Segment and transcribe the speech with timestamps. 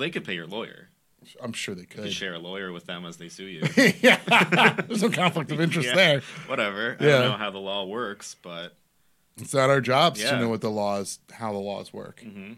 [0.00, 0.88] Well, they could pay your lawyer.
[1.42, 2.02] I'm sure they You could.
[2.04, 3.60] could share a lawyer with them as they sue you.
[4.00, 4.16] yeah,
[4.88, 5.94] there's no conflict of interest Yeah.
[5.94, 6.20] there.
[6.46, 6.96] Whatever.
[6.98, 8.74] I don't know how the law works, but
[9.36, 12.22] It's not our jobs to know what the laws, how the laws work.
[12.26, 12.56] mhm.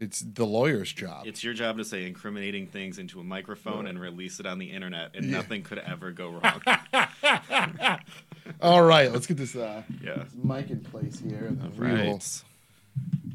[0.00, 1.26] It's the lawyer's job.
[1.26, 4.70] it's your job to say incriminating things into a microphone and release it on the
[4.70, 5.32] internet, and Yeah.
[5.32, 6.62] nothing could ever go wrong.
[8.62, 10.14] All right, let's get this, uh, yeah.
[10.24, 12.02] this mic in place here, and then Right.
[12.04, 12.22] we will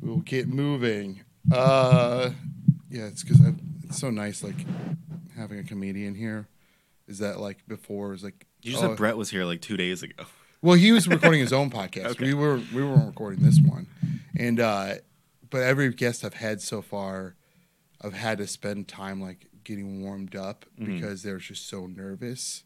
[0.01, 1.21] we will get moving.
[1.51, 2.31] Uh,
[2.89, 3.39] yeah, it's because
[3.83, 4.65] it's so nice, like
[5.35, 6.47] having a comedian here.
[7.07, 8.13] Is that like before?
[8.13, 10.23] Is like You just oh, said Brett was here like two days ago.
[10.61, 12.05] Well, he was recording his own podcast.
[12.07, 12.25] Okay.
[12.25, 13.87] We were we weren't recording this one,
[14.37, 14.95] and uh,
[15.49, 17.35] but every guest I've had so far,
[18.01, 20.85] I've had to spend time like getting warmed up Mhm.
[20.95, 22.63] because they're just so nervous.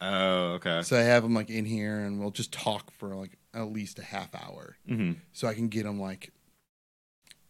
[0.00, 0.82] Oh, okay.
[0.82, 3.98] So I have them like in here, and we'll just talk for like at least
[3.98, 6.32] a half hour, hmm so I can get them like,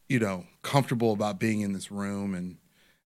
[0.09, 2.57] you know, comfortable about being in this room and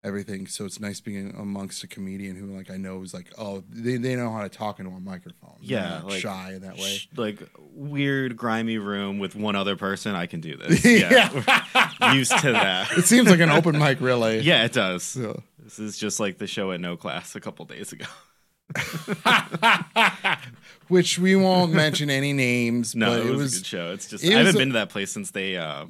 [0.03, 0.47] everything.
[0.47, 3.97] So it's nice being amongst a comedian who like I know is like, oh, they,
[3.97, 5.58] they know how to talk into a microphone.
[5.61, 6.95] Yeah, like, shy in that way.
[6.97, 10.16] Sh- Like weird, grimy room with one other person.
[10.16, 10.86] I can do this.
[10.86, 12.14] Yeah.
[12.14, 12.92] Used to that.
[12.97, 14.39] It seems like an open mic, really.
[14.50, 15.03] Yeah, it does.
[15.03, 18.05] So- This is just like the show at No Class a couple days ago.
[20.88, 23.92] Which we won't mention any names, No, but it, it was, was, a good show.
[23.92, 25.86] It's just I haven't a- been to that place since they uh,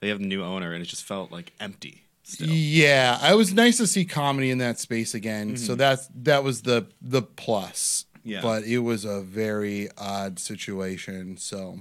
[0.00, 2.04] they have a new owner, and it just felt like empty.
[2.22, 5.56] Still, yeah, it was nice to see comedy in that space again.
[5.56, 8.04] So that's that was the the plus.
[8.18, 8.28] Mm-hmm.
[8.28, 8.40] Yeah.
[8.42, 11.36] But it was a very odd situation.
[11.36, 11.80] So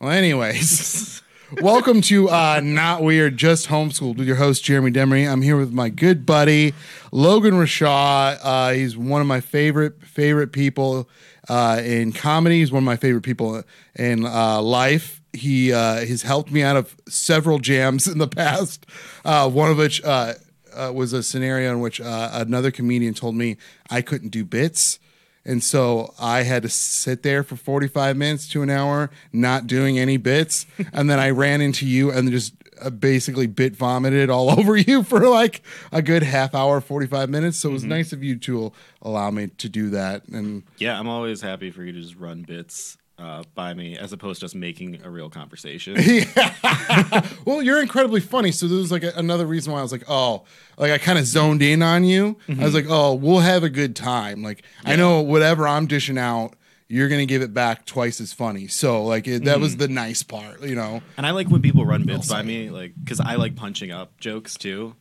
[0.00, 1.22] well, anyways.
[1.62, 5.26] Welcome to uh, Not Weird, Just Homeschooled with your host, Gheramy Demery.
[5.26, 6.74] I'm here with my good buddy,
[7.10, 8.38] Logan Rishaw.
[8.42, 11.08] Uh, he's one of my favorite favorite people
[11.48, 12.58] uh, in comedy.
[12.58, 13.62] He's one of my favorite people
[13.94, 15.17] in uh, life.
[15.32, 18.86] He uh, has helped me out of several jams in the past,
[19.24, 20.34] uh, one of which uh,
[20.74, 23.56] uh, was a scenario in which uh, another comedian told me
[23.90, 24.98] I couldn't do bits.
[25.44, 29.98] And so I had to sit there for 45 minutes to an hour, not doing
[29.98, 30.66] any bits.
[30.92, 32.52] and then I ran into you and just
[32.82, 37.58] uh, basically bit vomited all over you for like a good half hour, 45 minutes.
[37.58, 40.28] So it was nice of you to allow me to do that.
[40.28, 44.12] And yeah, I'm always happy for you to just run bits uh, by me, as
[44.12, 45.96] opposed to just making a real conversation.
[47.44, 48.52] well, you're incredibly funny.
[48.52, 50.44] So there was like a, another reason why I was like, oh,
[50.76, 52.36] like I kind of zoned in on you.
[52.48, 54.42] I was like, oh, we'll have a good time.
[54.42, 56.54] Like I know whatever I'm dishing out,
[56.86, 58.66] you're gonna give it back twice as funny.
[58.68, 61.02] So like it, that was the nice part, you know.
[61.16, 64.18] and I like when people run bits by me, like because I like punching up
[64.18, 64.94] jokes too.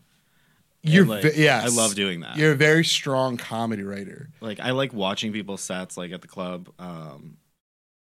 [0.84, 2.38] You're like, yes, I love doing that.
[2.38, 4.30] You're a very strong comedy writer.
[4.42, 6.70] like I like watching people's sets like at the club.
[6.80, 7.38] Um,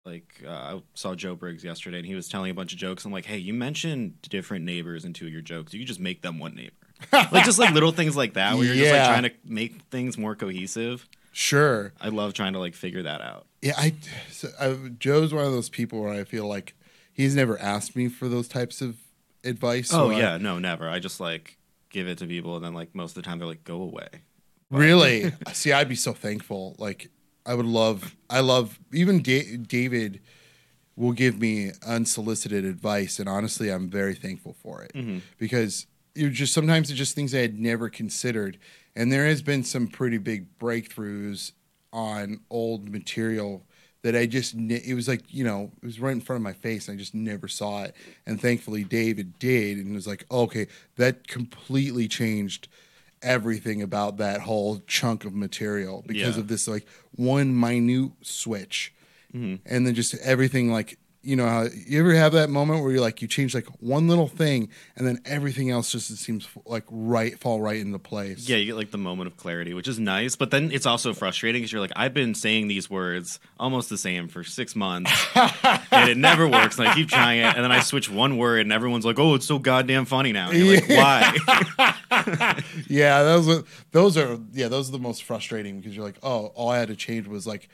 [0.06, 3.06] like uh, I saw Joe Briggs yesterday, and he was telling a bunch of jokes.
[3.06, 5.74] I'm like, hey, you mentioned different neighbors in two of your jokes.
[5.74, 6.74] You could just make them one neighbor.
[7.32, 9.02] like just like little things like that, where you're just Yeah.
[9.08, 11.08] like trying to make things more cohesive.
[11.32, 11.94] Sure.
[12.02, 13.46] I love trying to like figure that out.
[13.62, 13.94] Yeah, I,
[14.32, 16.76] so I Joe's one of those people where I feel like
[17.14, 18.98] he's never asked me for those types of
[19.44, 19.90] advice.
[19.90, 20.90] so oh I- yeah, no, never.
[20.90, 21.58] I just like
[21.90, 24.08] give it to people, and then like most of the time they're like, go away.
[24.70, 25.32] Really?
[25.54, 26.76] See, I'd be so thankful.
[26.80, 27.10] Like,
[27.46, 30.20] I would love, I love, even da- David
[30.96, 33.20] will give me unsolicited advice.
[33.20, 35.20] And honestly, I'm very thankful for it Mm-hmm.
[35.38, 38.58] because you just sometimes it's just things I had never considered.
[38.96, 41.54] And there has been some pretty big breakthroughs
[41.94, 43.66] on old material
[44.04, 46.54] that I just, it was like, you know, it was right in front of my
[46.54, 46.88] face.
[46.88, 47.96] And I just never saw it.
[48.26, 49.78] And thankfully, David did.
[49.78, 52.68] And was like, okay, that completely changed
[53.24, 56.42] everything about that whole chunk of material because Yeah.
[56.42, 56.86] of this like
[57.16, 58.94] one minute switch
[59.34, 59.56] Mm-hmm.
[59.66, 63.02] and then just everything like you know how you ever have that moment where you're
[63.02, 67.40] like you change like one little thing and then everything else just seems like right
[67.40, 70.36] fall right into place Yeah, you get like the moment of clarity, which is nice,
[70.36, 73.98] but then it's also frustrating because you're like, I've been saying these words almost the
[73.98, 76.80] same for six months, and it never works.
[76.80, 79.36] And I keep trying it, and then I switch one word, and everyone's like, "Oh,
[79.36, 81.38] it's so goddamn funny now." And you're like, why?
[82.88, 86.48] yeah those are those are yeah those are the most frustrating because you're like oh
[86.56, 87.70] all i had to change was like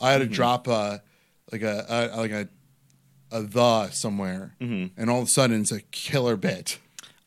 [0.00, 0.34] i had to mm-hmm.
[0.34, 1.02] drop a
[1.50, 2.48] like a, a like a
[3.30, 6.78] a the somewhere and all of a sudden it's a killer bit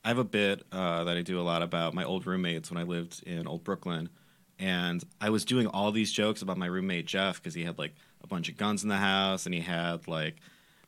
[0.03, 2.80] I have a bit uh, that I do a lot about my old roommates when
[2.80, 4.09] I lived in Old Brooklyn,
[4.57, 7.94] and I was doing all these jokes about my roommate Jeff because he had like
[8.24, 10.38] a bunch of guns in the house and he had like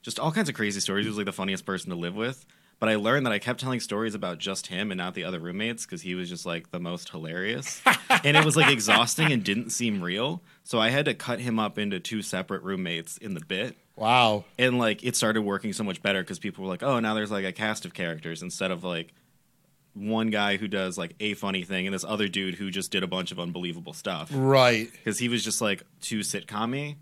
[0.01, 1.05] just all kinds of crazy stories.
[1.05, 2.45] He was like the funniest person to live with.
[2.79, 5.39] But I learned that I kept telling stories about just him and not the other
[5.39, 7.81] roommates because he was just like the most hilarious.
[8.09, 10.41] and it was like exhausting and didn't seem real.
[10.63, 14.43] So I had to cut him up into two separate roommates in the bit wow
[14.57, 17.31] and like it started working so much better because people were like oh now there's
[17.31, 19.13] like a cast of characters instead of like
[19.93, 23.03] one guy who does like a funny thing and this other dude who just did
[23.03, 24.91] a bunch of unbelievable stuff Right.
[24.91, 26.95] because he was just like too sitcom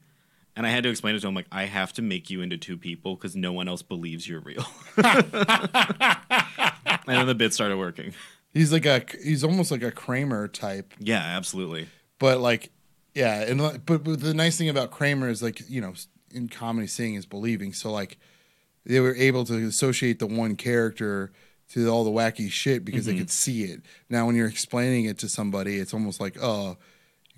[0.58, 2.58] and I had to explain it to him like I have to make you into
[2.58, 4.66] two people because no one else believes you're real.
[4.98, 5.06] and
[7.08, 8.14] then the bit started working.
[8.54, 11.88] He's like a he's almost like a Kramer type, Yeah, absolutely.
[12.20, 12.72] but like
[13.14, 15.94] yeah, and but, but the nice thing about Kramer is like you know
[16.32, 17.74] in comedy seeing is believing.
[17.74, 18.18] So like
[18.86, 21.32] they were able to associate the one character
[21.70, 23.12] to all the wacky shit because Mm-hmm.
[23.16, 23.82] they could see it.
[24.10, 26.78] Now when you're explaining it to somebody, it's almost like oh,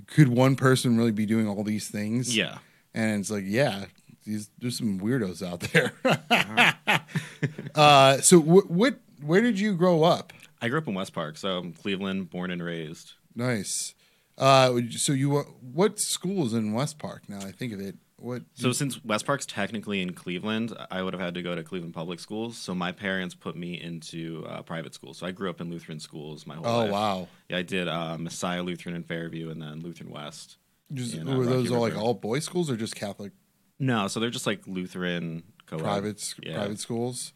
[0.08, 2.36] could one person really be doing all these things?
[2.36, 2.58] Yeah.
[2.94, 3.86] and it's like yeah.
[4.26, 5.92] These, there's some weirdos out there.
[7.76, 9.00] uh, so, wh- what?
[9.22, 10.32] Where did you grow up?
[10.62, 13.14] I grew up in West Park, so I'm Cleveland, born and raised.
[13.36, 13.94] Nice.
[14.38, 15.40] Uh, so you
[15.74, 17.24] what school is in West Park?
[17.28, 17.96] Now I think of it.
[18.24, 18.44] What?
[18.54, 21.94] So since West Park's technically in Cleveland, I would have had to go to Cleveland
[21.94, 22.58] public schools.
[22.58, 25.18] So my parents put me into uh, private schools.
[25.18, 26.92] So I grew up in Lutheran schools my whole oh life.
[26.92, 27.28] wow!
[27.50, 30.56] Yeah, I did uh, Messiah Lutheran in Fairview and then Lutheran West.
[30.94, 33.34] Just, in, uh, were those all like all boys schools or just Catholic
[33.78, 36.56] No, so they're just like Lutheran co private Yeah.
[36.56, 37.34] private schools?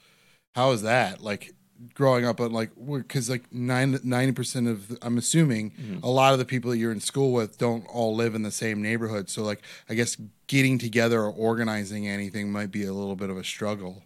[0.56, 1.54] How is that like
[1.94, 2.39] growing up?
[2.39, 6.03] At like because like nine ninety percent of the- I'm assuming Mm-hmm.
[6.03, 8.51] a lot of the people that you're in school with don't all live in the
[8.51, 9.29] same neighborhood.
[9.29, 13.38] So like I guess getting together or organizing anything might be a little bit of
[13.38, 14.03] a struggle.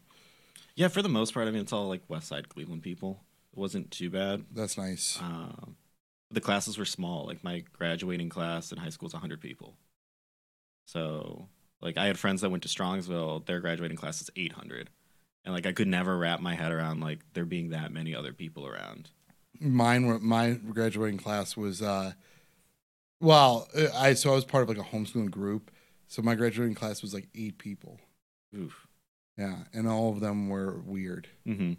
[0.75, 3.21] Yeah, for the most part, I mean, it's all like West Side Cleveland people.
[3.53, 4.45] It wasn't too bad.
[4.53, 5.19] That's nice.
[5.21, 5.75] Um,
[6.31, 7.25] the classes were small.
[7.27, 9.75] Like my graduating class in high school is 100 people.
[10.85, 11.47] So,
[11.81, 13.45] like, I had friends that went to Strongsville.
[13.45, 14.89] Their graduating class is 800,
[15.45, 18.33] and like I could never wrap my head around like there being that many other
[18.33, 19.09] people around.
[19.59, 22.13] mine were my graduating class was uh
[23.19, 25.71] well i so i was part of like a homeschooling group.
[26.07, 27.99] So my graduating class was like eight people.
[28.57, 28.87] Oof.
[29.37, 31.27] yeah and all of them were weird.
[31.45, 31.73] Hmm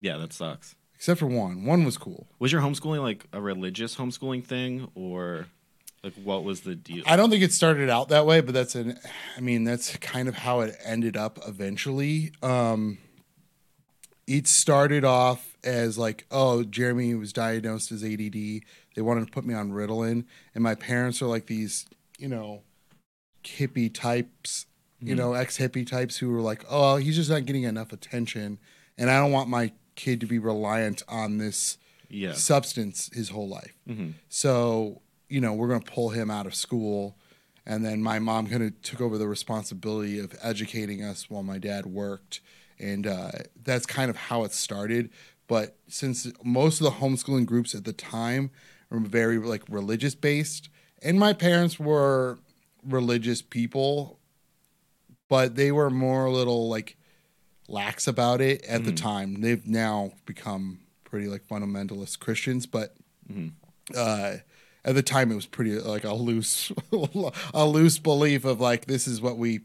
[0.00, 0.74] Yeah, that sucks.
[0.94, 1.64] except for one.
[1.64, 2.28] One was cool.
[2.38, 5.46] Was your homeschooling like a religious homeschooling thing, or
[6.02, 7.02] like what was the deal?
[7.06, 8.98] i don't think it started out that way but that's an
[9.36, 12.32] i mean that's kind of how it ended up eventually.
[12.42, 12.98] Um
[14.26, 19.46] it started off as like oh gheramy was diagnosed as add they wanted to put
[19.46, 20.24] me on ritalin.
[20.54, 21.86] And my parents are like these
[22.18, 22.62] you know
[23.44, 24.66] hippie types
[25.00, 28.58] you know ex hippie types who were like oh he's just not getting enough attention.
[28.96, 31.78] And i don't want my kid to be reliant on this
[32.08, 32.32] yeah.
[32.32, 33.74] substance his whole life.
[33.86, 37.16] Hmm so, you know, we're going to pull him out of school.
[37.66, 41.58] And then my mom kind of took over the responsibility of educating us while my
[41.58, 42.40] dad worked.
[42.78, 43.30] And uh,
[43.62, 45.10] that's kind of how it started.
[45.48, 48.50] But since most of the homeschooling groups at the time
[48.90, 50.68] were very like religious based,
[51.02, 52.38] and my parents were
[52.86, 54.18] religious people,
[55.28, 56.96] but they were more a little like
[57.68, 59.40] lax about it at the time.
[59.42, 62.94] They've now become pretty like fundamentalist Christians, but
[63.96, 64.36] uh,
[64.84, 66.72] at the time it was pretty like a loose
[67.54, 69.60] a loose belief of like this is what we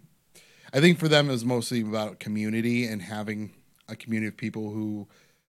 [0.74, 3.52] I think for them it was mostly about community and having
[3.88, 5.08] a community of people who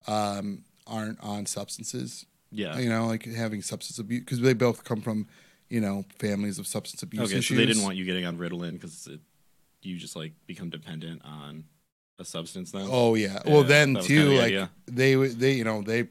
[0.07, 2.25] um, aren't on substances.
[2.51, 2.77] Yeah.
[2.77, 5.27] You know, like having substance abuse because they both come from,
[5.69, 7.47] you know, families of substance abuse Okay, issues.
[7.47, 9.07] so they didn't want you getting on Ritalin because
[9.81, 11.63] you just like become dependent on
[12.19, 12.71] a substance.
[12.71, 12.87] Then.
[12.89, 13.41] Oh yeah.
[13.45, 14.69] Yeah, well, then too, the like idea.
[14.87, 16.07] they they you know they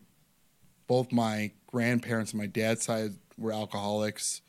[0.86, 4.40] both my grandparents and my dad's side were alcoholics.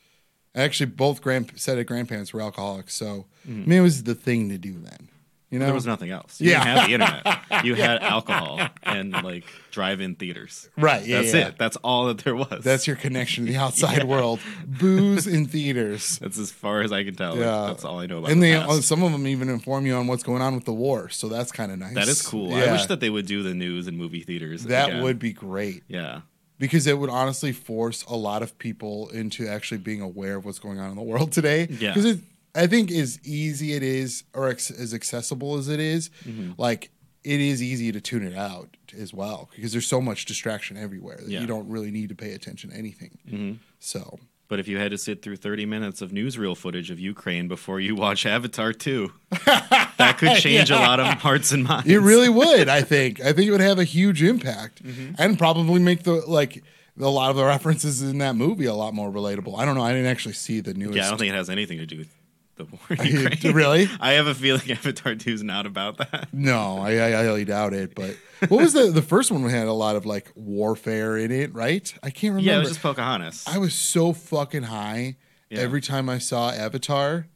[0.54, 2.94] Actually, both grand set of grandparents were alcoholics.
[2.94, 3.62] So mm-hmm.
[3.62, 5.08] I mean, it was the thing to do then.
[5.50, 5.66] You know.
[5.66, 6.40] There was nothing else.
[6.40, 6.64] You Yeah.
[6.64, 7.42] didn't have the internet.
[7.64, 10.68] You had alcohol and like drive-in theaters.
[10.76, 11.06] right?
[11.06, 11.48] Yeah, That's yeah.
[11.48, 11.58] it.
[11.58, 12.64] That's all that there was.
[12.64, 14.40] That's your connection to the outside world.
[14.66, 16.18] Booze in theaters.
[16.22, 17.36] That's as far as I can tell.
[17.38, 17.66] Yeah.
[17.68, 18.30] That's all I know about.
[18.30, 18.32] It.
[18.32, 18.82] And the they, past.
[18.82, 21.08] some of them even inform you on what's going on with the war.
[21.10, 21.94] So that's kind of nice.
[21.94, 22.50] that is cool.
[22.50, 22.64] Yeah.
[22.64, 24.64] I wish that they would do the news in movie theaters.
[24.64, 25.02] that again.
[25.04, 25.84] would be great.
[25.86, 26.22] Yeah.
[26.58, 30.58] Because it would honestly force a lot of people into actually being aware of what's
[30.58, 31.66] going on in the world today.
[31.70, 31.90] Yeah.
[31.94, 32.18] Because it,
[32.54, 36.52] I think as easy it is, or ex- as accessible as it is, Mm-hmm.
[36.56, 36.90] like
[37.24, 41.16] it is easy to tune it out as well because there's so much distraction everywhere
[41.18, 41.40] that Yeah.
[41.40, 43.18] you don't really need to pay attention to anything.
[43.28, 47.00] hmm So But if you had to sit through 30 minutes of newsreel footage of
[47.00, 49.12] Ukraine before you watch Avatar 2,
[49.44, 51.88] that could change a lot of hearts and minds.
[51.88, 52.68] it really would.
[52.68, 53.20] I think.
[53.20, 55.14] I think it would have a huge impact Mm-hmm.
[55.18, 56.62] and probably make the like.
[56.98, 59.58] A lot of the references in that movie a lot more relatable.
[59.58, 59.82] I don't know.
[59.82, 60.96] I didn't actually see the newest.
[60.96, 62.08] Yeah, I don't think it has anything to do with
[62.56, 63.54] the war in Ukraine.
[63.54, 63.88] really?
[64.00, 66.28] I have a feeling Avatar 2 is not about that.
[66.32, 67.94] No, I, I highly doubt it.
[67.94, 68.16] But
[68.48, 69.42] what was the the first one?
[69.42, 71.92] We had a lot of like warfare in it, right?
[72.02, 72.50] I can't remember.
[72.50, 73.44] Yeah, it was just Pocahontas.
[73.46, 75.16] I was so fucking high
[75.50, 75.60] Yeah.
[75.60, 77.26] every time I saw Avatar.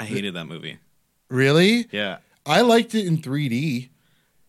[0.00, 0.78] I hated that movie.
[1.28, 2.18] Really, Yeah.
[2.46, 3.88] I liked it in 3D.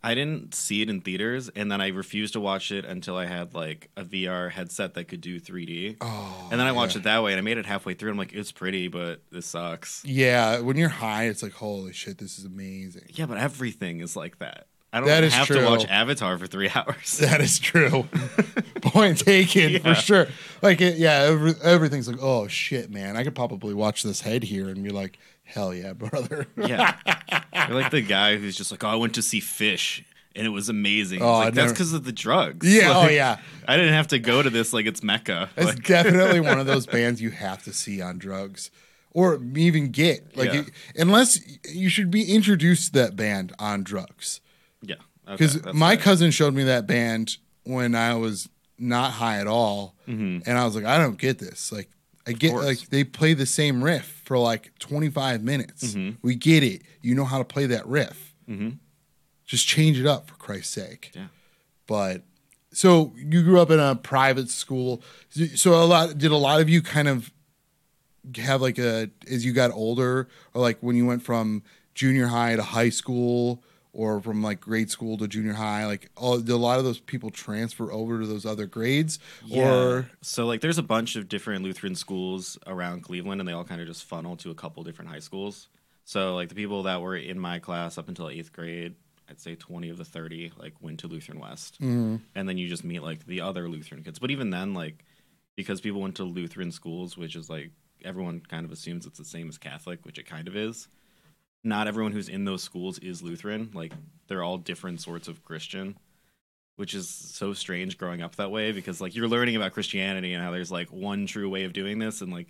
[0.04, 3.26] I didn't see it in theaters, and then I refused to watch it until I
[3.26, 5.98] had like a VR headset that could do 3D.
[6.00, 7.00] Oh, and then I watched yeah.
[7.00, 8.10] it that way, and I made it halfway through.
[8.12, 10.04] And I'm like, it's pretty, but this sucks.
[10.06, 13.06] Yeah, when you're high, it's like, holy shit, this is amazing.
[13.16, 14.68] Yeah, but everything is like that.
[14.96, 15.60] I don't That is have true.
[15.60, 17.18] to watch Avatar for three hours.
[17.18, 18.08] That is true.
[18.82, 19.80] Point taken Yeah.
[19.80, 20.28] for sure.
[20.62, 23.18] Like, it, yeah, every, everything's like, oh shit, man.
[23.18, 26.48] I could probably watch this head here and be like, hell yeah, brother.
[26.56, 26.96] yeah,
[27.68, 30.04] you're like the guy who's just like, oh, I went to see Phish.
[30.38, 31.22] And it was amazing.
[31.22, 32.66] Oh, like, that's because of the drugs.
[32.74, 33.38] yeah, oh, Like, oh yeah.
[33.68, 35.50] I didn't have to go to this like it's Mecca.
[35.58, 38.70] It's Like, definitely one of those bands you have to see on drugs
[39.12, 40.36] or even get.
[40.38, 40.62] Like, Yeah.
[40.62, 40.66] you-
[40.98, 44.42] unless you should be introduced to that band on drugs.
[44.88, 44.96] Yeah,
[45.30, 46.04] Because that's my fair.
[46.04, 50.76] cousin showed me that band when I was not high at all, and I was
[50.76, 51.72] like, I don't get this.
[51.72, 51.90] Like,
[52.28, 52.66] I get Mm-hmm.
[52.66, 55.94] like they play the same riff for like 25 minutes.
[55.94, 56.18] Mm-hmm.
[56.22, 56.82] We get it.
[57.02, 58.34] You know how to play that riff.
[58.50, 58.78] Mhm.
[59.46, 61.12] Just change it up for Christ's sake.
[61.14, 61.28] Yeah.
[61.88, 62.24] But
[62.74, 65.04] so you grew up in a private school.
[65.56, 67.32] So a lot did a lot of you kind of
[68.38, 71.62] have like a as you got older or like when you went from
[71.94, 73.64] junior high to high school
[73.96, 77.30] or from like grade school to junior high like all a lot of those people
[77.30, 81.96] transfer over to those other grades or so like there's a bunch of different Lutheran
[81.96, 85.20] schools around Cleveland and they all kind of just funnel to a couple different high
[85.20, 85.70] schools.
[86.04, 88.96] So like the people that were in my class up until 8th grade,
[89.30, 91.76] I'd say 20 of the 30 like went to Lutheran West.
[91.82, 92.18] Mm-hmm.
[92.36, 94.20] And then you just meet like the other Lutheran kids.
[94.20, 95.06] But even then like
[95.56, 97.72] because people went to Lutheran schools, which is like
[98.04, 100.88] everyone kind of assumes it's the same as Catholic, which it kind of is.
[101.66, 103.72] Not everyone who's in those schools is Lutheran.
[103.74, 103.92] Like
[104.28, 105.98] they're all different sorts of Christian
[106.78, 110.44] which is so strange growing up that way because like you're learning about Christianity and
[110.44, 112.48] how there's like one true way of doing this and like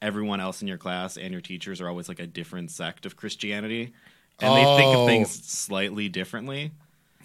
[0.00, 3.16] everyone else in your class and your teachers are always like a different sect of
[3.16, 3.92] Christianity
[4.38, 5.02] and they think Oh.
[5.02, 5.42] of things oh.
[5.44, 6.72] slightly differently.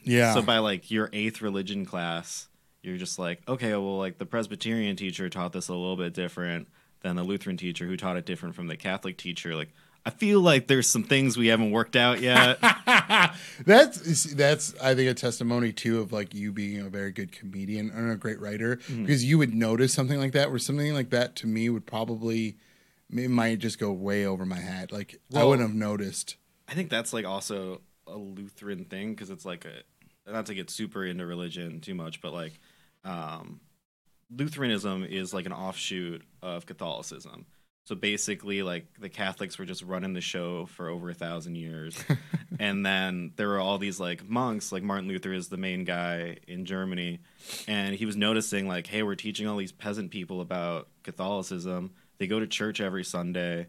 [0.03, 2.47] yeah So by like your 8th religion class,
[2.81, 6.67] you're just like, okay, well like the Presbyterian teacher taught this a little bit different
[7.01, 9.69] than the Lutheran teacher who taught it different from the Catholic teacher like
[10.05, 12.59] I feel like there's some things we haven't worked out yet.
[13.65, 17.89] that's that's I think a testimony too of like you being a very good comedian
[17.91, 19.03] and a great writer Mm-hmm.
[19.03, 22.57] because you would notice something like that where something like that to me would probably
[23.15, 26.89] it might just go way over my head like I wouldn't have noticed I think
[26.89, 31.25] that's like also a Lutheran thing because it's like a not to get super into
[31.25, 32.59] religion too much, but like
[33.03, 33.59] um,
[34.35, 37.45] Lutheranism is like an offshoot of Catholicism.
[37.85, 41.97] So basically, like the Catholics were just running the show for over a thousand years,
[42.59, 44.71] and then there were all these like monks.
[44.71, 47.19] Like Martin Luther is the main guy in Germany,
[47.67, 51.91] and he was noticing like, hey, we're teaching all these peasant people about Catholicism.
[52.19, 53.67] They go to church every Sunday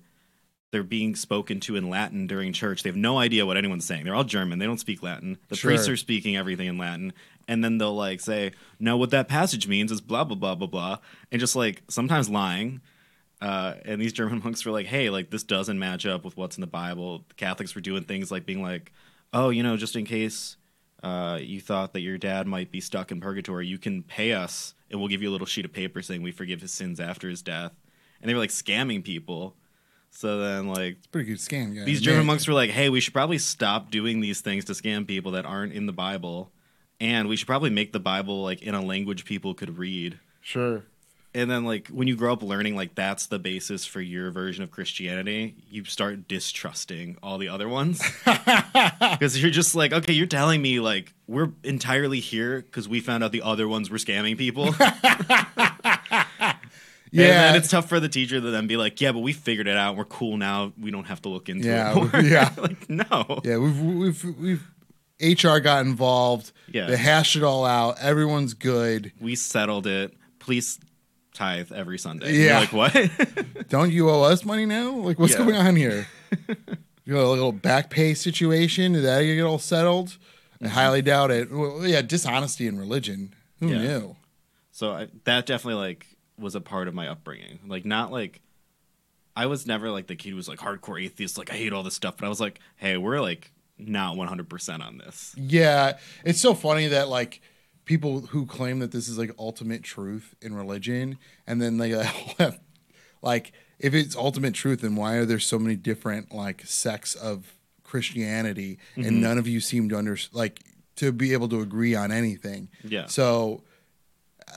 [0.73, 2.83] they're being spoken to in Latin during church.
[2.83, 4.05] They have no idea what anyone's saying.
[4.05, 4.59] They're all German.
[4.59, 5.37] They don't speak Latin.
[5.49, 5.69] The Sure.
[5.71, 7.13] priests are speaking everything in Latin.
[7.47, 10.67] And then they'll like say, no, what that passage means is blah, blah, blah, blah,
[10.67, 10.99] blah.
[11.31, 12.81] And just like sometimes lying.
[13.43, 16.57] Uh, and these German monks were like, hey, like this doesn't match up with what's
[16.57, 17.25] in the Bible.
[17.29, 18.93] The Catholics were doing things like being like,
[19.33, 20.57] oh, you know, just in case
[21.03, 24.75] uh, you thought that your dad might be stuck in purgatory, you can pay us
[24.91, 27.29] and we'll give you a little sheet of paper saying we forgive his sins after
[27.29, 27.73] his death.
[28.21, 29.57] And they were like scamming people.
[30.11, 33.01] So then, like, it's pretty good scam guy these German monks were like, "Hey, we
[33.01, 36.53] should probably stop doing these things to scam people that aren't in the Bible,
[37.01, 40.85] and we should probably make the Bible like in a language people could read." sure
[41.35, 44.63] And then, like, when you grow up learning like that's the basis for your version
[44.65, 50.27] of Christianity, you start distrusting all the other ones because you're just like, okay, you're
[50.27, 54.37] telling me like we're entirely here because we found out the other ones were scamming
[54.37, 54.75] people.
[57.11, 59.67] yeah And it's tough for the teacher to then be like, yeah, but we figured
[59.69, 59.97] it out.
[59.97, 60.73] We're cool now.
[60.81, 62.21] We don't have to look into Yeah, it more.
[62.23, 62.51] yeah.
[62.59, 63.41] like, no.
[63.45, 64.67] Yeah, we've we've we've
[65.21, 66.53] HR got involved.
[66.71, 66.87] Yeah.
[66.89, 67.99] They hashed it all out.
[68.01, 69.13] Everyone's good.
[69.21, 70.15] We settled it.
[70.39, 70.79] Please
[71.35, 72.33] tithe every Sunday.
[72.33, 72.61] Yeah.
[72.61, 73.69] You're like, what?
[73.69, 74.93] Don't you owe us money now?
[74.93, 75.39] Like what's Yeah.
[75.39, 76.07] going on here?
[76.49, 78.93] you got a little back pay situation.
[78.93, 80.19] Did that get all settled?
[80.61, 80.75] I mm-hmm.
[80.75, 81.51] highly doubt it.
[81.51, 83.35] Well, yeah, dishonesty in religion.
[83.61, 83.79] Who Yeah.
[83.83, 84.17] knew?
[84.75, 86.07] so I, that definitely like
[86.39, 87.61] was a part of my upbringing.
[87.67, 88.41] Like, not like
[89.37, 91.39] I was never like the kid who was like hardcore atheist.
[91.39, 92.17] Like, I hate all this stuff.
[92.17, 95.35] But I was like, hey, we're like not 100% on this.
[95.37, 97.41] Yeah, it's so funny that like
[97.85, 101.91] people who claim that this is like ultimate truth in religion, and then they
[102.39, 102.59] have
[103.23, 107.55] like if it's ultimate truth, then why are there so many different like sects of
[107.83, 110.61] Christianity, and none of you seem to under like
[110.97, 112.69] to be able to agree on anything?
[112.85, 113.07] Yeah.
[113.07, 113.63] So,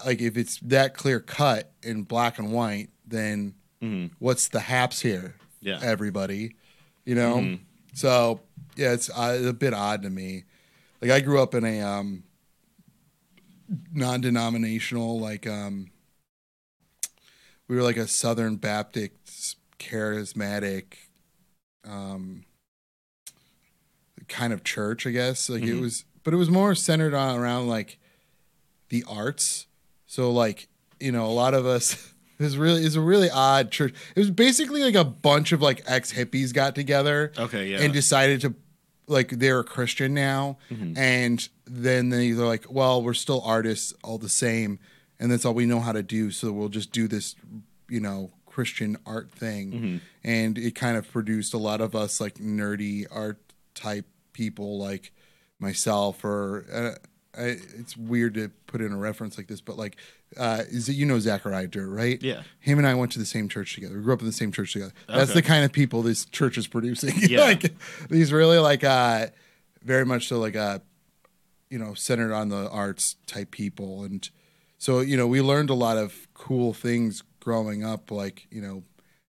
[0.06, 4.12] like if it's that clear cut in black and white, then Mhm.
[4.20, 5.36] what's the haps here?
[5.62, 5.80] Yeah.
[5.82, 6.56] everybody,
[7.06, 7.38] you know.
[7.38, 7.60] Mhm.
[7.94, 8.42] So
[8.76, 10.44] yeah, it's uh, a bit odd to me.
[11.02, 12.24] like I grew up in a um
[13.94, 15.90] non-denominational like um
[17.68, 20.94] we were like a Southern Baptist charismatic
[21.88, 22.46] um
[24.28, 25.50] kind of church, I guess.
[25.50, 25.82] Like it Mhm.
[25.82, 28.00] was but it was more centered on around like
[28.90, 29.68] the arts.
[30.08, 30.68] So like,
[31.00, 31.94] you know, a lot of us
[32.40, 33.94] it was really it's a really odd church.
[34.16, 37.82] It was basically like a bunch of like ex hippies got together Okay, yeah.
[37.82, 38.54] and decided to
[39.08, 40.98] like they're a Christian now, Mhm.
[40.98, 44.80] and then they, they're like, well, we're still artists all the same,
[45.20, 46.32] and that's all we know how to do.
[46.32, 47.36] So we'll just do this,
[47.90, 50.02] you know, Christian art thing, Mhm.
[50.24, 53.40] and it kind of produced a lot of us like nerdy art
[53.76, 55.12] type people like
[55.60, 56.66] myself or.
[56.72, 56.96] Uh,
[57.38, 59.98] I, it's weird to put in a reference like this, but like,
[60.38, 62.22] uh, is it you know Zachariah Dirt, right?
[62.22, 62.44] Yeah.
[62.60, 63.98] Him and I went to the same church together.
[63.98, 64.94] We grew up in the same church together.
[65.08, 65.42] That's Okay.
[65.42, 67.14] the kind of people this church is producing.
[67.30, 67.42] Yeah.
[67.42, 67.74] like
[68.10, 69.28] these really like uh
[69.84, 70.80] very much so like uh
[71.70, 74.30] you know centered on the arts type people and
[74.78, 78.84] so you know we learned a lot of cool things growing up like you know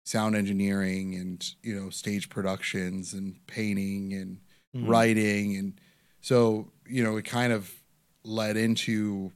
[0.05, 4.39] sound engineering and you know stage productions and painting and
[4.77, 4.89] Mhm.
[4.89, 5.81] writing and
[6.21, 7.73] so you know it kind of
[8.25, 9.33] led into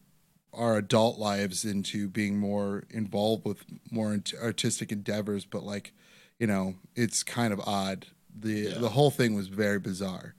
[0.53, 5.93] our adult lives into being more involved with more artistic endeavors but like
[6.39, 8.79] you know it's kind of odd the Yeah.
[8.79, 10.35] the whole thing was very bizarre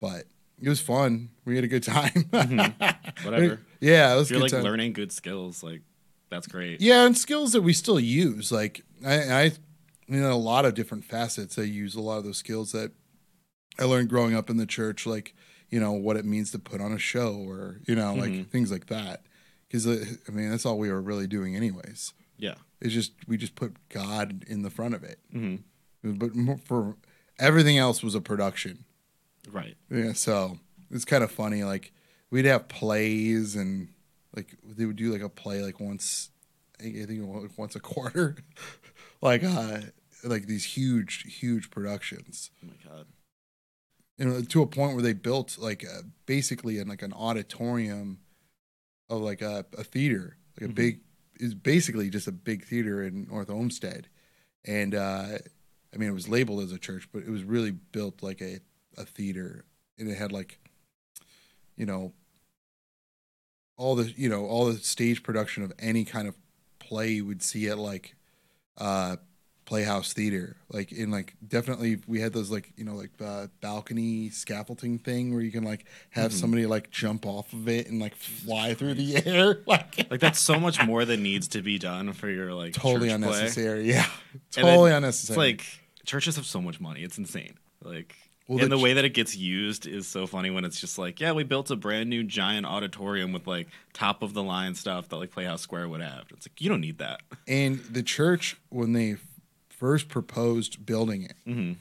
[0.00, 0.24] but
[0.62, 3.24] it was fun we had a good time Mhm.
[3.24, 3.60] Whatever.
[3.80, 4.62] yeah it was If you're good like time.
[4.62, 5.80] learning good skills, like
[6.30, 6.80] that's great.
[6.80, 9.42] yeah and skills that we still use like i i
[10.06, 12.92] you know a lot of different facets i use a lot of those skills that
[13.78, 15.34] i learned growing up in the church like
[15.70, 18.48] you know what it means to put on a show or you know like Mhm.
[18.50, 19.24] things like that
[19.68, 22.54] because i mean that's all we were really doing anyways Yeah.
[22.80, 25.56] it's just we just put god in the front of it hmm
[26.02, 26.96] but more for
[27.38, 28.84] everything else was a production
[29.50, 29.76] Right.
[29.90, 30.58] yeah so
[30.90, 31.92] it's kind of funny like
[32.30, 33.88] we'd have plays and
[34.34, 36.30] like they would do like a play like once
[36.78, 38.36] i think it was, like, once a quarter
[39.22, 39.80] like uh
[40.24, 43.06] like these huge huge productions Oh my god.
[44.18, 48.18] You know to a point where they built like uh basically in like an auditorium
[49.08, 50.76] of like a, a theater like a Mhm.
[50.76, 51.00] big
[51.38, 54.08] is basically just a big theater in north olmsted
[54.64, 55.38] and uh
[55.92, 58.60] i mean it was labeled as a church but it was really built like a,
[58.96, 59.64] a theater
[59.98, 60.58] and it had like
[61.76, 62.12] you know
[63.76, 66.34] all the you know all the stage production of any kind of
[66.78, 68.14] play you would see at like
[68.78, 69.16] uh
[69.66, 74.30] playhouse theater like in like definitely we had those like you know like uh, balcony
[74.30, 76.34] scaffolding thing where you can like have Mhm.
[76.40, 80.38] somebody like jump off of it and like fly through the air like Like that's
[80.40, 83.28] so much more that needs to be done for your like totally church play.
[83.28, 84.06] unnecessary yeah
[84.52, 87.02] totally unnecessary It's like churches have so much money.
[87.02, 87.54] It's insane.
[87.82, 88.14] Like
[88.46, 90.80] Well, and the the ch- way that it gets used is so funny when it's
[90.80, 94.44] just like, yeah, we built a brand new giant auditorium with like top of the
[94.44, 96.26] line stuff that like Playhouse Square would have.
[96.30, 97.22] It's like you don't need that.
[97.48, 99.16] and the church when they
[99.76, 101.36] first proposed building it.
[101.44, 101.72] Hmm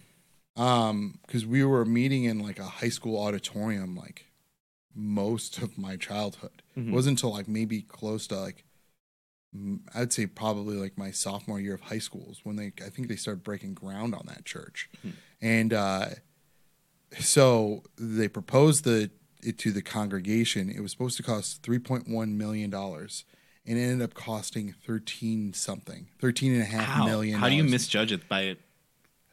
[0.58, 4.28] um because we were meeting in like a high school auditorium like
[4.96, 6.62] most of my childhood.
[6.78, 6.88] Mhm.
[6.88, 8.64] it wasn't until like maybe close to like
[9.94, 13.08] I'd say probably like my sophomore year of high school is when they i think
[13.10, 14.90] they started breaking ground on that church.
[15.06, 15.14] Mhm.
[15.42, 16.06] and uh
[17.20, 19.12] so they proposed the
[19.44, 20.70] it to the congregation.
[20.70, 23.26] It was supposed to cost 3.1 million dollars
[23.68, 27.06] and it ended up costing 13 something 13 and a half How?
[27.06, 28.56] million How do you misjudge it by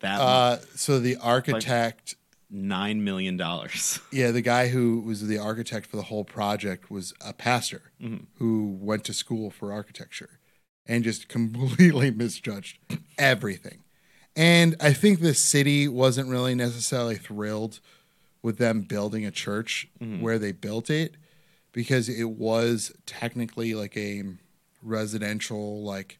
[0.00, 0.20] that much?
[0.20, 2.14] uh so the architect
[2.50, 3.98] nine million dollars?
[4.12, 8.26] Yeah, the guy who was the architect for the whole project was a pastor Mhm.
[8.34, 10.38] who went to school for architecture
[10.86, 12.78] and just completely misjudged
[13.18, 13.78] everything.
[14.34, 17.80] And I think the city wasn't really necessarily thrilled
[18.42, 20.20] with them building a church Mhm.
[20.20, 21.14] where they built it
[21.72, 24.22] because it was technically like a
[24.82, 26.18] residential like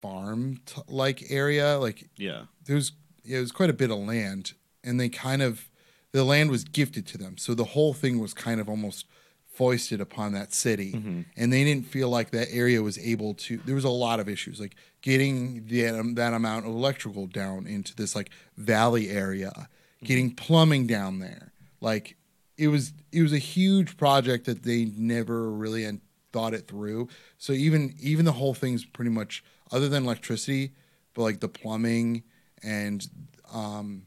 [0.00, 2.46] farm t- like area like Yeah.
[2.64, 2.92] there was
[3.24, 5.70] it was quite a bit of land and they kind of
[6.10, 9.06] the land was gifted to them so the whole thing was kind of almost
[9.46, 11.26] foisted upon that city Mhm.
[11.36, 14.28] and they didn't feel like that area was able to there was a lot of
[14.28, 19.68] issues like getting the, um, that amount of electrical down into this like valley area
[20.02, 22.16] getting plumbing down there like
[22.56, 25.88] it was it was a huge project that they never really
[26.32, 27.08] thought it through.
[27.38, 30.72] So even even the whole thing's pretty much other than electricity
[31.14, 32.22] but like the plumbing
[32.62, 33.06] and
[33.52, 34.02] um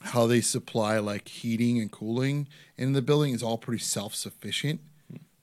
[0.00, 4.80] how they supply like heating and cooling in the building is all pretty self-sufficient.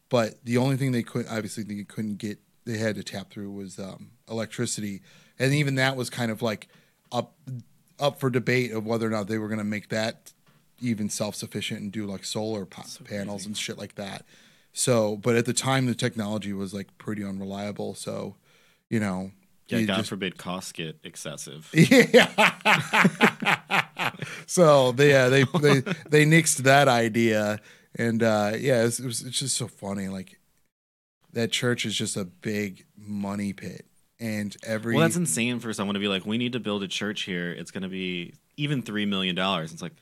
[0.09, 3.51] But the only thing they could obviously they couldn't get they had to tap through
[3.51, 5.01] was um, electricity.
[5.37, 6.67] And even that was kind of like
[7.11, 7.35] up
[7.99, 10.33] up for debate of whether or not they were going to make that
[10.81, 14.25] even self sufficient and do like solar pa- panels and shit like that.
[14.73, 17.95] So, but at the time, the technology was like pretty unreliable.
[17.95, 18.35] So,
[18.89, 19.31] you know,
[19.67, 21.69] Yeah, God just- forbid costs get excessive.
[21.73, 22.29] yeah.
[24.45, 27.59] so they yeah they they they nixed that idea,
[27.95, 30.07] and uh, yeah, it was, it was it's just so funny.
[30.07, 30.39] Like
[31.33, 33.85] that church is just a big money pit,
[34.19, 36.87] and every Well, that's insane for someone to be like, we need to build a
[36.87, 37.51] church here.
[37.51, 39.37] It's going to be even $3 million.
[39.37, 39.93] It's like,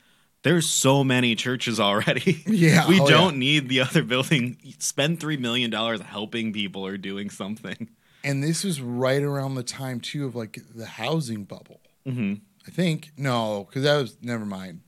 [0.48, 2.42] there's so many churches already.
[2.48, 4.56] Yeah, we oh, don't need the other building.
[4.78, 7.90] Spend $3 million helping people or doing something.
[8.24, 11.80] and this was right around the time too of like the housing bubble.
[12.04, 12.34] hmm
[12.66, 14.80] I think no, because that was never mind.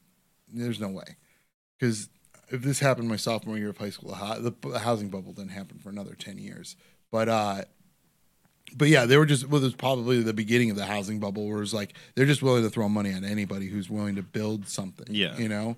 [0.53, 1.17] There's no way,
[1.79, 2.09] because
[2.49, 5.89] if this happened my sophomore year of high school, the, housing bubble didn't happen for
[5.89, 6.77] another ten years.
[7.11, 7.63] But uh,
[8.77, 11.47] but yeah, they were just well, it was probably the beginning of the housing bubble,
[11.47, 14.23] where it was like they're just willing to throw money at anybody who's willing to
[14.23, 15.07] build something.
[15.11, 15.37] Yeah.
[15.37, 15.77] you know.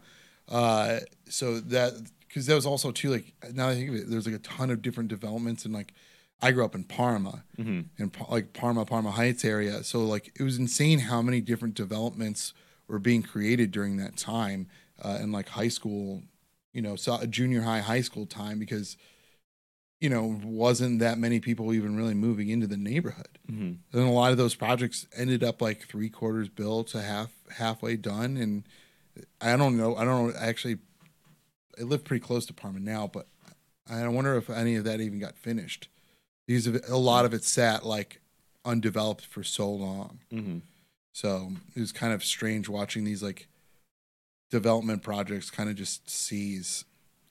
[0.48, 1.92] Uh, so that
[2.28, 4.40] because that was also too like now that I think of it, there's like a
[4.40, 5.92] ton of different developments and like
[6.40, 9.85] I grew up in Parma hmm in like Parma, Parma Heights area.
[9.85, 12.52] So like it was insane how many different developments
[12.88, 14.66] were being created during that time
[15.00, 16.22] uh, in like high school,
[16.72, 18.96] you know, so junior high, high school time because
[20.02, 23.38] you know wasn't that many people even really moving into the neighborhood.
[23.48, 27.30] hmm And a lot of those projects ended up like three quarters built to half
[27.56, 28.36] halfway done.
[28.36, 28.64] And
[29.40, 29.94] I don't know.
[29.96, 30.34] I don't know.
[30.38, 30.78] Actually,
[31.78, 33.26] I live pretty close to Parma now, but
[33.88, 35.88] I wonder if any of that even got finished.
[36.46, 38.20] Because a lot of it sat like
[38.64, 40.18] undeveloped for so long.
[40.30, 40.58] hmm
[41.12, 43.46] So it was kind of strange watching these like
[44.50, 46.84] development projects kind of just seize.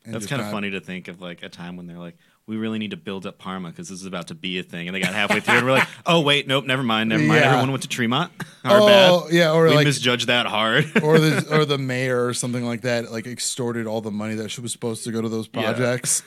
[0.05, 2.17] and That's kind of funny to think of like a time when they're like,
[2.51, 4.87] we really need to build up Parma because this is about to be a thing.
[4.87, 7.09] And they got halfway through and we're like, oh, wait, nope, never mind.
[7.09, 7.39] Never mind.
[7.39, 7.47] Yeah.
[7.47, 8.31] Everyone went to Tremont.
[8.65, 9.33] Our Oh bad.
[9.33, 10.85] yeah, or we like misjudged that hard.
[11.03, 14.49] or the or the mayor or something like that like extorted all the money that
[14.51, 16.21] she was supposed to go to those projects,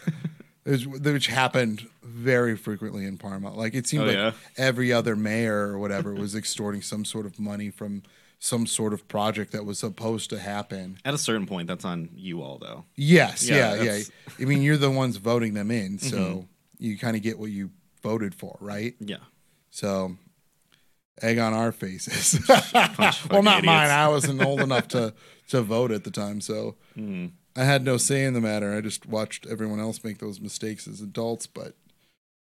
[0.65, 3.53] was- which happened very frequently in Parma.
[3.53, 4.33] Like it seemed Oh, like yeah?
[4.57, 8.03] every other mayor or whatever was extorting some sort of money from
[8.45, 10.99] some sort of project that was supposed to happen.
[11.03, 12.85] At a certain point, that's on you all, though.
[12.95, 14.03] Yes, Yeah, yeah, yeah.
[14.39, 16.47] I mean, you're the ones voting them in, so Mhm.
[16.79, 17.71] you kind of get what you
[18.03, 18.95] voted for, right?
[19.01, 19.25] Yeah.
[19.71, 20.17] So,
[21.23, 22.39] egg on our faces.
[23.31, 23.91] Well, not mine.
[23.91, 25.15] I wasn't old enough to
[25.49, 27.31] to vote at the time, so Mhm.
[27.57, 28.75] I had no say in the matter.
[28.77, 31.47] I just watched everyone else make those mistakes as adults.
[31.47, 31.77] But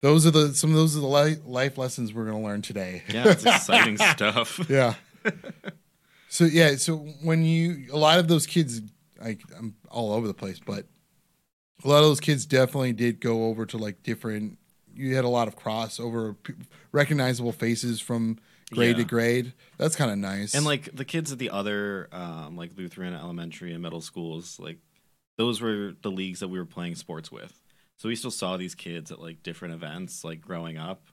[0.03, 2.61] those are the some of those are the li- life lessons we're going to learn
[2.61, 3.01] today.
[3.09, 4.59] Yeah, it's exciting stuff.
[4.69, 4.93] yeah.
[6.29, 8.81] so yeah, so when you a lot of those kids,
[9.23, 10.85] I, I'm all over the place, but
[11.83, 14.57] a lot of those kids definitely did go over to like different.
[14.93, 16.53] You had a lot of crossover, p-
[16.91, 18.39] recognizable faces from
[18.71, 19.53] grade to grade.
[19.77, 20.55] That's kind of nice.
[20.55, 24.77] And like the kids at the other um, like Lutheran elementary and middle schools, like
[25.37, 27.59] those were the leagues that we were playing sports with.
[27.97, 31.07] So we still saw these kids at like different events, like growing up.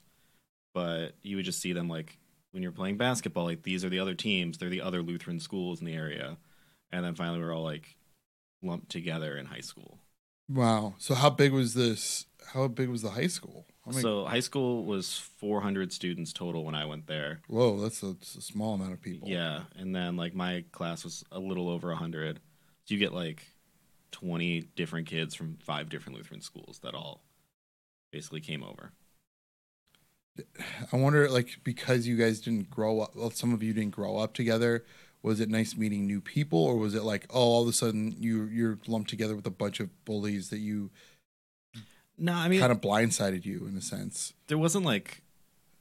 [0.74, 2.18] But you would just see them like
[2.56, 5.78] when you're playing basketball, like these are the other teams, they're the other Lutheran schools
[5.78, 6.38] in the area.
[6.90, 7.96] And then finally we're all like
[8.62, 9.98] lumped together in high school.
[10.48, 10.94] wow.
[10.96, 12.24] So how big was this?
[12.54, 13.66] How big was the high school?
[13.86, 17.42] Many- so high school was 400 students total when I went there.
[17.46, 19.28] whoa, that's a, that's a small amount of people.
[19.28, 22.40] Yeah, and then like my class was a little over 100.
[22.86, 23.42] So you get like
[24.12, 27.20] 20 different kids from five different Lutheran schools that all
[28.12, 28.92] basically came over.
[30.92, 34.18] I wonder, like, because you guys didn't grow up, well, some of you didn't grow
[34.18, 34.84] up together.
[35.22, 38.14] Was it nice meeting new people, or was it like, oh, all of a sudden
[38.20, 40.90] you you're lumped together with a bunch of bullies that you
[42.16, 44.34] No, I mean kind of blindsided you in a sense?
[44.46, 45.22] there wasn't like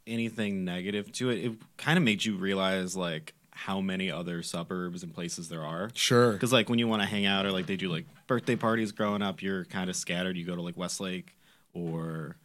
[0.08, 1.46] anything negative to it.
[1.46, 5.90] It kind of made you realize like how many other suburbs and places there are.
[5.94, 6.34] Sure.
[6.34, 8.92] Because like when you want to hang out or like they do like birthday parties
[8.92, 10.38] growing up, you're kind of scattered.
[10.38, 11.38] You go to like Westlake
[11.74, 12.45] or you,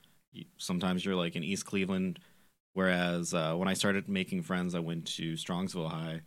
[0.56, 2.18] sometimes you're like in East Cleveland.
[2.72, 6.20] Whereas uh, when I started making friends, I went to Strongsville High.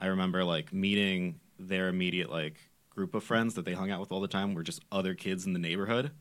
[0.00, 2.56] I remember like meeting their immediate like
[2.88, 5.46] group of friends that they hung out with all the time were just other kids
[5.46, 6.12] in the neighborhood.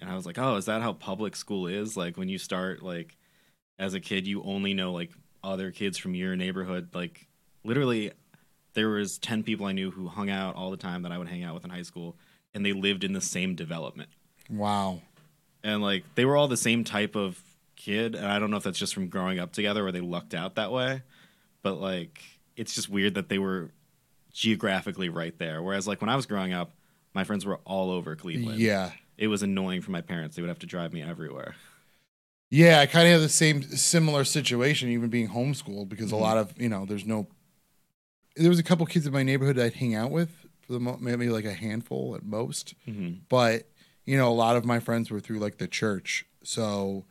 [0.00, 1.96] And I was like, oh, is that how public school is?
[1.96, 3.16] Like when you start like
[3.78, 6.88] as a kid, you only know like other kids from your neighborhood.
[6.94, 7.28] Like
[7.62, 8.12] literally
[8.74, 11.28] there was 10 people I knew who hung out all the time that I would
[11.28, 12.16] hang out with in high school
[12.52, 14.10] and they lived in the same development.
[14.50, 15.02] Wow.
[15.64, 17.40] And like they were all the same type of
[17.76, 20.34] kid and I don't know if that's just from growing up together or they lucked
[20.34, 21.02] out that way,
[21.62, 22.22] but like
[22.56, 23.70] it's just weird that they were
[24.32, 26.72] geographically right there whereas like when I was growing up
[27.14, 28.58] my friends were all over Cleveland.
[28.60, 28.90] Yeah.
[29.16, 30.34] It was annoying for my parents.
[30.36, 31.54] They would have to drive me everywhere.
[32.50, 36.14] Yeah, I kind of have the same similar situation, even being homeschooled, because Mhm.
[36.14, 37.26] a lot of you know, there's no.
[38.36, 40.30] There was a couple kids in my neighborhood I'd hang out with,
[40.62, 42.74] for the mo- maybe like a handful at most.
[42.88, 43.20] Mhm.
[43.28, 43.68] But
[44.04, 47.04] you know, a lot of my friends were through like the church, so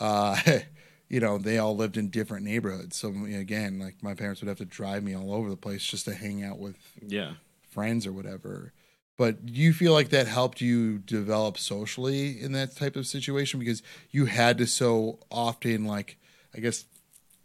[0.00, 0.36] uh,
[1.08, 2.96] you know they all lived in different neighborhoods.
[2.96, 6.04] So again, like my parents would have to drive me all over the place just
[6.06, 7.34] to hang out with Yeah.
[7.68, 8.72] friends or whatever.
[9.16, 13.60] But do you feel like that helped you develop socially in that type of situation
[13.60, 16.16] because you had to so often like
[16.56, 16.86] I guess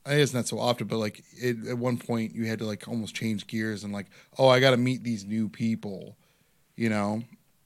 [0.06, 2.88] I guess not so often, but like it, at one point you had to like
[2.88, 4.06] almost change gears and like,
[4.38, 6.16] oh, I got to meet these new people,
[6.76, 7.24] you know?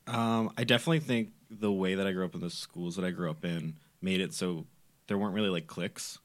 [0.09, 3.11] Um, I definitely think the way that I grew up in the schools that I
[3.11, 4.65] grew up in made it so
[5.07, 6.19] there weren't really like cliques.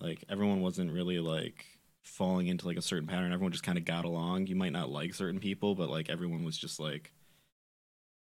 [0.00, 1.64] Like everyone wasn't really like
[2.02, 3.32] falling into like a certain pattern.
[3.32, 4.46] Everyone just kind of got along.
[4.46, 7.12] You might not like certain people, but like everyone was just like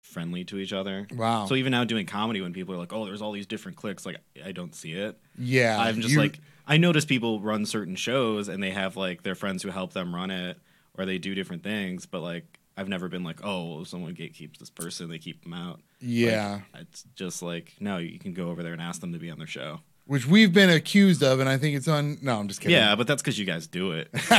[0.03, 1.07] friendly to each other.
[1.15, 1.47] Wow.
[1.47, 4.07] So even now doing comedy, when people are like, "Oh, there's all these different cliques,"
[4.07, 5.19] like I don't see it.
[5.39, 9.23] yeah, I'm just you- like I notice people run certain shows and they have like
[9.23, 10.59] their friends who help them run it,
[10.95, 12.07] or they do different things.
[12.07, 15.55] But like I've never been like, "Oh, well, someone gatekeeps this person, they keep them
[15.55, 19.13] out." yeah, Like, it's just like no, you can go over there and ask them
[19.13, 19.81] to be on their show.
[20.07, 22.19] which we've been accused of, and I think it's on.
[22.23, 22.77] No, I'm just kidding.
[22.77, 24.09] Yeah, but that's because you guys do it.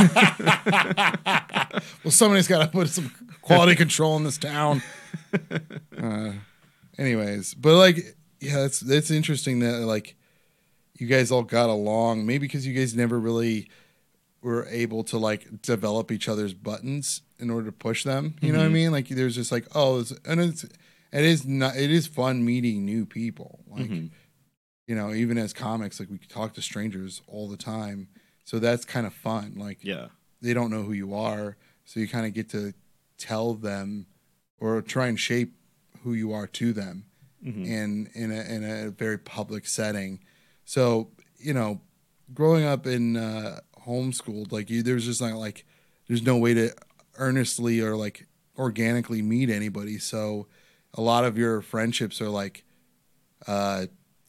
[2.03, 4.81] well, somebody's got to put some quality control in this town.
[5.99, 6.31] Uh,
[6.99, 7.97] anyways, but like,
[8.39, 10.15] yeah, it's it's interesting that like
[10.95, 12.25] you guys all got along.
[12.25, 13.69] Maybe because you guys never really
[14.41, 18.35] were able to like develop each other's buttons in order to push them.
[18.41, 18.91] You know what I mean?
[18.91, 22.85] Like, there's just like, oh, it's, and it's it is not it is fun meeting
[22.85, 23.59] new people.
[23.67, 24.11] Like, Mhm.
[24.87, 28.07] you know, even as comics, like we talk to strangers all the time.
[28.45, 29.55] So that's kind of fun.
[29.57, 30.07] Like, yeah,
[30.41, 32.73] they don't know who you are, so you kind of get to
[33.17, 34.05] tell them
[34.59, 35.53] or try and shape
[36.03, 37.05] who you are to them
[37.45, 37.65] Mhm.
[37.65, 40.19] in in a in a very public setting.
[40.65, 41.81] So you know,
[42.33, 45.65] growing up in uh, homeschooled, like you, there's just not like
[46.07, 46.71] there's no way to
[47.17, 49.97] earnestly or like organically meet anybody.
[49.97, 50.47] So
[50.93, 52.63] a lot of your friendships are like
[53.47, 53.85] uh,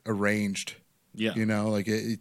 [0.07, 0.77] arranged.
[1.15, 2.21] yeah, You know, like it, it,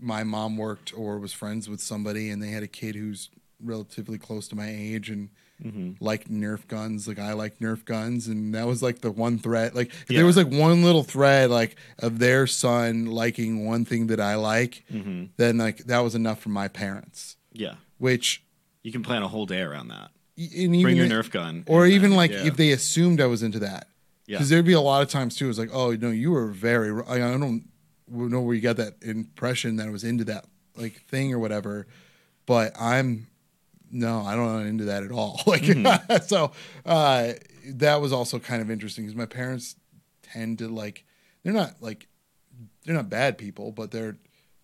[0.00, 3.30] my mom worked or was friends with somebody, and they had a kid who's
[3.62, 5.30] relatively close to my age and
[5.62, 7.08] hmm liked Nerf guns.
[7.08, 9.74] Like I like Nerf guns, and that was like the one thread.
[9.74, 10.18] Like if Yeah.
[10.18, 14.36] there was like one little thread, like of their son liking one thing that I
[14.36, 17.36] like, hmm then like that was enough for my parents.
[17.52, 17.74] yeah.
[17.98, 18.44] Which
[18.84, 20.10] You can plan a whole day around that.
[20.36, 22.46] and even Bring your the- Nerf gun, or even then- like yeah.
[22.46, 23.88] if they assumed I was into that.
[24.26, 25.48] yeah, Because there'd be a lot of times too.
[25.50, 26.90] It's like, oh no, you were very.
[27.08, 27.64] I don't
[28.08, 30.44] know where you got that impression that I was into that
[30.76, 31.88] like thing or whatever,
[32.46, 33.26] but I'm
[33.90, 35.40] no, I don't into that at all.
[35.46, 35.64] Like
[36.26, 36.52] so,
[36.84, 37.32] uh,
[37.66, 39.76] that was also kind of interesting because my parents
[40.22, 41.04] tend to like
[41.42, 42.06] they're not like
[42.84, 44.16] they're not bad people, but they're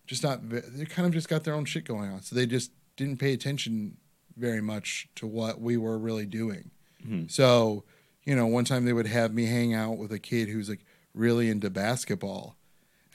[0.07, 0.47] just not.
[0.49, 3.33] They kind of just got their own shit going on, so they just didn't pay
[3.33, 3.97] attention
[4.37, 6.71] very much to what we were really doing.
[7.05, 7.31] Mhm.
[7.31, 7.83] So,
[8.25, 10.85] you know, one time they would have me hang out with a kid who's like
[11.13, 12.57] really into basketball.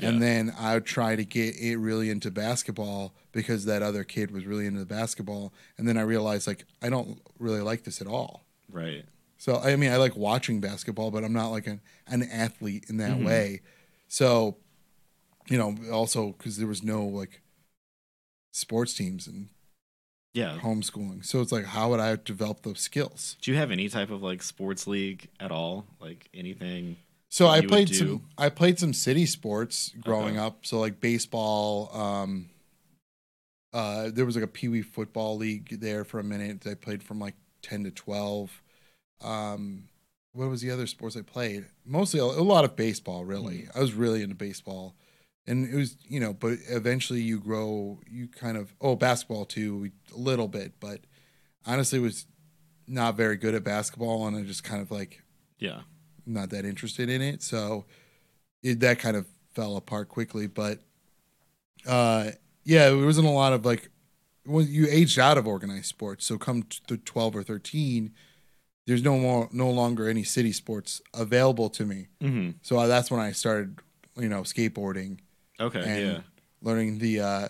[0.03, 0.21] And Yeah.
[0.21, 4.47] then I would try to get it really into basketball because that other kid was
[4.47, 5.53] really into basketball.
[5.77, 8.45] And then I realized like I don't really like this at all.
[8.71, 9.05] right.
[9.39, 12.97] So I mean I like watching basketball, but I'm not like an, an athlete in
[12.99, 13.25] that Mhm.
[13.25, 13.61] way.
[14.09, 14.57] So,
[15.49, 17.43] you know, also because there was no like
[18.53, 19.49] sports teams and
[20.33, 20.59] Yeah.
[20.61, 21.25] homeschooling.
[21.25, 23.37] So it's like how would I develop those skills?
[23.43, 25.87] Do you have any type of like sports league at all?
[26.01, 26.97] Like anything?
[27.31, 28.23] So I played some.
[28.37, 30.47] I played some city sports growing Okay.
[30.47, 30.67] up.
[30.67, 31.91] So like baseball.
[31.95, 32.51] Um,
[33.73, 36.67] uh, there was like a pee wee football league there for a minute.
[36.67, 38.61] I played from like ten to twelve.
[39.23, 39.85] Um,
[40.33, 41.67] what was the other sports I played?
[41.85, 43.25] Mostly a, a lot of baseball.
[43.25, 43.79] Really, Mm-hmm.
[43.79, 44.97] I was really into baseball,
[45.47, 46.33] and it was you know.
[46.33, 48.01] But eventually, you grow.
[48.11, 51.03] You kind of oh basketball too a little bit, but
[51.65, 52.27] honestly, was
[52.89, 55.23] not very good at basketball, and I just kind of like
[55.61, 55.83] Yeah.
[56.27, 57.43] Not that interested in it.
[57.43, 57.85] So
[58.63, 60.47] it, that kind of fell apart quickly.
[60.47, 60.79] But
[61.87, 62.31] uh,
[62.65, 63.91] yeah, it wasn't a lot of like
[64.45, 66.27] when you aged out of organized sports.
[66.27, 68.13] So come to twelve or thirteen,
[68.87, 72.09] there's no more, no longer any city sports available to me.
[72.21, 72.51] Mm-hmm.
[72.63, 73.79] So uh, that's when I started,
[74.17, 75.19] you know, skateboarding
[75.61, 75.81] Okay.
[75.81, 76.21] and yeah.
[76.63, 77.49] learning the uh,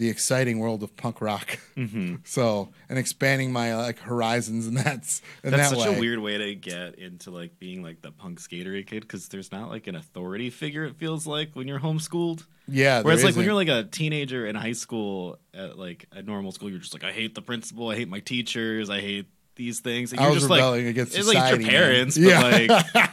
[0.00, 1.58] the exciting world of punk rock.
[1.76, 2.16] Mm-hmm.
[2.24, 5.96] So and expanding my like horizons, and that's in That's that such way.
[5.96, 9.52] a weird way to get into like being like the punk skatery kid because there's
[9.52, 10.84] not like an authority figure.
[10.84, 12.44] It feels like when you're homeschooled.
[12.66, 13.02] yeah.
[13.02, 16.70] Whereas like when you're like a teenager in high school, at like a normal school,
[16.70, 20.12] you're just like, I hate the principal, I hate my teachers, I hate these things.
[20.12, 21.64] And I you're was just like, rebelling against it's like your society.
[21.64, 21.72] man.
[21.72, 22.40] parents, but yeah.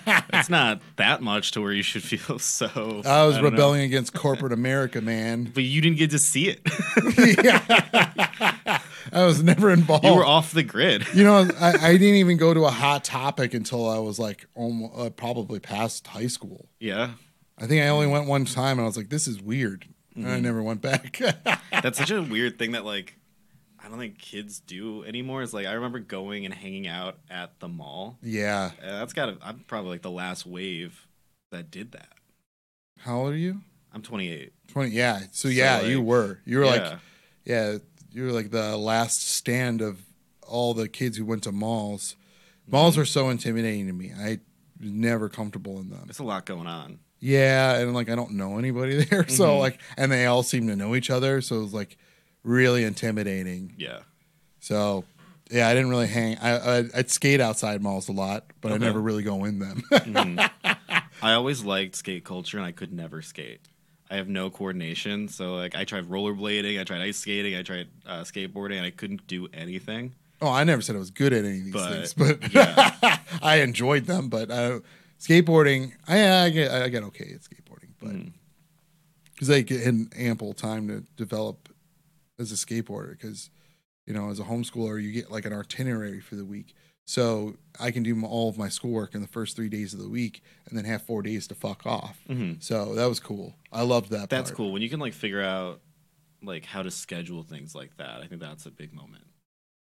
[0.08, 3.02] like it's not that much to where you should feel so.
[3.06, 3.44] I was know.
[3.44, 5.52] rebelling against corporate America, man.
[5.54, 6.62] but you didn't get to see it.
[7.44, 8.80] yeah.
[9.14, 10.06] I was never involved.
[10.06, 11.06] You were off the grid.
[11.14, 14.46] You know, I, I didn't even go to a hot topic until I was like
[14.54, 16.68] almost, uh, probably past high school.
[16.80, 17.12] Yeah.
[17.58, 19.86] I think I only went one time and I was like, this is weird.
[20.16, 20.34] And Mm-hmm.
[20.34, 21.20] I never went back.
[21.72, 23.16] That's such a weird thing that like
[23.88, 25.42] I don't think kids do anymore.
[25.44, 28.18] Is like I remember going and hanging out at the mall.
[28.22, 28.72] yeah.
[28.84, 31.08] Uh, that's got to I'm probably like the last wave
[31.52, 32.10] that did that.
[33.00, 33.62] How old are you?
[33.94, 34.52] I'm 28.
[34.68, 34.90] 20.
[34.92, 35.22] Yeah.
[35.32, 36.40] So, yeah, you like, were.
[36.46, 36.98] You were like, Yeah.
[37.46, 37.78] yeah,
[38.12, 40.02] you were like the last stand of
[40.46, 42.18] all the kids who went to malls.
[42.68, 44.12] Malls are so intimidating to me.
[44.20, 44.40] I
[44.82, 46.02] was never comfortable in them.
[46.06, 47.00] There's a lot going on.
[47.22, 49.60] Yeah, and like I don't know anybody there, so Mhm.
[49.60, 51.98] like, and they all seem to know each other, so it's like
[52.44, 53.74] really intimidating.
[53.78, 54.00] Yeah.
[54.60, 55.06] So
[55.50, 56.38] yeah, I didn't really hang.
[56.40, 59.84] I, I I'd skate outside malls a lot, but I never really go in them.
[59.92, 60.50] Mhm.
[61.22, 63.62] I always liked skate culture and I could never skate.
[64.10, 67.88] I have no coordination, so like I tried rollerblading, I tried ice skating, I tried
[68.06, 70.14] uh, skateboarding, and I couldn't do anything.
[70.42, 72.54] oh, I never said I was good at any of these But, things, but
[73.04, 73.18] yeah.
[73.42, 74.30] I enjoyed them.
[74.30, 74.80] But uh,
[75.20, 78.32] skateboarding, I I get I get okay at skateboarding, but
[79.34, 81.67] because I get an ample time to develop
[82.40, 83.12] as a skateboarder.
[83.12, 83.50] Because
[84.06, 86.74] you know, as a homeschooler, you get like an itinerary for the week,
[87.06, 90.00] so I can do m- all of my schoolwork in the first three days of
[90.00, 92.20] the week, and then have four days to fuck off.
[92.30, 92.64] Mhm.
[92.64, 93.56] So that was cool.
[93.72, 94.30] I loved that.
[94.30, 94.58] That's part.
[94.58, 95.82] cool when you can like figure out
[96.44, 98.22] like how to schedule things like that.
[98.22, 99.26] I think that's a big moment.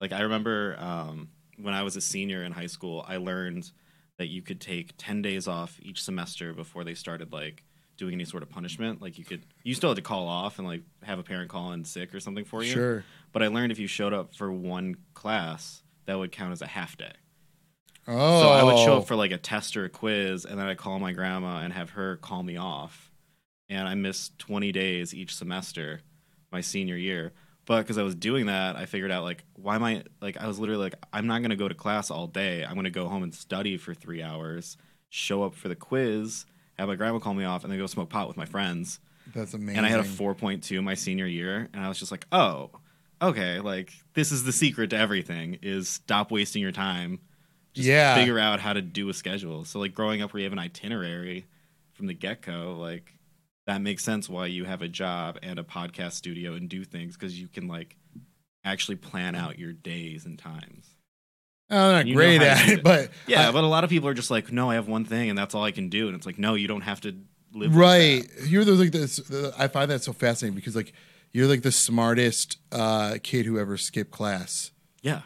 [0.01, 3.71] Like I remember um, when I was a senior in high school, I learned
[4.17, 7.63] that you could take ten days off each semester before they started like
[8.01, 8.99] doing any sort of punishment.
[8.99, 11.71] Like you could, you still had to call off and like have a parent call
[11.71, 12.71] in sick or something for you.
[12.71, 13.05] Sure.
[13.31, 16.67] But I learned if you showed up for one class, that would count as a
[16.67, 17.13] half day.
[18.07, 19.05] Oh, So I would show up oh.
[19.05, 21.91] for like a test or a quiz, and then I'd call my grandma and have
[21.91, 23.11] her call me off.
[23.69, 26.01] And I missed 20 days each semester
[26.51, 27.33] my senior year.
[27.65, 30.47] But because I was doing that, I figured out like, why am I like, I
[30.47, 32.65] was literally like, I'm not going to go to class all day.
[32.65, 34.75] I'm going to go home and study for three hours,
[35.09, 36.45] show up for the quiz,
[36.81, 38.99] have my grandma call me off, and then go smoke pot with my friends.
[39.33, 39.77] That's amazing.
[39.77, 42.71] And I had a 4.2 my senior year, and I was just like, oh,
[43.21, 47.19] okay, like this is the secret to everything is stop wasting your time
[47.73, 48.15] just Yeah.
[48.15, 49.63] figure out how to do a schedule.
[49.63, 51.45] So like growing up where you have an itinerary
[51.93, 53.13] from the get go, like
[53.67, 57.15] that makes sense why you have a job and a podcast studio and do things
[57.15, 57.95] because you can like
[58.65, 60.95] actually plan out your days and times.
[61.71, 64.13] I'm not You great at it, but Yeah, I- but a lot of people are
[64.13, 66.25] just like, no, I have one thing and that's all I can do, and it's
[66.25, 67.15] like, no, you don't have to
[67.53, 68.23] live right.
[68.45, 69.17] You're the, like this.
[69.17, 70.93] The, I find that so fascinating because like
[71.33, 74.71] you're like the smartest uh, kid who ever skipped class.
[75.01, 75.21] Yeah,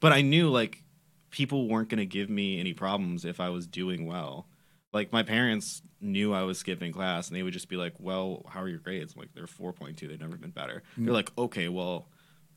[0.00, 0.82] but I knew like
[1.30, 4.46] people weren't going to give me any problems if I was doing well.
[4.92, 8.44] Like my parents knew I was skipping class, and they would just be like, "Well,
[8.50, 10.08] how are your grades?" I'm like, "They're 4.2.
[10.08, 12.08] They've never been better." They're like, "Okay, well,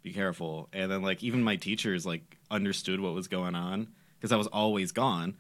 [0.03, 4.31] be careful." And then like even my teachers like understood what was going on because
[4.31, 5.35] I was always gone,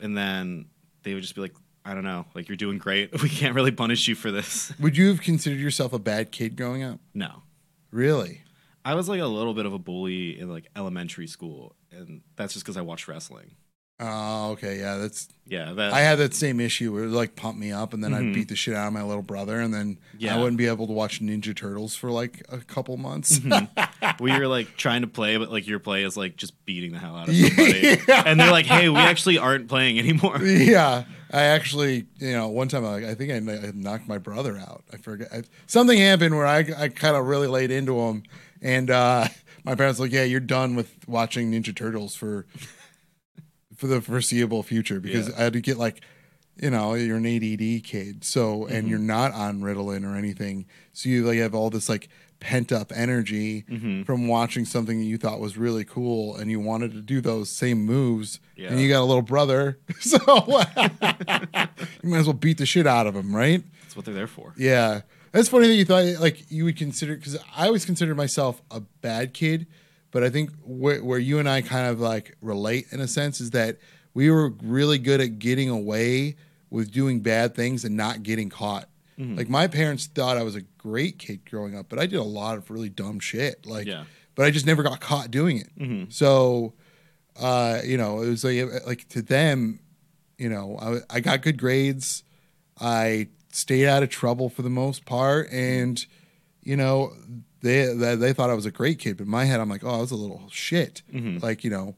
[0.00, 0.66] and then
[1.02, 3.10] they would just be like, "I don't know, like you're doing great.
[3.22, 6.56] We can't really punish you for this." Would you have considered yourself a bad kid
[6.56, 7.00] growing up?
[7.14, 7.42] no,
[7.90, 8.42] Really?
[8.86, 12.52] I was like a little bit of a bully in like elementary school, and that's
[12.52, 13.52] just because I watched wrestling.
[14.00, 14.78] Oh, okay.
[14.80, 15.28] Yeah, that's.
[15.46, 18.02] Yeah, that I had that same issue where it would, like pump me up, and
[18.02, 18.34] then I'd Mhm.
[18.34, 20.34] beat the shit out of my little brother, and then Yeah.
[20.34, 23.40] I wouldn't be able to watch Ninja Turtles for like a couple months.
[24.20, 26.98] we were like trying to play, but like your play is like just beating the
[26.98, 27.48] hell out of Yeah.
[27.50, 32.48] somebody, and they're like, "Hey, we actually aren't playing anymore." yeah, I actually, you know,
[32.48, 33.36] one time I, I think I,
[33.68, 34.82] I knocked my brother out.
[34.94, 38.22] I forget I, something happened where I, I kind of really laid into him,
[38.62, 39.28] and uh,
[39.62, 42.46] my parents were like, "Yeah, you're done with watching Ninja Turtles for
[43.76, 45.34] for the foreseeable future," because Yeah.
[45.38, 46.00] I had to get like,
[46.60, 48.90] you know, you're an ADD kid, so and Mhm.
[48.90, 52.08] you're not on Ritalin or anything, so you like have all this like
[52.40, 56.60] pent up energy hmm from watching something that you thought was really cool and you
[56.60, 58.68] wanted to do those same moves Yeah.
[58.70, 60.18] and you got a little brother so
[62.02, 64.26] you might as well beat the shit out of him right That's what they're there
[64.26, 64.52] for.
[64.58, 65.02] yeah
[65.32, 68.80] that's funny that you thought like you would consider because i always considered myself a
[68.80, 69.66] bad kid
[70.14, 73.40] but i think where, where you and i kind of like relate in a sense
[73.40, 73.76] is that
[74.14, 76.36] we were really good at getting away
[76.70, 78.88] with doing bad things and not getting caught
[79.18, 79.36] Mhm.
[79.36, 82.30] like my parents thought i was a great kid growing up but i did a
[82.40, 84.04] lot of really dumb shit like yeah,
[84.36, 85.70] but I just never got caught doing it.
[85.78, 86.74] hmm So,
[87.40, 89.78] uh, you know, it was like like to them,
[90.38, 90.76] you know,
[91.10, 92.24] I, I got good grades.
[92.80, 96.04] I stayed out of trouble for the most part, and
[96.62, 97.12] you know,
[97.64, 99.16] they they, they thought I was a great kid.
[99.16, 101.02] But in my head, I'm like, oh, I was a little shit.
[101.10, 101.96] hmm Like you know,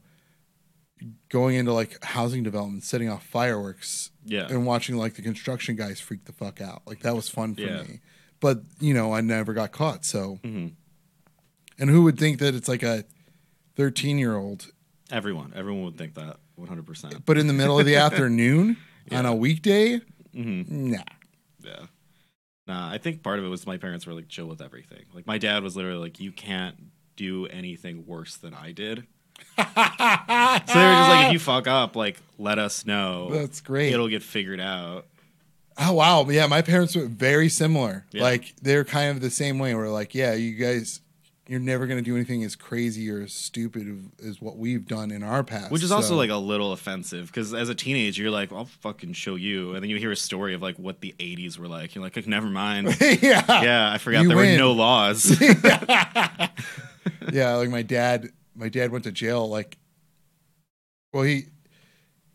[1.29, 5.99] going into like housing development, setting off fireworks, yeah, and watching like the construction guys
[5.99, 6.81] freak the fuck out.
[6.85, 7.83] Like that was fun for Yeah.
[7.83, 7.99] me.
[8.39, 10.05] But you know, I never got caught.
[10.05, 10.67] So hmm
[11.79, 13.03] And who would think that it's like a
[13.75, 14.71] 13 year old,
[15.11, 16.85] Everyone, everyone would think that 100.
[16.85, 18.77] percent but in the middle of the afternoon
[19.11, 20.01] on a weekday?
[20.33, 21.03] hmm Nah.
[21.63, 21.85] Yeah.
[22.67, 25.05] Nah, I think part of it was my parents were like chill with everything.
[25.13, 26.75] Like my dad was literally like, "You can't
[27.15, 29.05] do anything worse than I did."
[29.57, 33.29] So they were just like, "If you fuck up, like let us know.
[33.31, 33.93] That's great.
[33.93, 35.05] It'll get figured out."
[35.79, 38.05] Oh wow, yeah, my parents were very similar.
[38.11, 38.23] Yeah.
[38.23, 39.75] Like they're kind of the same way.
[39.75, 41.01] We're like, yeah, you guys,
[41.47, 45.23] you're never gonna do anything as crazy or as stupid as what we've done in
[45.23, 45.71] our past.
[45.71, 49.13] Which is also like a little offensive because as a teenager, you're like, "I'll fucking
[49.13, 51.95] show you," and then you hear a story of like what the '80s were like.
[51.95, 54.51] You're like, "Never mind." yeah, yeah, I forgot You there win.
[54.53, 55.39] were no laws.
[57.31, 57.55] yeah.
[57.55, 59.47] Like my dad, my dad went to jail.
[59.47, 59.77] Like,
[61.13, 61.45] well, he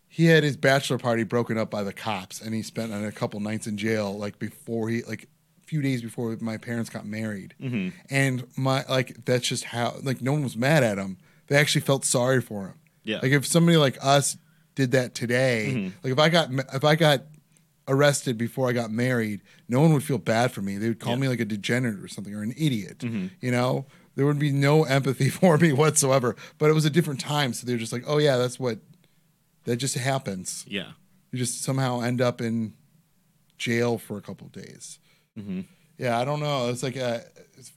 [0.09, 3.41] he had his bachelor party broken up by the cops, and he spent a couple
[3.41, 4.17] nights in jail.
[4.17, 5.29] Like before he, like
[5.73, 7.55] few days before my parents got married.
[7.59, 11.17] hmm and my like that's just how like no one was mad at him
[11.47, 13.21] they actually felt sorry for him Yeah.
[13.23, 14.37] like if somebody like us
[14.75, 15.93] did that today Mhm.
[16.03, 16.47] like if i got
[16.79, 17.21] if i got
[17.89, 21.15] arrested before i got married no one would feel bad for me they would call
[21.15, 21.21] Yeah.
[21.23, 23.31] me like a degenerate or something or an idiot Mhm.
[23.41, 27.21] you know there would be no empathy for me whatsoever but it was a different
[27.21, 28.79] time so they're just like oh yeah that's what
[29.65, 30.91] that just happens yeah.
[31.31, 32.75] you just somehow end up in
[33.59, 34.99] jail for a couple of days
[35.37, 35.61] hmm
[35.99, 36.69] yeah, I don't know.
[36.71, 37.21] It's like uh,
[37.57, 37.71] it's,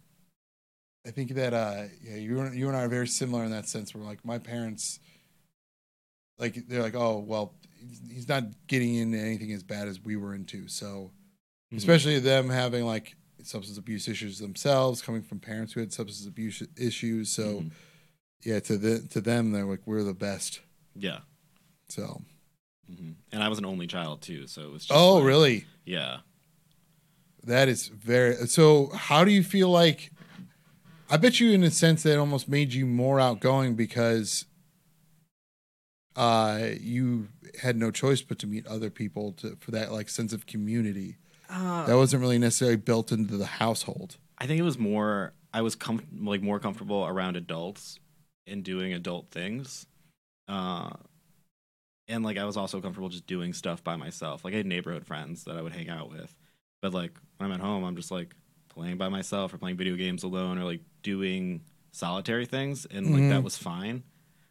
[1.05, 3.67] I think that uh, yeah, you and- you and I are very similar in that
[3.67, 3.93] sense.
[3.93, 4.99] Where like my parents,
[6.39, 7.53] like they're like, oh well,
[8.09, 10.67] he's- not getting into anything as bad as we were into.
[10.67, 11.11] So,
[11.73, 11.77] Mhm.
[11.77, 16.63] especially them having like substance abuse issues themselves, coming from parents who had substance abuse
[16.77, 17.29] issues.
[17.29, 17.71] So, Mhm.
[18.43, 20.61] yeah, to the to them, they're like we're the best.
[20.95, 21.19] Yeah.
[21.89, 22.23] So,
[22.87, 24.85] hmm And I was an only child too, so it was.
[24.85, 25.65] Just oh like- really?
[25.85, 26.21] Yeah.
[27.45, 28.35] That is very.
[28.47, 30.11] So, how do you feel like?
[31.09, 34.45] I bet you, in a sense, that almost made you more outgoing because
[36.15, 37.27] uh, you
[37.61, 41.17] had no choice but to meet other people to for that like sense of community
[41.49, 44.17] Uh, that wasn't really necessarily built into the household.
[44.37, 45.33] I think it was more.
[45.53, 47.99] I was com- like more comfortable around adults
[48.47, 49.85] and doing adult things,
[50.47, 50.89] uh,
[52.07, 54.43] and like I was also comfortable just doing stuff by myself.
[54.43, 56.33] Like I had neighborhood friends that I would hang out with,
[56.85, 58.35] but like when I'm at home, I'm just like
[58.69, 61.61] playing by myself or playing video games alone or like doing
[61.91, 63.29] solitary things, and like Mhm.
[63.29, 64.03] that was fine.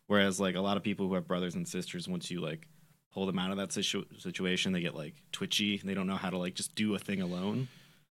[0.08, 2.66] Whereas like a lot of people who have brothers and sisters, once you like
[3.12, 5.78] pull them out of that situ- situation, they get like twitchy.
[5.78, 7.68] And they don't know how to like just do a thing alone.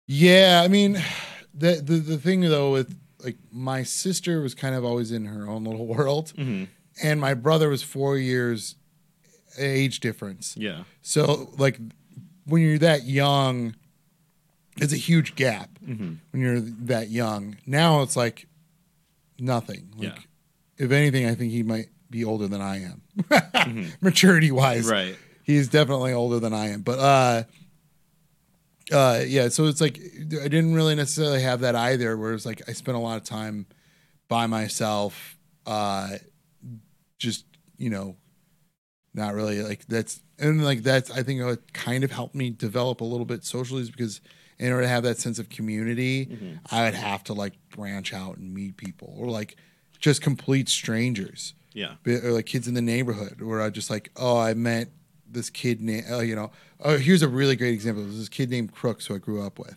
[0.06, 1.02] Yeah, I mean,
[1.54, 2.94] the the the thing though with
[3.24, 6.64] like my sister was kind of always in her own little world, Mm-hmm.
[7.02, 8.76] and my brother was four years
[9.58, 10.56] age difference.
[10.58, 10.84] Yeah.
[11.02, 11.78] So like
[12.46, 13.74] when you're that young,
[14.80, 16.14] it's a huge gap Mm-hmm.
[16.30, 17.56] when you're that young.
[17.66, 18.46] Now it's like
[19.38, 19.92] nothing.
[19.96, 20.18] Like Yeah.
[20.84, 23.02] if anything, I think he might be older than I am.
[23.20, 23.90] Mhm.
[24.00, 24.88] Maturity wise.
[24.90, 25.16] Right.
[25.42, 26.82] He's definitely older than I am.
[26.82, 27.42] But uh
[28.92, 29.98] uh yeah, so it's like
[30.42, 33.24] I didn't really necessarily have that either, where it's like I spent a lot of
[33.24, 33.66] time
[34.28, 36.10] by myself, uh
[37.18, 37.44] just,
[37.76, 38.16] you know,
[39.14, 43.00] not really like that's and like that's I think it kind of helped me develop
[43.00, 44.20] a little bit socially is because
[44.60, 46.60] in order to have that sense of community, Mhm.
[46.70, 49.56] I would have to like branch out and meet people or like
[49.98, 51.96] just complete strangers Yeah.
[52.06, 54.90] or like kids in the neighborhood where I just like, oh, I met
[55.28, 56.50] this kid named, uh, you know,
[56.80, 58.02] oh, here's a really great example.
[58.04, 59.76] There's this kid named Crooks who I grew up with,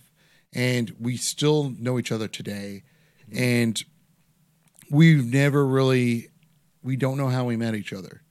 [0.54, 2.84] and we still know each other today,
[3.32, 3.84] and
[4.90, 6.30] we've never really,
[6.82, 8.22] we don't know how we met each other.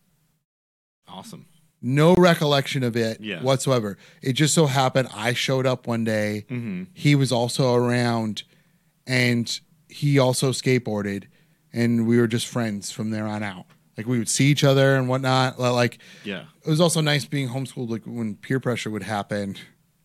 [1.09, 1.47] Awesome.
[1.85, 3.43] No recollection of it Yeah.
[3.43, 3.99] whatsoever.
[4.23, 6.85] It just so happened I showed up one day Mm-hmm.
[6.95, 8.45] he was also around
[9.07, 11.25] and he also skateboarded
[11.73, 13.67] and we were just friends from there on out
[13.97, 16.45] like we would see each other and whatnot like Yeah.
[16.65, 19.57] it was also nice being homeschooled like when peer pressure would happen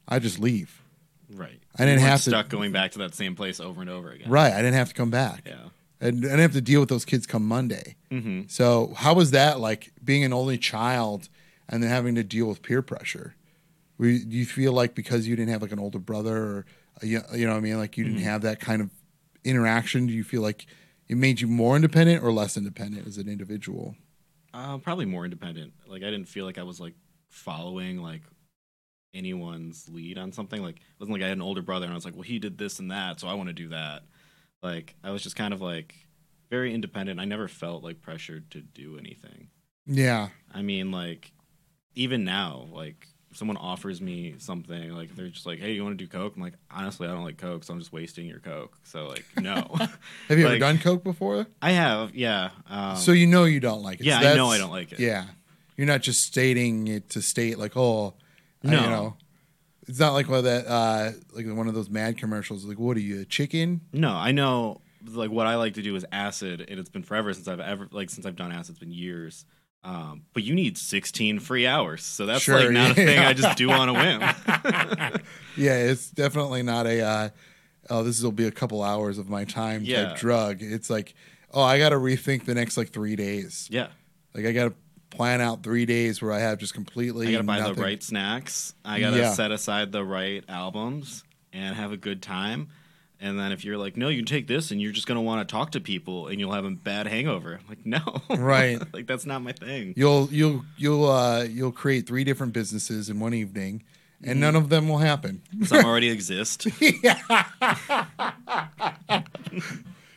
[0.08, 0.82] i just leave
[1.30, 1.60] Right.
[1.78, 4.30] I didn't have to- stuck going back to that same place over and over again.
[4.30, 5.56] right i didn't have to come back Yeah.
[6.02, 8.42] and i didn't have to deal with those kids come monday Mm-hmm.
[8.48, 11.30] so how was that like being an only child
[11.70, 13.36] and then having to deal with peer pressure
[14.00, 16.66] do you feel like because you didn't have like an older brother or
[17.02, 18.24] a, you know what i mean like you didn't Mhm.
[18.24, 18.90] have that kind of
[19.44, 20.66] interaction do you feel like
[21.08, 23.96] it made you more independent or less independent as an individual
[24.54, 25.74] Uh, probably more independent.
[25.88, 26.96] Like I didn't feel like I was like
[27.30, 28.22] following like
[29.14, 30.62] anyone's lead on something.
[30.62, 32.40] Like it wasn't like I had an older brother and I was like, well, he
[32.40, 34.04] did this and that, so I want to do that.
[34.64, 35.96] Like I was just kind of like
[36.50, 37.20] very independent.
[37.20, 39.50] I never felt like pressured to do anything.
[39.86, 41.32] yeah I mean, like
[41.98, 46.04] even now, like someone offers me something, like they're just like, "Hey, you want to
[46.04, 48.78] do coke?" I'm like, honestly, I don't like coke, so I'm just wasting your coke.
[48.84, 49.54] So like, no.
[50.30, 51.46] Have you ever done coke before?
[51.62, 52.50] I have, yeah.
[52.70, 54.06] Um, so you know you don't like it.
[54.06, 55.00] yeah, So I know I don't like it.
[55.00, 55.26] Yeah,
[55.76, 58.14] you're not just stating it to state like, oh,
[58.64, 58.82] I- No.
[58.84, 59.18] you know,
[59.88, 62.66] it's not like one of that, uh, like one of those mad commercials.
[62.66, 63.82] Like, what are you, a chicken?
[63.94, 64.82] No, I know.
[65.10, 67.88] Like what I like to do is acid, and it's been forever since I've ever
[67.92, 68.72] like since I've done acid.
[68.72, 69.46] It's been years.
[69.90, 73.20] Um, but you need 16 free hours, so that's Sure, like not a thing.
[73.20, 74.22] I just do on a whim.
[75.56, 77.02] Yeah, it's definitely not a.
[77.02, 77.30] Uh,
[77.90, 80.10] oh, this will be a couple hours of my time Yeah.
[80.10, 80.58] type drug.
[80.62, 81.16] It's like,
[81.52, 83.68] oh, I got to rethink the next like three days.
[83.72, 83.88] yeah,
[84.36, 84.74] Like I got to
[85.10, 87.30] plan out three days where I have just completely.
[87.30, 87.76] I gotta buy nothing.
[87.76, 88.76] the right snacks.
[88.86, 89.32] I gotta Yeah.
[89.34, 91.24] set aside the right albums
[91.54, 92.68] and have a good time.
[93.20, 95.48] And then if you're like, no, you can take this and you're just gonna want
[95.48, 97.60] to talk to people and you'll have a bad hangover.
[97.62, 98.80] I'm like, no, Right.
[98.94, 99.94] like that's not my thing.
[99.98, 103.84] You'll you'll you'll uh you'll create three different businesses in one evening,
[104.22, 104.40] and Mm-hmm.
[104.42, 105.42] none of them will happen.
[105.66, 106.68] Some already exist.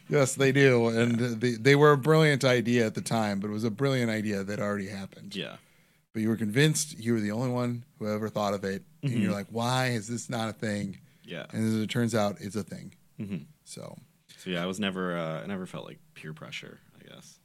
[0.09, 3.53] yes, they do, and they they were a brilliant idea at the time, but it
[3.53, 5.35] was a brilliant idea that already happened.
[5.35, 5.57] Yeah,
[6.13, 9.13] But you were convinced you were the only one who ever thought of it, and
[9.13, 9.23] Mm-hmm.
[9.23, 10.99] you're like, why is this not a thing?
[11.31, 11.47] Yeah.
[11.53, 12.95] And as it turns out, it's a thing.
[13.19, 13.47] Mhm.
[13.65, 13.97] So
[14.39, 16.79] So yeah, I was never, uh, I never felt like peer pressure.
[16.99, 17.39] I guess.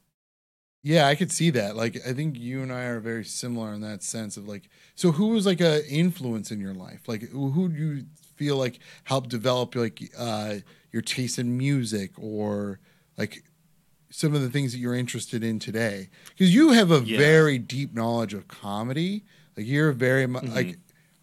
[0.82, 1.76] yeah, I could see that.
[1.76, 4.68] Like, I think you and I are very similar in that sense of like.
[4.94, 7.02] So, who was like a influence in your life?
[7.08, 8.06] Like, who do you
[8.36, 10.56] feel like helped develop like uh,
[10.92, 12.78] your taste in music or
[13.18, 13.42] like
[14.10, 16.08] some of the things that you're interested in today?
[16.30, 17.18] Because you have a Yeah.
[17.18, 19.24] very deep knowledge of comedy.
[19.56, 20.78] Like, you're very mu- like.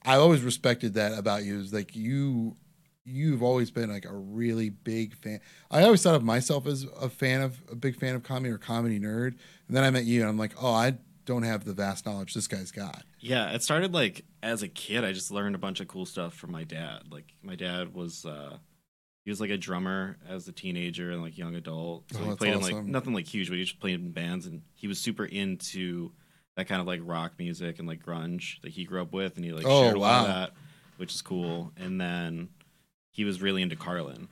[0.06, 1.60] I always respected that about you.
[1.60, 2.56] Is like you
[3.06, 5.40] you've always been like a really big fan.
[5.70, 8.58] I always thought of myself as a fan of a big fan of comedy or
[8.58, 9.36] comedy nerd.
[9.68, 12.34] And then I met you and I'm like, oh, I don't have the vast knowledge
[12.34, 13.04] this guy's got.
[13.20, 15.04] Yeah, it started like as a kid.
[15.04, 17.04] I just learned a bunch of cool stuff from my dad.
[17.12, 18.58] Like my dad was, uh,
[19.26, 22.06] he was like a drummer as a teenager and like young adult.
[22.14, 22.92] So Oh, he played in like awesome.
[22.92, 26.12] nothing like huge, but he just played in bands and he was super into
[26.56, 29.46] that kind of like rock music and like grunge that he grew up with, and
[29.46, 30.52] he like Oh, shared a lot of that,
[30.98, 31.72] which is cool.
[31.78, 32.50] And then
[33.12, 34.28] he was really into Carlin.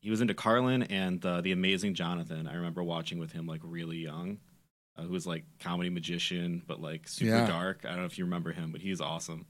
[0.00, 2.46] He was into Carlin and uh, the Amazing Jonathan.
[2.46, 4.38] I remember watching with him like really young.
[4.98, 7.46] Uh, who was like comedy magician, but like super Yeah.
[7.46, 7.80] dark.
[7.84, 9.44] I don't know if you remember him, but he's awesome.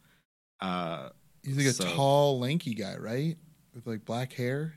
[0.60, 1.10] Uh,
[1.44, 3.36] He's like a tall, lanky guy, right?
[3.72, 4.74] With like black hair.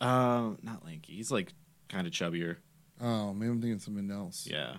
[0.00, 1.14] uh, not lanky.
[1.14, 1.52] He's like
[1.88, 2.58] kind of chubbier.
[3.00, 4.46] Oh, maybe I'm thinking something else.
[4.48, 4.76] Yeah,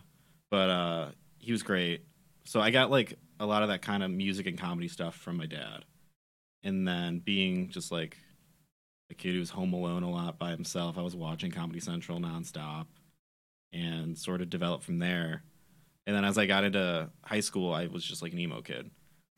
[0.49, 1.07] but uh,
[1.45, 2.03] he was great.
[2.45, 5.37] So I got like a lot of that kind of music and comedy stuff from
[5.37, 5.85] my dad,
[6.63, 8.17] and then being just like
[9.11, 12.19] a kid who was home alone a lot by himself, I was watching Comedy Central
[12.19, 12.87] nonstop,
[13.71, 15.43] and sort of developed from there.
[16.07, 18.89] And then as I got into high school, I was just like an emo kid,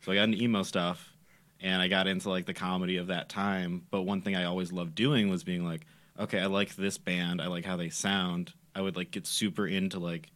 [0.02, 1.12] so I got into emo stuff,
[1.60, 3.84] and I got into like the comedy of that time.
[3.92, 5.86] But one thing I always loved doing was being like,
[6.18, 8.54] okay, I like this band, I like how they sound.
[8.74, 10.30] I would like get super into like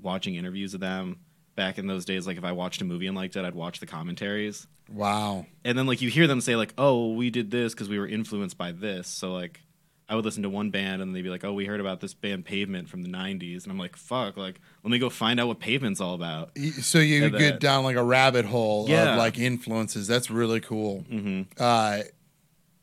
[0.00, 1.18] watching interviews of them
[1.54, 3.80] back in those days like if i watched a movie and liked it i'd watch
[3.80, 5.46] the commentaries Wow.
[5.64, 8.06] and then like you hear them say like oh we did this because we were
[8.06, 9.60] influenced by this so like
[10.08, 12.14] i would listen to one band and they'd be like oh we heard about this
[12.14, 15.46] band pavement from the 90s and i'm like fuck like let me go find out
[15.46, 19.12] what pavement's all about So you And get that- down like a rabbit hole Yeah.
[19.12, 20.06] of like influences.
[20.06, 21.00] That's really cool.
[21.08, 22.00] hmm Uh,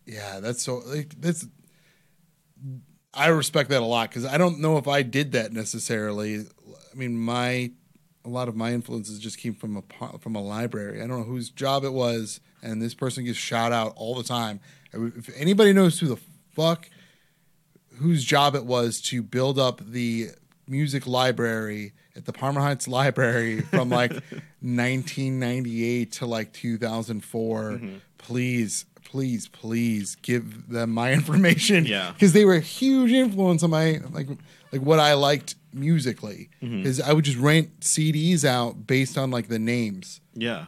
[0.05, 1.45] yeah, that's so like that's.
[3.13, 6.45] I respect that a lot because I don't know if I did that necessarily.
[6.91, 7.71] I mean, my
[8.25, 11.01] a lot of my influences just came from a from a library.
[11.01, 14.23] I don't know whose job it was, and this person gets shout out all the
[14.23, 14.59] time.
[14.93, 16.19] If anybody knows who the
[16.55, 16.89] fuck
[17.99, 20.29] whose job it was to build up the
[20.67, 27.61] music library at the Parma Heights Library from like 1998 to like 2004.
[27.61, 27.95] Mm-hmm.
[28.17, 31.85] Please, please, please give them my information.
[31.85, 32.11] Yeah.
[32.11, 34.27] because they were a huge influence on my like
[34.71, 36.49] like what I liked musically.
[36.61, 40.19] is I would just rent CDs out based on like the names.
[40.33, 40.65] yeah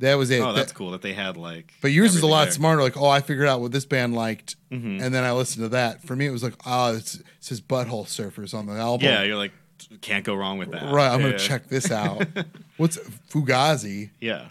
[0.00, 0.40] That was it.
[0.40, 2.52] oh that's That- cool that they had like but yours is a lot there.
[2.52, 2.82] smarter.
[2.82, 5.02] Like, oh, I figured out what this band liked, Mhm.
[5.02, 6.02] and then I listened to that.
[6.06, 9.06] For me, it was like, oh, it's, it says Butthole Surfers on the album.
[9.08, 9.52] yeah you're like
[10.00, 11.10] can't go wrong with that right.
[11.12, 11.26] I'm Yeah.
[11.32, 12.26] gonna check this out.
[12.76, 12.96] What's
[13.30, 14.10] Fugazi?
[14.20, 14.48] yeah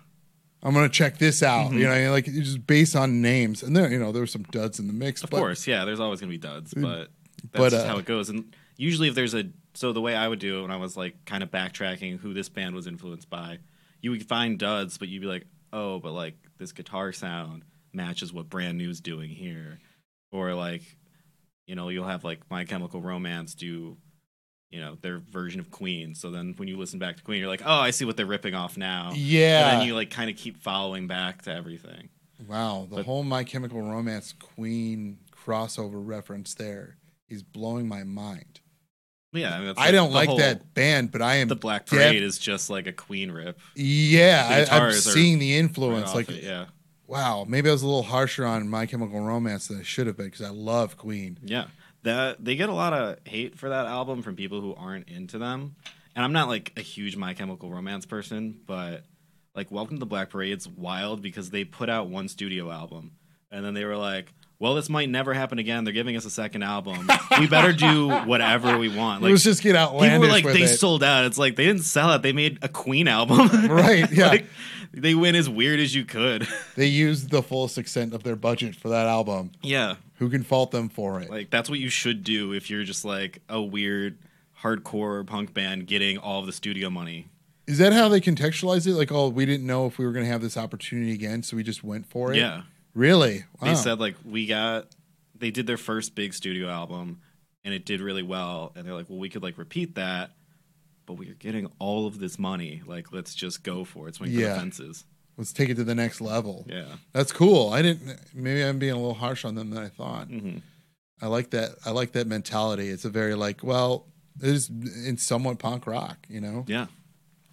[0.62, 1.72] I'm gonna check this out.
[1.72, 1.78] Mm-hmm.
[1.80, 4.44] You know, like it's just based on names, and there, you know, there were some
[4.44, 5.22] duds in the mix.
[5.24, 5.84] Of but course, yeah.
[5.86, 7.10] There's always gonna be duds, but
[7.52, 8.30] that's But, just uh, how it goes.
[8.30, 9.46] And usually, if there's a
[9.76, 12.34] so the way I would do it when I was like kind of backtracking who
[12.34, 13.60] this band was influenced by,
[14.02, 17.64] you would find duds, but you'd be like, oh, but like this guitar sound
[17.94, 19.80] matches what Brand New's doing here,
[20.32, 20.82] or like,
[21.68, 23.98] you know, you'll have like My Chemical Romance do,
[24.70, 26.16] you know their version of Queen.
[26.16, 28.26] So then when you listen back to Queen, you're like, oh, I see what they're
[28.26, 29.12] ripping off now.
[29.14, 29.70] Yeah.
[29.72, 32.10] And then you like kind of keep following back to everything.
[32.48, 36.98] Wow, the But- whole My Chemical Romance Queen crossover reference there
[37.30, 38.60] is blowing my mind.
[39.34, 42.00] Yeah, I, mean, I don't like whole- that band, but I am The Black def-
[42.00, 43.60] Parade is just like a Queen rip.
[43.76, 46.10] Yeah, I, I'm seeing the influence.
[46.10, 46.66] off like, it, yeah,
[47.08, 50.18] wow, maybe I was a little harsher on My Chemical Romance than I should have
[50.18, 51.40] been because I love Queen.
[51.44, 51.66] yeah.
[52.04, 55.38] That they get a lot of hate for that album from people who aren't into
[55.38, 55.76] them.
[56.18, 59.06] And I'm not like a huge My Chemical Romance person, but
[59.56, 63.14] like Welcome to the Black Parade's wild because they put out one studio album
[63.52, 65.84] and then they were like, well, this might never happen again.
[65.84, 67.10] They're giving us a second album.
[67.38, 69.22] we better do whatever we want.
[69.22, 70.78] Like Let's just get outlandish people were like they it.
[70.78, 71.26] sold out.
[71.26, 72.22] It's like they didn't sell it.
[72.22, 73.50] They made a Queen album.
[73.74, 74.28] Right, yeah.
[74.28, 74.46] like,
[74.94, 76.48] they went as weird as you could.
[76.78, 79.52] they used the fullest extent of their budget for that album.
[79.62, 79.96] yeah.
[80.20, 81.30] Who can fault them for it?
[81.30, 84.18] Like that's what you should do if you're just like a weird
[84.62, 87.28] hardcore punk band getting all of the studio money.
[87.68, 88.94] Is that how they contextualize it?
[88.94, 91.58] Like, oh, we didn't know if we were going to have this opportunity again, so
[91.58, 92.38] we just went for it.
[92.38, 92.62] Yeah.
[92.94, 93.44] Really.
[93.62, 93.70] Wow.
[93.70, 94.88] They said like we got
[95.36, 97.22] they did their first big studio album
[97.66, 100.32] and it did really well and they're like, "Well, we could like repeat that,
[101.06, 102.82] but we are getting all of this money.
[102.86, 104.16] Like let's just go for it.
[104.16, 104.54] Swing for Yeah.
[104.54, 106.64] the fences." let's take it to the next level.
[106.70, 106.86] Yeah.
[107.12, 107.74] That's cool.
[107.74, 108.20] I didn't.
[108.36, 110.28] Maybe I'm being a little harsh on them than I thought.
[110.28, 110.58] hmm
[111.22, 111.72] I like that.
[111.86, 112.90] I like that mentality.
[112.90, 114.06] It's a very like, well,
[114.42, 114.70] it is
[115.06, 116.66] it's somewhat punk rock, you know.
[116.68, 116.86] Yeah.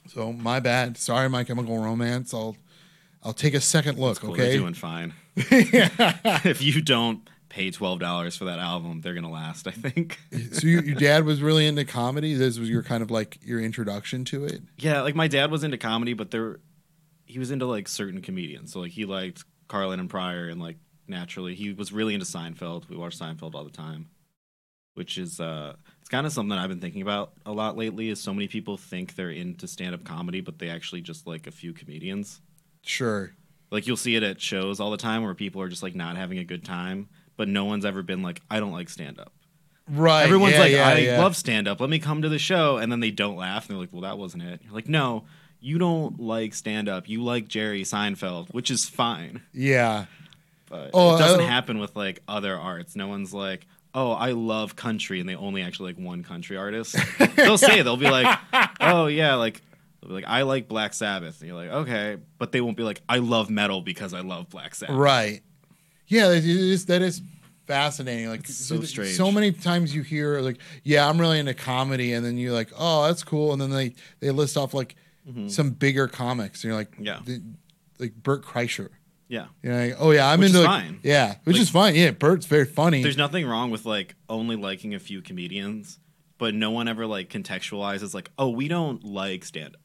[0.08, 0.98] So my bad.
[0.98, 2.34] Sorry, My Chemical Romance.
[2.34, 2.56] I'll
[3.22, 4.20] I'll take a second look.
[4.20, 4.32] Cool.
[4.32, 4.50] okay.
[4.50, 5.14] They're doing fine.
[5.36, 10.18] if you don't pay $12 for that album, they're going to last, I think.
[10.52, 12.34] so you, your dad was really into comedy.
[12.34, 14.62] This was your kind of like your introduction to it.
[14.78, 16.60] Yeah, like my dad was into comedy, but there
[17.26, 18.72] he was into like certain comedians.
[18.72, 22.88] So like he liked Carlin and Pryor and like naturally he was really into Seinfeld.
[22.88, 24.08] We watched Seinfeld all the time.
[24.94, 28.20] Which is uh it's kind of something I've been thinking about a lot lately is
[28.20, 31.72] so many people think they're into stand-up comedy but they actually just like a few
[31.72, 32.40] comedians.
[32.82, 33.32] Sure.
[33.70, 36.16] Like you'll see it at shows all the time where people are just like not
[36.16, 39.32] having a good time, but no one's ever been like I don't like stand-up.
[39.88, 40.24] Right.
[40.24, 41.18] Everyone's yeah, like, yeah, I yeah.
[41.20, 41.80] love stand up.
[41.80, 42.76] Let me come to the show.
[42.76, 43.68] And then they don't laugh.
[43.68, 44.60] And they're like, well, that wasn't it.
[44.62, 45.24] You're like, no,
[45.60, 47.08] you don't like stand up.
[47.08, 49.42] You like Jerry Seinfeld, which is fine.
[49.52, 50.04] Yeah.
[50.68, 52.94] But Oh, it doesn't I- happen with like other arts.
[52.94, 55.18] No one's like, oh, I love country.
[55.18, 56.94] And they only actually like one country artist.
[57.34, 58.38] they'll say, they'll be like,
[58.80, 59.60] oh, yeah, like,
[60.02, 61.40] like, I like Black Sabbath.
[61.40, 62.16] And you're like, okay.
[62.38, 64.96] But they won't be like, I love metal because I love Black Sabbath.
[64.96, 65.42] Right.
[66.06, 67.22] Yeah, that is, that is
[67.66, 68.28] fascinating.
[68.28, 69.16] Like It's so strange.
[69.16, 72.70] So many times you hear like, "Yeah, I'm really into comedy," and then you're like,
[72.76, 74.96] "Oh, that's cool," and then they they list off like
[75.46, 77.04] some bigger comics, and you're like, Mm-hmm.
[77.04, 77.20] Yeah.
[77.24, 77.42] the-
[78.00, 78.88] like Bert Kreischer.
[79.28, 79.46] Yeah.
[79.62, 81.00] You're like, "Oh yeah, I'm Which into is like- fine.
[81.04, 81.94] yeah, which Like- is fine.
[81.94, 83.02] Yeah, Bert's very funny.
[83.04, 86.00] There's nothing wrong with like only liking a few comedians,
[86.38, 89.80] but no one ever like contextualizes like, oh, we don't like stand up.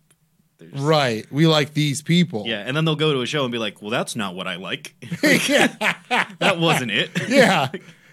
[0.74, 1.26] Right.
[1.32, 2.45] We like these people.
[2.45, 4.47] Yeah, and then they'll go to a show and be like, well, that's not what
[4.47, 4.95] I like.
[5.22, 7.12] that wasn't it.
[7.30, 7.70] yeah.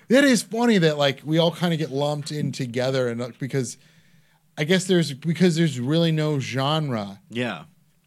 [0.08, 3.38] It is funny that like we all kind of get lumped in together and like,
[3.38, 3.78] because
[4.58, 7.64] I guess there's because there's really no genre yeah.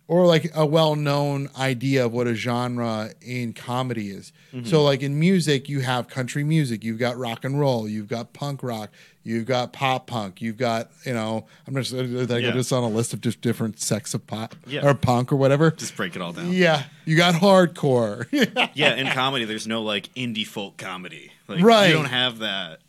[0.08, 4.32] or like a well-known idea of what a genre in comedy is.
[4.52, 4.76] So mm-hmm.
[4.78, 8.62] like in music you have country music, you've got rock and roll, you've got punk
[8.62, 8.92] rock,
[9.26, 12.08] you've got pop punk, you've got, you know, I'm just like
[12.42, 12.52] Yeah.
[12.52, 14.88] just on a list of just different sects of pop Yeah.
[14.88, 15.72] or punk or whatever.
[15.72, 16.54] Just break it all down.
[16.54, 18.28] yeah, you got hardcore.
[18.76, 21.32] Yeah, in comedy, there's no like indie folk comedy.
[21.48, 21.88] Like, Right.
[21.88, 22.80] You don't have that.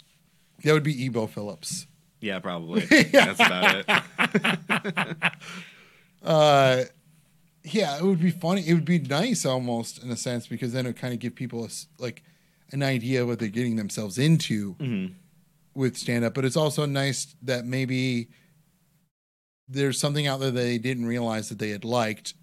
[0.63, 1.87] that would be Emo Philips.
[2.21, 2.81] Yeah, probably.
[3.13, 5.33] That's about it.
[6.25, 6.83] uh
[7.63, 10.87] yeah it would be funny it would be nice almost in a sense because then
[10.87, 11.69] it would kind of give people a
[12.03, 12.23] like
[12.73, 15.13] an idea of what they're getting themselves into Mhm.
[15.77, 18.29] With stand up but it's also nice that maybe
[19.69, 22.35] there's something out there that they didn't realize that they had liked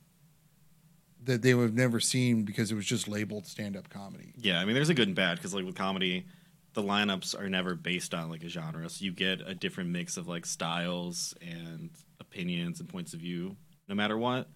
[1.25, 4.59] that they would have never seen because it was just labeled stand up comedy Yeah,
[4.59, 6.25] I mean, there's a good and bad because like with comedy,
[6.73, 10.17] the lineups are never based on like a genre, so you get a different mix
[10.17, 13.55] of like styles and opinions and points of view,
[13.87, 14.47] no matter what.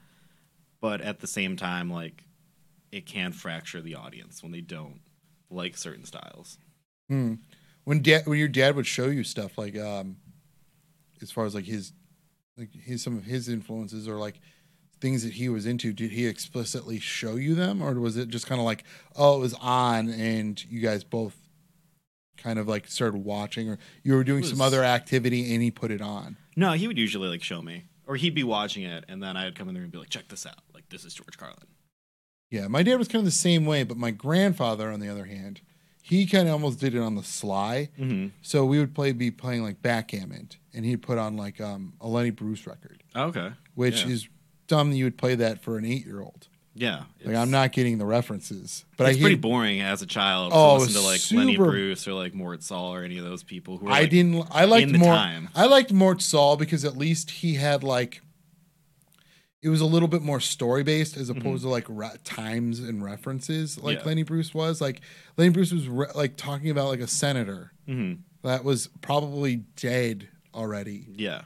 [0.81, 2.23] But at the same time, like
[2.91, 4.99] it can fracture the audience when they don't
[5.49, 6.57] like certain styles.
[7.07, 7.35] Hmm.
[7.87, 10.17] When dad when your dad would show you stuff like um
[11.21, 11.93] as far as like his
[12.57, 14.41] like his some of his influences or like
[14.99, 18.45] things that he was into did he explicitly show you them or was it just
[18.45, 18.83] kind of like
[19.15, 21.37] oh it was on and you guys both
[22.35, 25.71] kind of like started watching or you were doing It some other activity and he
[25.71, 29.05] put it on No, he would usually like show me, or he'd be watching it,
[29.07, 30.59] and then I'd come in there and be like, "Check this out!
[30.73, 31.67] Like this is George Carlin."
[32.49, 35.25] yeah my dad was kind of the same way but my grandfather on the other
[35.25, 35.61] hand
[36.07, 37.89] he kind of almost did it on the sly.
[37.99, 38.27] Mm-hmm.
[38.41, 42.07] So we would play be playing like backgammon, and he'd put on like um, a
[42.07, 43.51] Lenny Bruce record, Okay.
[43.75, 44.11] which Yeah.
[44.13, 44.27] is
[44.67, 44.91] dumb.
[44.91, 46.47] that You would play that for an eight year old.
[46.73, 47.03] Yeah.
[47.25, 50.51] Like I'm not getting the references, but it's I pretty hear- boring as a child
[50.53, 53.41] Oh, to listen to like Lenny Bruce or like Mort Sahl or any of those
[53.41, 54.47] people who are I like, didn't.
[54.51, 55.15] I liked in the more.
[55.15, 55.49] time.
[55.55, 58.21] I liked Mort Sahl because at least he had like.
[59.67, 63.03] It was a little bit more story based as opposed to like re- times and
[63.03, 64.05] references like Mm-hmm.
[64.07, 64.09] Yeah.
[64.09, 64.79] Lenny Bruce was.
[64.79, 65.01] Like
[65.35, 68.19] Lenny Bruce was re- like talking about like a senator Mhm.
[68.43, 71.05] that was probably dead already.
[71.15, 71.41] Yeah.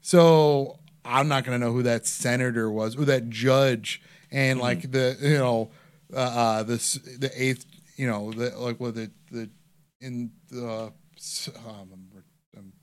[0.00, 4.00] So I'm not gonna know who that senator was or that judge
[4.32, 4.36] Mm-hmm.
[4.38, 5.70] and like the you know
[6.14, 7.64] uh, uh this the eighth
[7.96, 9.50] you know the like what the the
[10.00, 10.92] in the
[11.56, 12.08] um,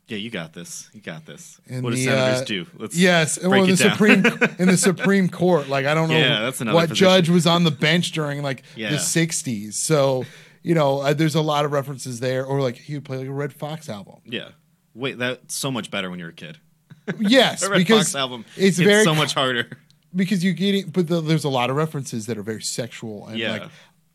[0.07, 0.89] Yeah, you got this.
[0.93, 1.59] You got this.
[1.67, 2.65] In what do the, senators uh, do?
[2.77, 3.91] Let's yes well in the down.
[3.91, 4.25] supreme
[4.59, 6.95] in the Supreme Court like I don't know Yeah, what position.
[6.95, 8.89] judge was on the bench during like Yeah.
[8.91, 10.25] the 60s so
[10.61, 13.27] you know uh, there's a lot of references there or like he would play like
[13.27, 14.49] a Redd Foxx album Yeah.
[14.93, 16.59] Wait, that's so much better when you're a kid.
[17.19, 18.45] yes A Red because Fox album.
[18.57, 19.69] it's hits very so much harder.
[20.13, 23.27] because you get it, but the, there's a lot of references that are very sexual
[23.27, 23.51] and Yeah.
[23.53, 23.63] like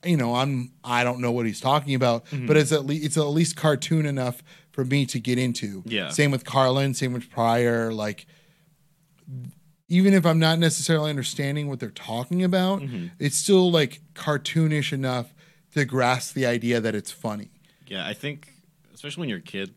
[0.04, 2.46] you know i'm i don't know what he's talking about Mm-hmm.
[2.46, 4.44] but it's at least it's at least cartoon enough
[4.78, 6.10] for me to get into Yeah.
[6.10, 8.26] same with carlin same with pryor like
[9.88, 13.06] even if i'm not necessarily understanding what they're talking about Mm-hmm.
[13.18, 15.34] it's still like cartoonish enough
[15.74, 17.50] to grasp the idea that it's funny
[17.88, 18.52] Yeah, I think
[18.94, 19.74] especially when you're a kid,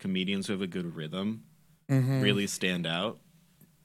[0.00, 1.44] comedians who have a good rhythm
[1.90, 2.20] Mm-hmm.
[2.20, 3.20] really stand out.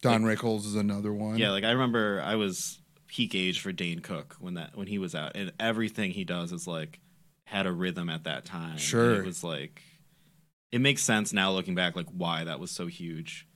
[0.02, 4.00] don rickles is another one Yeah, like I remember I was peak age for Dane
[4.02, 7.00] Cook when that when he was out, and everything he does is like
[7.46, 8.72] had a rhythm at that time.
[8.72, 9.16] and Sure.
[9.22, 9.82] it was like
[10.78, 13.48] it makes sense now looking back, like why that was so huge.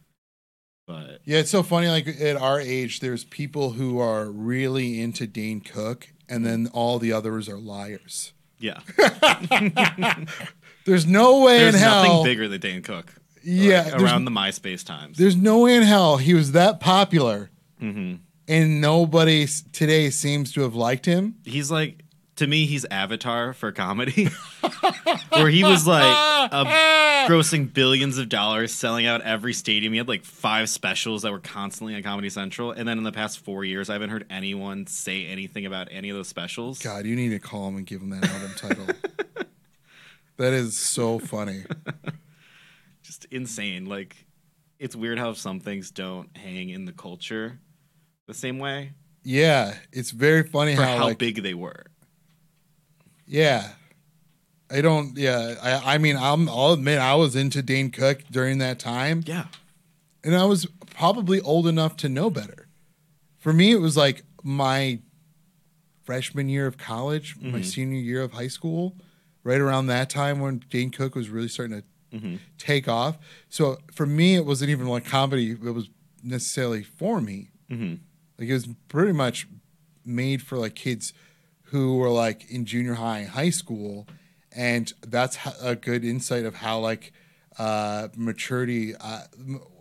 [0.87, 1.87] But Yeah, it's so funny.
[1.87, 6.97] Like at our age, there's people who are really into Dane Cook, and then all
[6.99, 8.33] the others are liars.
[8.59, 8.79] yeah,
[10.85, 12.03] There's no way there's in hell.
[12.03, 13.13] nothing bigger than Dane Cook.
[13.43, 15.17] yeah, like, around the MySpace times.
[15.17, 17.49] there's no way in hell he was that popular,
[17.79, 18.15] hmm
[18.47, 21.35] and nobody today seems to have liked him.
[21.45, 22.03] He's like
[22.41, 24.25] to me, he's Avatar for comedy,
[25.29, 26.51] where he was like
[27.29, 29.93] grossing billions of dollars, selling out every stadium.
[29.93, 32.71] He had like five specials that were constantly on Comedy Central.
[32.71, 36.09] And then in the past four years, I haven't heard anyone say anything about any
[36.09, 36.79] of those specials.
[36.79, 38.87] God, you need to call him and give him that album title.
[40.37, 41.65] that is so funny.
[43.03, 43.85] Just insane.
[43.85, 44.25] Like,
[44.79, 47.59] it's weird how some things don't hang in the culture
[48.25, 51.85] the same way Yeah, it's very funny how, how like, big they were.
[53.31, 53.69] Yeah.
[54.69, 58.57] I don't yeah, I I mean I'm I'll admit I was into Dane Cook during
[58.59, 59.45] that time Yeah.
[60.23, 60.65] and I was
[60.95, 62.67] probably old enough to know better.
[63.37, 64.99] For me it was like my
[66.03, 67.65] freshman year of college, my Mhm.
[67.65, 68.97] senior year of high school,
[69.43, 73.17] right around that time when Dane Cook was really starting to hmm take off.
[73.49, 75.89] So for me it wasn't even like comedy that was
[76.23, 77.51] necessarily for me.
[77.69, 77.95] hmm
[78.37, 79.47] Like it was pretty much
[80.05, 81.13] made for like kids
[81.71, 84.07] who were like in junior high and high school,
[84.55, 87.11] and that's a good insight of how like
[87.57, 89.23] uh, maturity, uh,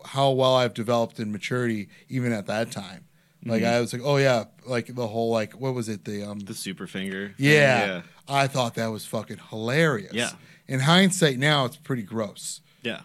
[0.06, 3.04] how well I've developed in maturity even at that time.
[3.46, 6.40] Like I was like, oh yeah, like the whole like what was it the um
[6.40, 7.34] The super finger.
[7.38, 8.02] yeah, Yeah.
[8.28, 10.12] I thought that was fucking hilarious.
[10.12, 10.30] Yeah.
[10.68, 13.00] In hindsight, now it's pretty gross Yeah.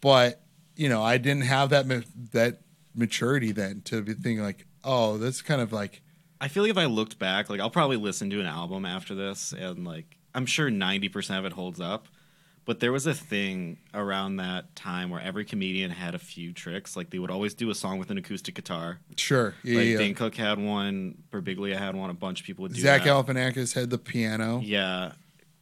[0.00, 0.40] but
[0.76, 2.00] you know i didn't have that ma-
[2.32, 2.60] that
[2.94, 6.00] maturity then to be thinking like oh that's kind of like
[6.40, 9.14] I feel like if I looked back, like I'll probably listen to an album after
[9.14, 12.06] this, and like I'm sure 90% of it holds up.
[12.66, 16.94] But there was a thing around that time where every comedian had a few tricks.
[16.96, 19.00] Like they would always do a song with an acoustic guitar.
[19.16, 19.98] sure yeah, Like yeah.
[19.98, 22.10] Dane Cook had one, Birbiglia had one.
[22.10, 23.08] A bunch of people would do zach that.
[23.10, 25.12] galifianakis had the piano Yeah,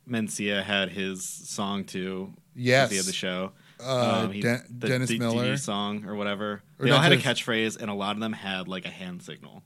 [0.09, 2.35] Mencia had his song too.
[2.55, 3.53] yes he had the show.
[3.81, 6.63] uh, Um, he- Den- the dennis D- miller DD song or whatever.
[6.79, 9.23] Or they all had a catchphrase, and a lot of them had like a hand
[9.23, 9.63] signal.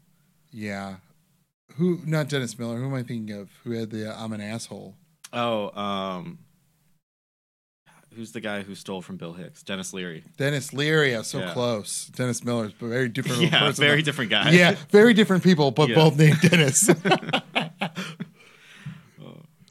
[0.52, 0.96] Yeah
[1.76, 4.40] who not dennis miller who am i thinking of who had the uh, i'm an
[4.40, 4.94] asshole
[5.34, 6.38] Oh, um,
[8.14, 9.62] who's the guy who stole from Bill Hicks?
[9.62, 10.24] Denis Leary.
[10.36, 11.52] denis leary yeah so Yeah.
[11.54, 14.50] close dennis miller's but very different a Yeah, person, very different guy.
[14.50, 15.94] yeah very different people but Yeah.
[15.94, 16.80] both named dennis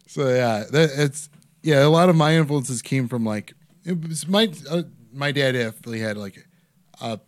[0.08, 1.30] so yeah that, it's
[1.62, 3.54] yeah a lot of my influences came from like
[3.86, 6.48] it was my uh, my dad definitely had like
[7.02, 7.20] a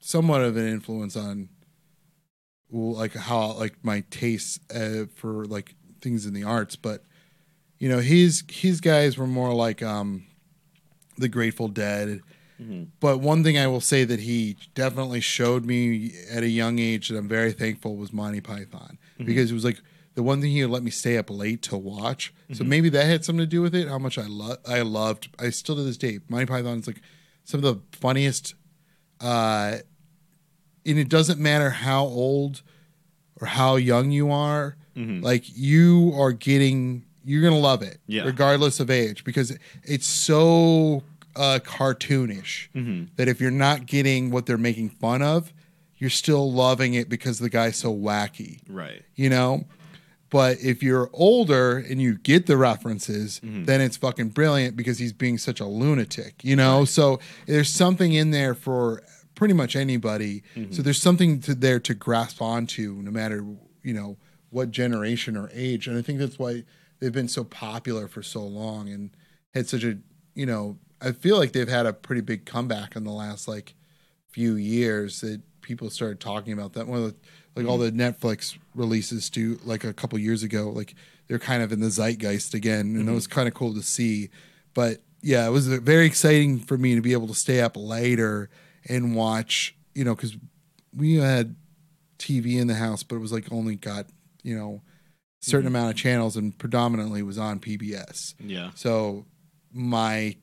[0.00, 1.48] somewhat of an influence on
[2.74, 7.02] like how like my tastes uh, for like things in the arts but
[7.78, 10.26] you know his his guys were more like um
[11.18, 12.20] the grateful dead
[12.60, 12.86] Mhm.
[13.00, 17.08] but one thing I will say that he definitely showed me at a young age
[17.08, 19.80] that I'm very thankful was Monty Python because it was like
[20.14, 22.32] the one thing he would let me stay up late to watch.
[22.52, 22.68] So Mm-hmm.
[22.68, 23.88] maybe that had something to do with it.
[23.88, 25.30] How much I love, I loved.
[25.40, 27.00] I still to this day, Monty Python is like
[27.44, 28.54] some of the funniest.
[29.20, 29.78] Uh,
[30.86, 32.62] and it doesn't matter how old
[33.40, 34.76] or how young you are.
[34.96, 38.22] Like you are getting, you're gonna love it, Yeah.
[38.22, 41.02] regardless of age, because it's so
[41.34, 43.06] uh, cartoonish Mm-hmm.
[43.16, 45.52] that if you're not getting what they're making fun of,
[45.98, 49.02] you're still loving it because the guy's so wacky Right.
[49.16, 49.64] you know
[50.30, 53.64] but if you're older and you get the references Mm-hmm.
[53.64, 58.12] then it's fucking brilliant because he's being such a lunatic you know so there's something
[58.12, 59.02] in there for
[59.34, 60.72] pretty much anybody Mm-hmm.
[60.72, 63.44] so there's something to there to grasp onto no matter
[63.82, 64.16] you know
[64.50, 66.62] what generation or age and i think that's why
[67.00, 69.10] they've been so popular for so long and
[69.54, 69.98] had such a
[70.34, 73.74] you know i feel like they've had a pretty big comeback in the last like
[74.28, 76.86] few years that people started talking about that.
[76.86, 77.14] One of the
[77.56, 80.94] like all the Netflix releases to like a couple years ago, like
[81.28, 84.28] they're kind of in the zeitgeist again, and it was kind of cool to see.
[84.74, 88.50] But yeah, it was very exciting for me to be able to stay up later
[88.88, 90.36] and watch, you know, because
[90.94, 91.56] we had
[92.18, 94.06] TV in the house, but it was like only got
[94.42, 94.82] you know
[95.42, 98.34] a certain amount of channels, and predominantly was on PBS.
[98.38, 98.70] Yeah.
[98.74, 99.26] So
[99.72, 100.36] my,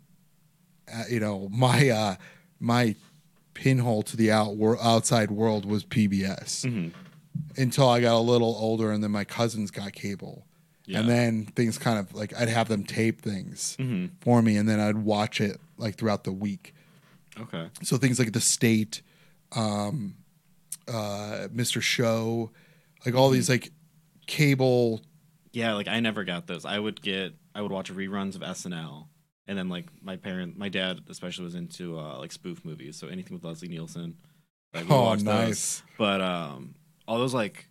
[0.94, 2.16] uh, you know, my uh,
[2.60, 2.96] my
[3.54, 6.90] pinhole to the out wor- outside world was PBS Mm-hmm.
[7.58, 10.46] until I got a little older, and then my cousins got cable,
[10.86, 11.00] Yeah.
[11.00, 14.68] and then things kind of like I'd have them tape things hmm for me, and
[14.68, 16.74] then I'd watch it like throughout the week.
[17.40, 17.70] Okay.
[17.84, 19.02] So things like The State,
[19.56, 20.16] um,
[20.88, 21.82] uh, Mr.
[21.82, 22.52] Show,
[23.06, 23.72] like all these like
[24.28, 25.02] cable
[25.54, 26.66] Yeah, like I never got those.
[26.66, 29.08] I would get I would watch reruns of SNL.
[29.48, 33.08] And then like my parent my dad especially was into uh like spoof movies, so
[33.08, 34.18] anything with Leslie Nielsen.
[34.74, 35.34] Like Oh, watched those.
[35.48, 35.84] nice.
[35.98, 36.76] But um
[37.08, 37.68] all those like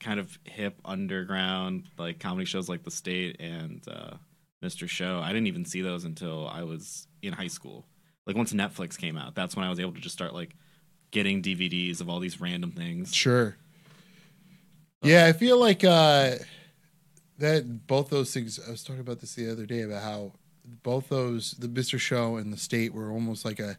[0.00, 4.14] kind of hip underground like comedy shows like The State and uh
[4.62, 4.88] Mr.
[4.88, 7.86] Show, I didn't even see those until I was in high school.
[8.26, 10.54] Like once Netflix came out, that's when I was able to just start like
[11.10, 13.14] getting DVDs of all these random things.
[13.14, 13.56] Sure.
[15.02, 16.36] Yeah, I feel like uh,
[17.38, 18.58] that both those things.
[18.66, 20.32] I was talking about this the other day about how
[20.82, 23.76] both those, the Mister Show and the State, were almost like a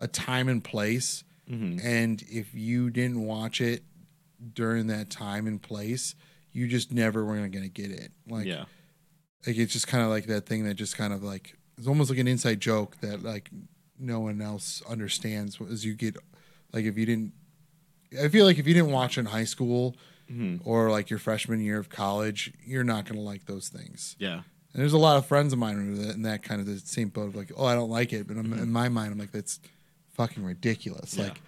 [0.00, 1.24] a time and place.
[1.48, 3.82] hmm And if you didn't watch it
[4.54, 6.14] during that time and place,
[6.52, 8.12] you just never were going to get it.
[8.28, 8.64] Like, yeah.
[9.46, 12.10] like it's just kind of like that thing that just kind of like it's almost
[12.10, 13.50] like an inside joke that like
[13.98, 16.16] no one else understands as you get
[16.72, 17.32] like if you didn't
[18.22, 19.96] I feel like if you didn't watch in high school
[20.28, 24.14] hmm or like your freshman year of college, you're not going to like those things.
[24.18, 24.42] Yeah.
[24.72, 26.78] And there's a lot of friends of mine who are in that kind of the
[26.78, 29.18] same boat of like, oh, I don't like it, but I'm, in my mind, I'm
[29.18, 29.58] like, that's
[30.12, 31.16] fucking ridiculous.
[31.16, 31.24] Yeah.
[31.24, 31.40] Like,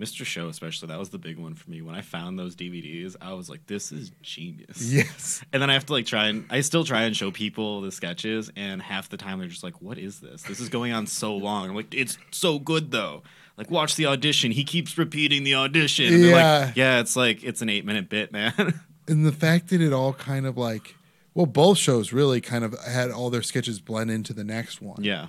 [0.00, 0.24] Mr.
[0.24, 1.80] Show, especially, that was the big one for me.
[1.80, 4.82] When I found those DVDs, I was like, this is genius.
[4.92, 7.80] yes, And then I have to like try and I still try and show people
[7.80, 10.42] the sketches, and half the time they're just like, what is this?
[10.42, 11.68] This is going on so long.
[11.68, 13.22] I'm like, it's so good though.
[13.56, 14.50] Like, watch the audition.
[14.50, 16.12] He keeps repeating the audition.
[16.12, 16.64] And they're Yeah.
[16.66, 18.52] like, yeah, it's like, it's an eight minute bit, man.
[19.08, 20.96] and the fact that it all kind of like,
[21.34, 25.04] well, both shows really kind of had all their sketches blend into the next one.
[25.04, 25.28] yeah.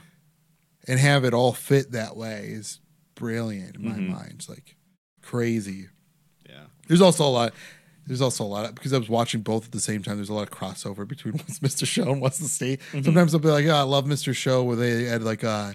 [0.88, 2.80] and have it all fit that way is
[3.16, 4.09] brilliant in my Mhm.
[4.09, 4.34] mind.
[4.36, 4.76] It's like
[5.22, 5.88] crazy.
[6.47, 6.66] Yeah.
[6.88, 7.53] There's also a lot.
[8.07, 10.18] There's also a lot of, because I was watching both at the same time.
[10.18, 11.88] There's a lot of crossover between what's Mr.
[11.88, 12.80] Show and what's the state.
[12.91, 14.36] Sometimes I'll be like, "Yeah, I love Mr.
[14.36, 15.74] Show," where they had like, uh,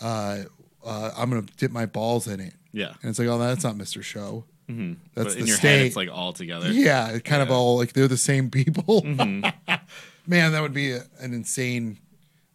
[0.00, 0.44] uh,
[0.84, 2.92] uh, "I'm gonna dip my balls in it," Yeah.
[3.02, 4.02] and it's like, "Oh, that's not Mr.
[4.04, 5.68] Show." hmm That's but in the your state.
[5.78, 6.70] head, it's like all together.
[6.72, 9.02] Yeah, it kind of all like they're the same people.
[9.02, 9.52] Mhm.
[10.26, 11.98] Man, that would be a, an insane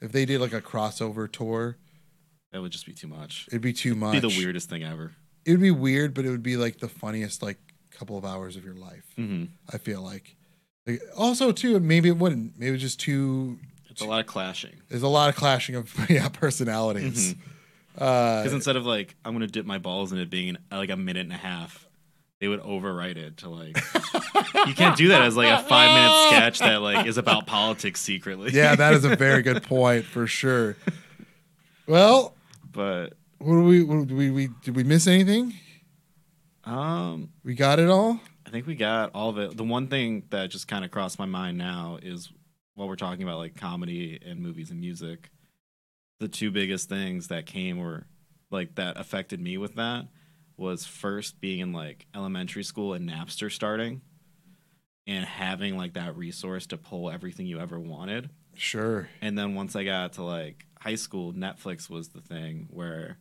[0.01, 1.75] if they did like a crossover tour.
[2.51, 3.45] That would just be too much.
[3.49, 4.15] It'd be too much.
[4.17, 5.13] It'd be the weirdest thing ever.
[5.45, 7.57] it would be weird, but it would be like the funniest like
[7.91, 9.05] couple of hours of your life.
[9.15, 10.35] hmm I feel like.
[10.87, 12.57] like also too, maybe it wouldn't.
[12.57, 13.59] Maybe it's just too.
[13.89, 14.77] It's a lot of clashing.
[14.89, 17.35] There's a lot of clashing of yeah personalities.
[17.97, 20.89] Uh, Because instead of like, I'm gonna dip my balls in it being uh, like
[20.89, 21.87] a minute and a half,
[22.39, 23.75] they would overwrite it to like.
[24.67, 27.99] you can't do that as like a five minute sketch that like is about politics
[27.99, 28.51] secretly.
[28.53, 30.77] yeah, that is a very good point for sure.
[31.87, 32.35] Well,
[32.79, 35.53] but what do we, what, did we we did we miss anything?
[36.63, 38.21] um, We got it all.
[38.45, 39.57] I think we got all of it.
[39.57, 42.31] The one thing that just kind of crossed my mind now is
[42.75, 45.29] while we're talking about like comedy and movies and music,
[46.21, 48.05] the two biggest things that came were
[48.49, 50.07] like that affected me with that
[50.55, 53.99] was first being in like elementary school and Napster starting
[55.05, 58.29] and having like that resource to pull everything you ever wanted.
[58.55, 59.09] Sure.
[59.21, 63.17] And then once I got to like high school, Netflix was the thing where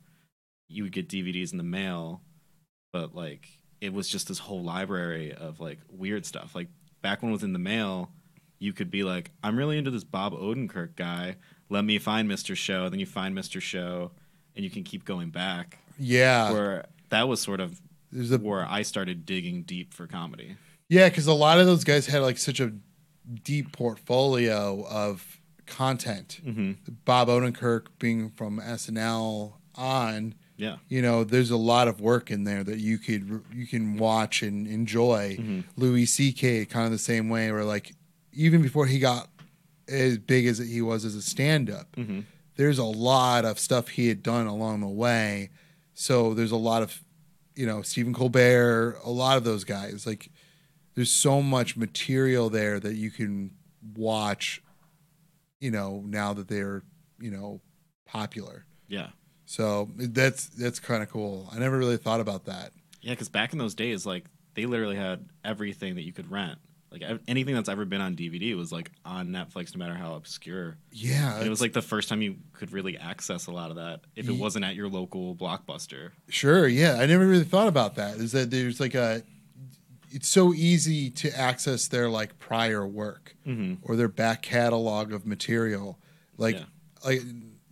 [0.69, 2.23] you would get DVDs in the mail,
[2.93, 3.49] but like
[3.81, 6.55] it was just this whole library of like weird stuff.
[6.55, 6.69] Like
[7.03, 8.11] back when it was in the mail,
[8.59, 11.37] you could be like, I'm really into this Bob Odenkirk guy.
[11.71, 12.57] Let me find Mr.
[12.57, 12.89] Show.
[12.89, 13.61] Then you find Mr.
[13.61, 14.11] Show,
[14.57, 15.79] and you can keep going back.
[15.99, 17.81] Yeah, Where that was sort of
[18.13, 20.57] a where I started digging deep for comedy.
[20.89, 22.73] yeah, because a lot of those guys had like such a
[23.45, 25.38] deep portfolio of
[25.69, 26.41] content.
[26.45, 26.73] Mm-hmm.
[27.05, 30.77] Bob Odenkirk being from SNL on, Yeah.
[30.89, 34.43] you know, there's a lot of work in there that you could you can watch
[34.43, 35.37] and enjoy.
[35.39, 35.65] Mhm.
[35.77, 36.65] Louis C.K.
[36.67, 37.95] kind of the same way, where like
[38.33, 39.29] even before he got
[39.89, 42.21] as big as he was as a stand-up, Mm-hmm.
[42.57, 45.51] there's a lot of stuff he had done along the way.
[45.95, 47.03] So there's a lot of,
[47.57, 50.07] you know, Stephen Colbert, a lot of those guys.
[50.07, 50.29] Like,
[50.95, 53.51] there's so much material there that you can
[53.97, 54.61] watch,
[55.61, 56.83] you know, now that they're,
[57.21, 57.61] you know,
[58.07, 58.65] popular.
[58.89, 59.09] Yeah.
[59.47, 61.49] So that's that's kind of cool.
[61.53, 62.73] I never really thought about that.
[63.01, 66.59] Yeah, because back in those days, like they literally had everything that you could rent.
[66.91, 70.79] Like anything that's ever been on DVD was like on Netflix, no matter how obscure.
[70.91, 74.01] Yeah, it was like the first time you could really access a lot of that
[74.17, 76.13] if it wasn't at your local blockbuster.
[76.29, 76.97] Sure, yeah.
[76.99, 78.17] I never really thought about that.
[78.17, 79.23] Is that there's like a
[80.11, 83.75] it's so easy to access their like prior work Mm-hmm.
[83.83, 85.99] or their back catalog of material.
[86.37, 86.65] Like Yeah.
[87.05, 87.21] like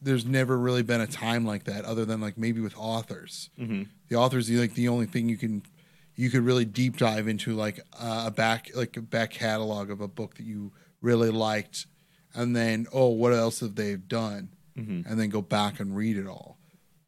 [0.02, 3.50] there's never really been a time like that other than like maybe with authors.
[3.58, 3.84] Mm-hmm.
[4.08, 5.62] The authors like the only thing you can
[6.14, 10.00] you could really deep dive into like uh, a back like a back catalog of
[10.00, 10.72] a book that you
[11.02, 11.86] really liked
[12.34, 15.08] and then oh what else have they done Mm-hmm.
[15.10, 16.58] and then go back and read it all.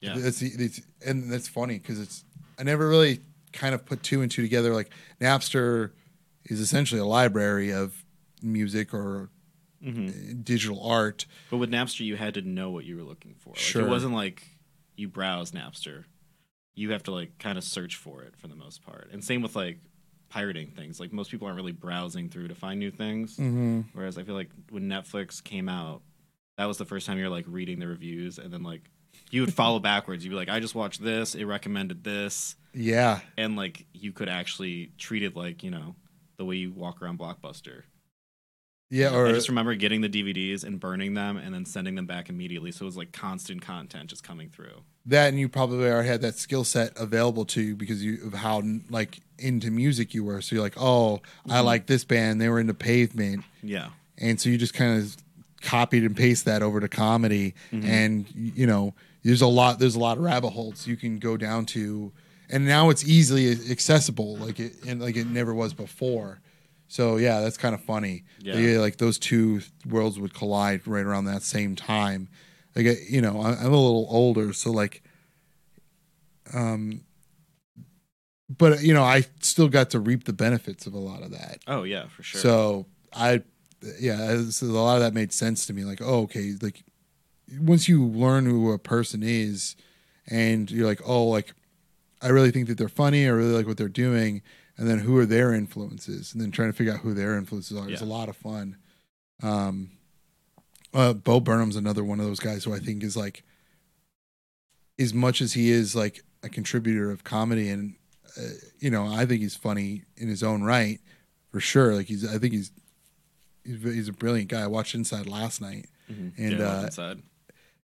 [0.00, 0.14] Yeah.
[0.16, 2.24] That's it's, and that's funny because it's
[2.58, 3.20] I never really
[3.52, 4.74] kind of put two and two together.
[4.74, 4.90] Like
[5.20, 5.90] Napster
[6.44, 8.04] is essentially a library of
[8.42, 9.30] music or
[9.80, 10.40] Mm-hmm.
[10.42, 11.24] digital art.
[11.52, 13.50] But with Napster, you had to know what you were looking for.
[13.50, 13.82] Like, Sure.
[13.86, 14.42] It wasn't like
[14.96, 16.02] you browse Napster.
[16.74, 19.08] You have to like kind of search for it for the most part.
[19.12, 19.78] And same with like
[20.30, 20.98] pirating things.
[20.98, 23.36] Like most people aren't really browsing through to find new things.
[23.36, 23.82] Mm-hmm.
[23.92, 26.02] Whereas I feel like when Netflix came out,
[26.56, 28.82] that was the first time you're like reading the reviews and then like
[29.30, 30.24] you would follow backwards.
[30.24, 34.28] You'd be like, I just watched this, it recommended this, Yeah, and like you could
[34.28, 35.94] actually treat it like, you know,
[36.36, 37.82] the way you walk around Blockbuster.
[38.90, 39.14] yeah.
[39.14, 42.28] Or I just remember getting the DVDs and burning them and then sending them back
[42.30, 42.72] immediately.
[42.72, 44.82] So it was like constant content just coming through.
[45.06, 48.34] that, and you probably already had that skill set available to you because you of
[48.34, 50.40] how like into music you were.
[50.42, 51.64] So you're like, oh, I Mhm.
[51.64, 52.40] like this band.
[52.40, 53.88] They were into Pavement, Yeah.
[54.18, 55.16] and so you just kind of
[55.62, 57.84] copied and pasted that over to comedy Mhm.
[57.84, 58.94] and you know
[59.28, 62.12] there's a lot there's a lot of rabbit holes you can go down to
[62.50, 66.40] and now it's easily accessible like it and like it never was before
[66.88, 68.78] so yeah that's kind of funny Yeah.
[68.80, 72.28] like those two worlds would collide right around that same time
[72.74, 75.02] like you know i'm a little older so like
[76.54, 77.02] um
[78.48, 81.58] but you know i still got to reap the benefits of a lot of that
[81.66, 82.40] Oh yeah, for sure.
[82.40, 83.42] so I,
[84.00, 85.84] yeah, so a lot of that made sense to me.
[85.84, 86.82] Like, oh, okay, like
[87.60, 89.76] once you learn who a person is,
[90.26, 91.54] and you're like, oh, like
[92.20, 93.26] I really think that they're funny.
[93.26, 94.42] I really like what they're doing,
[94.76, 97.76] and then who are their influences, and then trying to figure out who their influences
[97.76, 98.76] are is a lot of fun.
[99.42, 99.90] Um,
[100.92, 103.44] uh, Bo Burnham's another one of those guys who I think is like,
[104.98, 107.94] as much as he is like a contributor of comedy, and
[108.38, 111.00] uh, you know, I think he's funny in his own right,
[111.50, 111.94] for sure.
[111.94, 112.72] Like he's, I think he's,
[113.64, 114.62] he's, a brilliant guy.
[114.62, 115.86] I watched Inside last night.
[116.10, 116.32] Mhm.
[116.38, 117.22] and, Yeah, uh, Inside.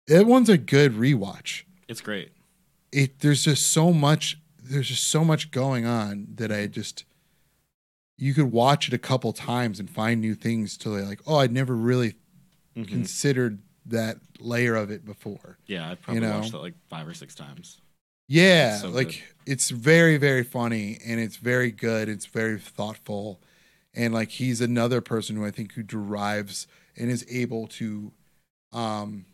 [0.06, 1.62] That one's a good rewatch.
[1.88, 2.32] It's great.
[2.92, 4.38] It there's just so much.
[4.62, 7.04] There's just so much going on that I just.
[8.16, 11.20] You could watch it a couple times and find new things to like.
[11.26, 12.14] Oh, I'd never really
[12.76, 12.86] Mhm.
[12.88, 15.58] considered that layer of it before.
[15.66, 16.38] Yeah, I've probably know.
[16.38, 17.80] watched it like five or six times.
[18.28, 19.22] Yeah, So like good.
[19.52, 22.08] it's very very funny and it's very good.
[22.08, 23.40] It's very thoughtful,
[23.92, 28.12] and like he's another person who I think who derives and is able to,
[28.72, 29.26] um,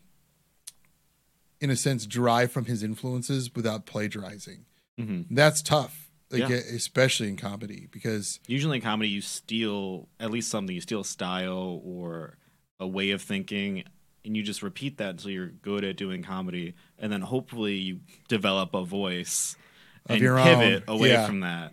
[1.61, 4.64] in a sense, derive from his influences without plagiarizing.
[4.98, 6.56] hmm That's tough, like Yeah.
[6.56, 10.74] especially in comedy because Usually in comedy, you steal at least something.
[10.74, 12.38] You steal a style or
[12.78, 13.84] a way of thinking,
[14.24, 18.00] and you just repeat that until you're good at doing comedy, and then hopefully you
[18.28, 19.56] develop a voice
[20.06, 21.26] Of and your pivot own, away yeah.
[21.26, 21.72] from that.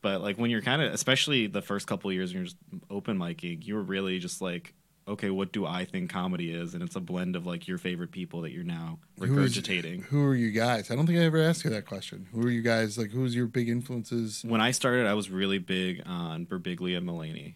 [0.00, 2.56] But like when you're kind of, especially the first couple of years when you're just
[2.88, 4.74] open micing, you're really just like,
[5.08, 6.74] okay, what do I think comedy is?
[6.74, 10.04] And it's a blend of like your favorite people that you're now who is- regurgitating.
[10.04, 10.90] Who are you guys?
[10.90, 12.28] I don't think I ever asked you that question.
[12.32, 12.96] Who are you guys?
[12.98, 14.44] Like, who's your big influences?
[14.44, 17.54] when I started, I was really big on Birbiglia Mulaney,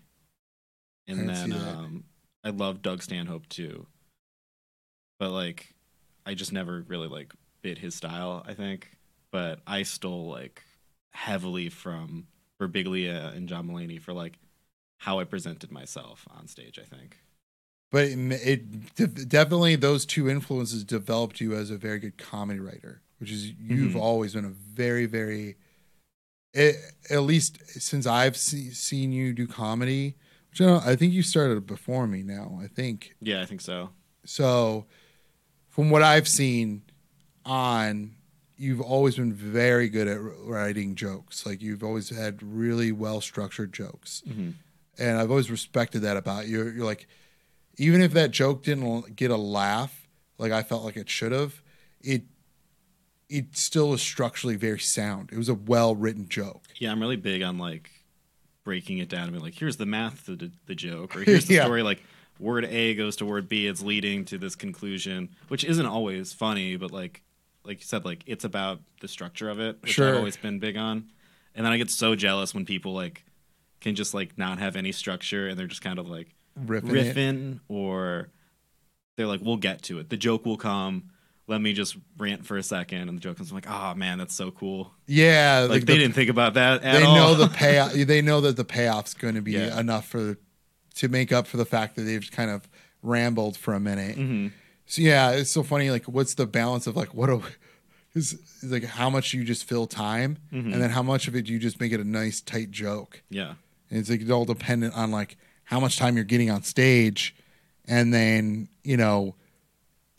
[1.07, 2.05] and then um,
[2.43, 3.87] I love Doug Stanhope too.
[5.19, 5.75] But like,
[6.27, 7.33] I just never really like
[7.63, 8.43] bit his style.
[8.47, 8.97] I think,
[9.31, 10.63] but I stole like
[11.13, 12.27] heavily from
[12.61, 14.39] Birbiglia and John Mulaney for like
[14.99, 16.79] how I presented myself on stage.
[16.79, 17.19] I think.
[17.93, 18.19] But it,
[18.99, 23.51] it definitely those two influences developed you as a very good comedy writer, which is
[23.53, 24.01] you've Mhm.
[24.01, 25.57] always been a very very
[26.55, 26.77] it,
[27.09, 30.17] at least since I've see, seen you do comedy,
[30.51, 32.59] which I, don't, I think you started before me now.
[32.63, 33.91] I think Yeah, I think so.
[34.25, 34.87] so.
[35.71, 36.83] From what I've seen
[37.47, 38.17] on,
[38.59, 41.47] you've always been very good at writing jokes.
[41.47, 44.51] Like you've always had really well structured jokes hmm
[44.99, 46.69] and I've always respected that about you.
[46.69, 47.07] You're like,
[47.79, 50.07] even if that joke didn't get a laugh,
[50.39, 51.63] like I felt like it should have,
[52.01, 52.23] it
[53.29, 55.31] it still was structurally very sound.
[55.33, 56.65] It was a well written joke.
[56.77, 57.91] Yeah, I'm really big on like
[58.65, 61.47] breaking it down and be like, here's the math to the, the joke, or here's
[61.47, 61.65] the Yeah.
[61.65, 61.83] story.
[61.83, 62.03] Like
[62.39, 66.77] word A goes to word B, it's leading to this conclusion, which isn't always funny,
[66.77, 67.23] but like
[67.65, 70.11] like you said, like it's about the structure of it, which Sure.
[70.11, 71.05] I've always been big on.
[71.55, 73.25] And then I get so jealous when people like
[73.81, 77.61] can just like not have any structure and they're just kind of like Riffing, riffing
[77.69, 78.29] or
[79.17, 80.11] they're like, we'll get to it.
[80.11, 81.11] The joke will come.
[81.49, 83.51] Let me just rant for a second, and the joke comes.
[83.51, 84.93] I'm like, oh man, that's so cool.
[85.07, 87.15] Yeah, Like, like they the- didn't think about that at They all.
[87.17, 87.93] know the payoff.
[87.93, 89.79] They know that the payoff's going to be Yeah.
[89.79, 90.39] enough for
[90.97, 92.69] to make up for the fact that they've kind of
[93.03, 94.17] rambled for a minute.
[94.17, 94.49] hmm
[94.87, 95.91] So yeah, it's so funny.
[95.91, 97.43] Like, what's the balance of like what do
[98.15, 100.73] is is like how much you just fill time, Mhm.
[100.73, 103.23] and then how much of it do you just make it a nice tight joke.
[103.31, 103.55] Yeah.
[103.91, 105.37] And it's like it's all dependent on like
[105.73, 107.35] how much time you're getting on stage,
[107.87, 109.35] and then you know,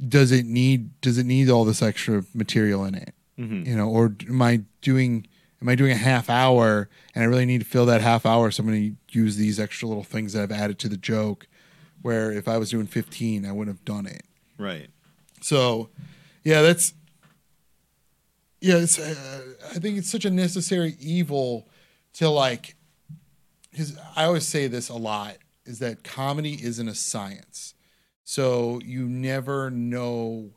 [0.05, 3.13] does it need does it need all this extra material in it?
[3.37, 5.27] hmm You know, or am I doing
[5.61, 8.49] am I doing a half hour and I really need to fill that half hour?
[8.49, 11.47] So I'm going to use these extra little things that I've added to the joke.
[12.01, 14.23] Where if I was doing 15, I wouldn't have done it.
[14.57, 14.89] Right.
[15.39, 15.89] So,
[16.43, 16.93] yeah, that's
[18.59, 18.77] yeah.
[18.77, 21.69] It's, uh, I think it's such a necessary evil
[22.13, 22.75] to like.
[23.71, 27.73] Because I always say this a lot is that comedy isn't a science,
[28.23, 30.51] so you never know.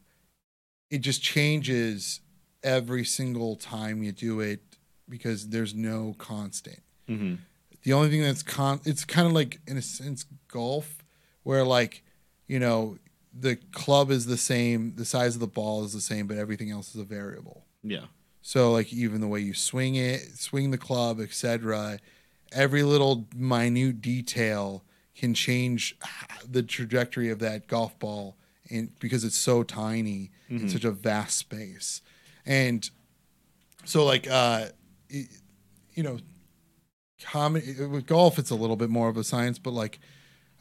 [0.90, 2.20] It just changes
[2.62, 4.60] every single time you do it
[5.08, 7.34] because there's no constant hmm
[7.82, 11.04] the only thing that's con it's kind of like in a sense golf
[11.44, 12.02] where like
[12.48, 12.98] you know
[13.32, 16.72] the club is the same the size of the ball is the same but everything
[16.72, 18.06] else is a variable Yeah.
[18.42, 22.00] so like even the way you swing it swing the club etc
[22.50, 24.82] every little minute detail
[25.16, 25.96] can change
[26.48, 28.36] the trajectory of that golf ball
[28.70, 30.70] and because it's so tiny in Mhm.
[30.72, 32.02] such a vast space
[32.44, 32.90] and
[33.84, 34.66] so like uh
[35.08, 35.28] it-
[35.94, 36.18] you know
[37.22, 39.98] comedy with golf it's a little bit more of a science but like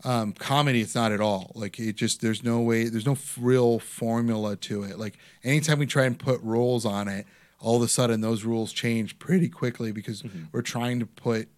[0.06, 3.38] um comedy it's not at all like it just there's no way there's no f-
[3.40, 7.26] real formula to it like anytime we try and put rules on it
[7.60, 10.48] all of a sudden those rules change pretty quickly because Mhm.
[10.52, 11.50] we're trying to put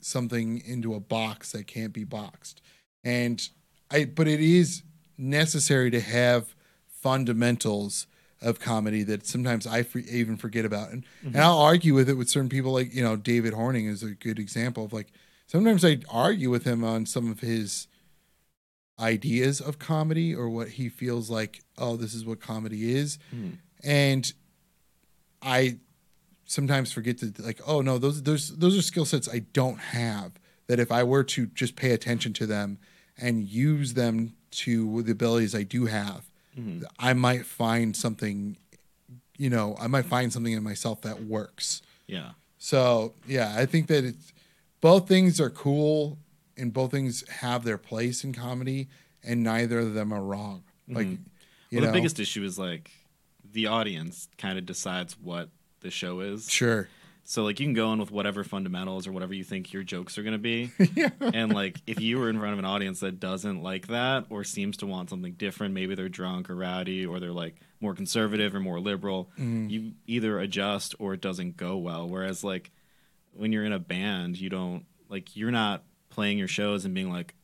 [0.00, 2.60] something into a box that can't be boxed.
[3.04, 3.40] And
[3.90, 4.82] i but it is
[5.16, 6.54] necessary to have
[6.86, 8.06] fundamentals
[8.40, 10.90] of comedy that sometimes i even forget about.
[10.90, 14.02] And, and i'll argue with it with certain people like you know david horning is
[14.02, 15.08] a good example of like
[15.46, 17.88] sometimes i argue with him on some of his
[19.00, 23.18] ideas of comedy or what he feels like oh this is what comedy is.
[23.34, 23.58] Mhm.
[23.84, 24.32] and
[25.40, 25.78] I
[26.48, 30.32] sometimes forget to like, oh no, those those those are skill sets I don't have.
[30.66, 32.78] That if I were to just pay attention to them
[33.16, 36.82] and use them to the abilities I do have, Mhm.
[36.98, 38.56] I might find something.
[39.38, 41.80] You know, I might find something in myself that works.
[42.08, 42.32] Yeah.
[42.58, 44.32] So yeah, I think that it's
[44.80, 46.18] both things are cool
[46.56, 48.88] and both things have their place in comedy,
[49.22, 50.64] and neither of them are wrong.
[50.88, 51.18] Like, Mhm.
[51.70, 52.90] you well, know, the biggest issue is like
[53.52, 55.50] the audience kind of decides what
[55.80, 56.50] the show is.
[56.50, 56.88] sure,
[57.24, 60.16] So like you can go in with whatever fundamentals or whatever you think your jokes
[60.18, 60.70] are going to be.
[61.20, 64.44] and like if you were in front of an audience that doesn't like that or
[64.44, 68.54] seems to want something different, maybe they're drunk or rowdy or they're like more conservative
[68.54, 69.70] or more liberal, Mm.
[69.70, 72.08] you either adjust or it doesn't go well.
[72.08, 72.70] Whereas like
[73.32, 77.10] when you're in a band, you don't like you're not playing your shows and being
[77.12, 77.34] like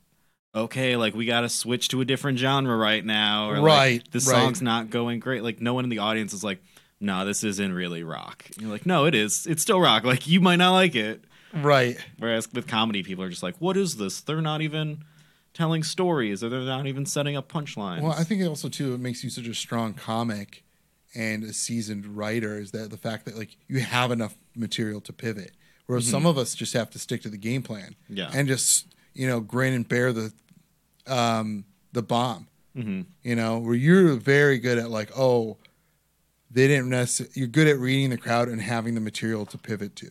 [0.56, 4.10] okay, like we got to switch to a different genre right now or like, Right,
[4.12, 4.22] the right.
[4.22, 5.42] song's not going great.
[5.42, 6.62] Like no one in the audience is like
[7.00, 8.46] no, this isn't really rock.
[8.58, 9.46] You're like, no, it is.
[9.46, 10.04] It's still rock.
[10.04, 11.24] Like you might not like it.
[11.52, 11.96] right.
[12.18, 15.04] Whereas with comedy, people are just like, "What is this?" They're not even
[15.52, 18.00] telling stories, or they're not even setting up punchlines.
[18.02, 20.62] Well, I think it also too it makes you such a strong comic
[21.14, 25.12] and a seasoned writer is that the fact that like you have enough material to
[25.12, 25.52] pivot.
[25.86, 28.86] Whereas some of us just have to stick to the game plan yeah, and just
[29.12, 30.32] you know grin and bear the
[31.06, 32.48] um the bomb.
[32.74, 35.58] hmm You know, where you're very good at like oh
[36.54, 39.94] they didn't necessarily you're good at reading the crowd and having the material to pivot
[39.96, 40.10] to.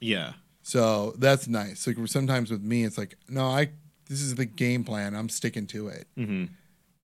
[0.00, 0.32] yeah,
[0.62, 1.86] So that's nice.
[1.86, 3.70] Like sometimes with me, it's like, no, I
[4.08, 5.14] this is the game plan.
[5.14, 6.06] I'm sticking to it.
[6.16, 6.44] hmm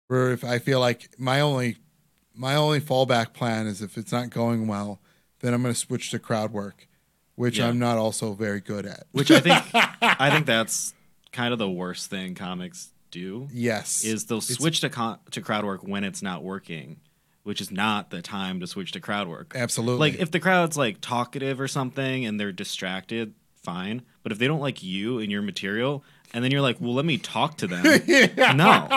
[0.09, 1.77] Where if I feel like my only
[2.35, 5.01] my only fallback plan is if it's not going well,
[5.41, 6.87] then I'm going to switch to crowd work,
[7.35, 7.67] which Yeah.
[7.69, 9.05] I'm not also very good at.
[9.13, 9.57] Which I think
[10.03, 10.95] I think that's
[11.33, 15.65] kind of the worst thing comics do yes, is they'll switch to con- to crowd
[15.65, 17.01] work when it's not working,
[17.43, 19.53] which is not the time to switch to crowd work.
[19.55, 24.03] absolutely Like if the crowd's like talkative or something and they're distracted, fine.
[24.23, 26.05] But if they don't like you and your material,
[26.35, 27.83] and then you're like, "Well, let me talk to them,"
[28.57, 28.89] no,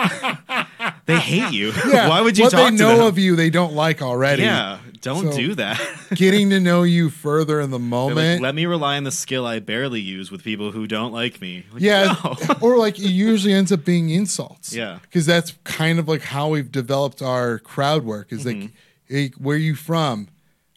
[1.06, 1.72] they hate you.
[1.86, 4.42] Yeah, Why would you what talk they know of you they don't like already.
[4.42, 5.78] yeah, don't So- do that.
[6.14, 8.34] getting to know you further in the They're moment.
[8.34, 11.40] like, let me rely on the skill I barely use with people who don't like
[11.40, 11.64] me.
[11.72, 12.36] Like, Yeah, no.
[12.60, 14.72] or like it usually ends up being insults.
[14.74, 14.98] Yeah.
[15.02, 18.32] because that's kind of like how we've developed our crowd work.
[18.32, 18.66] Is like, Mm-hmm.
[19.14, 20.28] hey, where you from?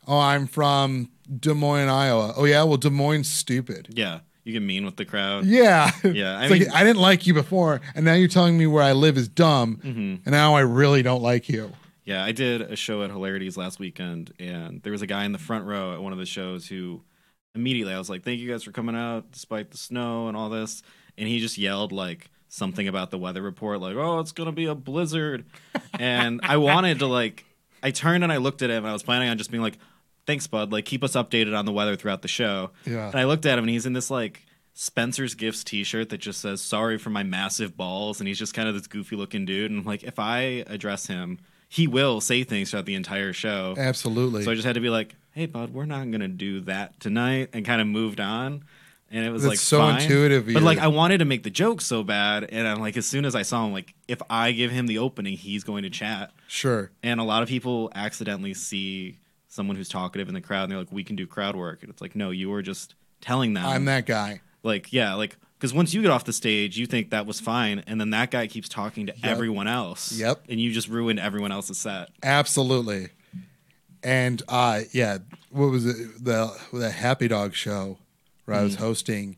[0.08, 2.34] Oh, I'm from Des Moines, Iowa.
[2.38, 3.88] Oh yeah, well Des Moines stupid.
[3.94, 4.20] yeah.
[4.44, 5.46] You get mean with the crowd.
[5.46, 8.68] Yeah, Yeah, I It's like, I didn't like you before, and now you're telling me
[8.68, 10.00] where I live is dumb, Mm-hmm.
[10.24, 11.72] and now I really don't like you.
[12.06, 15.32] Yeah, I did a show at Hilarities last weekend, and there was a guy in
[15.32, 17.02] the front row at one of the shows who
[17.56, 20.50] immediately I was like, "Thank you guys for coming out despite the snow and all
[20.50, 20.84] this,"
[21.18, 24.66] and he just yelled like something about the weather report, like, "Oh, it's gonna be
[24.66, 25.46] a blizzard,"
[26.00, 27.44] and I wanted to like,
[27.82, 29.80] I turned and I looked at him, and I was planning on just being like,
[30.28, 30.72] "Thanks, bud.
[30.72, 33.08] Like, keep us updated on the weather throughout the show." Yeah.
[33.08, 34.46] And I looked at him, and he's in this like.
[34.78, 38.68] Spencer's Gifts T-shirt that just says "Sorry for my massive balls," and he's just kind
[38.68, 39.72] of this goofy-looking dude.
[39.72, 41.40] And I'm like, if I address him,
[41.76, 43.76] he will say things throughout the entire show.
[43.78, 44.44] Absolutely.
[44.44, 47.50] So I just had to be like, "Hey, bud, we're not gonna do that tonight,"
[47.52, 48.64] and kind of moved on.
[49.12, 50.02] And it was That's like so fine.
[50.02, 53.06] intuitive but like I wanted to make the joke so bad, and I'm like, as
[53.06, 55.90] soon as I saw him, like, if I give him the opening, he's going to
[55.90, 56.32] chat.
[56.48, 56.92] sure.
[57.04, 59.18] And a lot of people accidentally see
[59.50, 61.90] someone who's talkative in the crowd, and they're like, "We can do crowd work," and
[61.90, 64.40] it's like, no, you were just telling them, I'm that guy.
[64.64, 65.36] like, yeah, like.
[65.58, 68.30] Because once you get off the stage, you think that was fine, and then that
[68.30, 70.12] guy keeps talking to everyone else.
[70.12, 70.44] Yep.
[70.50, 72.10] And you just ruined everyone else's set.
[72.22, 73.10] Absolutely.
[74.04, 75.20] And uh yeah,
[75.50, 77.98] what was it the the Happy Dog show
[78.46, 78.80] where I was mm.
[78.80, 79.38] hosting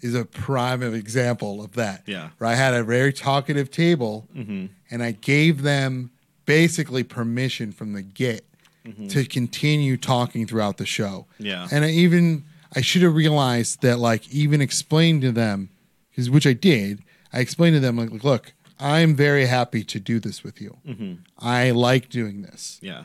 [0.00, 2.02] is a prime example of that.
[2.06, 2.30] Yeah.
[2.38, 4.66] Where I had a very talkative table mm-hmm.
[4.90, 6.10] and I gave them
[6.44, 8.44] basically permission from the get
[8.84, 9.06] mm-hmm.
[9.08, 11.26] to continue talking throughout the show.
[11.38, 11.68] Yeah.
[11.70, 15.70] And I even I should have realized that like even explained to them
[16.10, 17.02] because which I did.
[17.32, 20.76] I explained to them like, look, I'm very happy to do this with you.
[20.86, 21.14] Mm-hmm.
[21.38, 23.04] I like doing this, Yeah.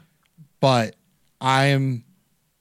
[0.59, 0.95] but
[1.39, 2.03] I am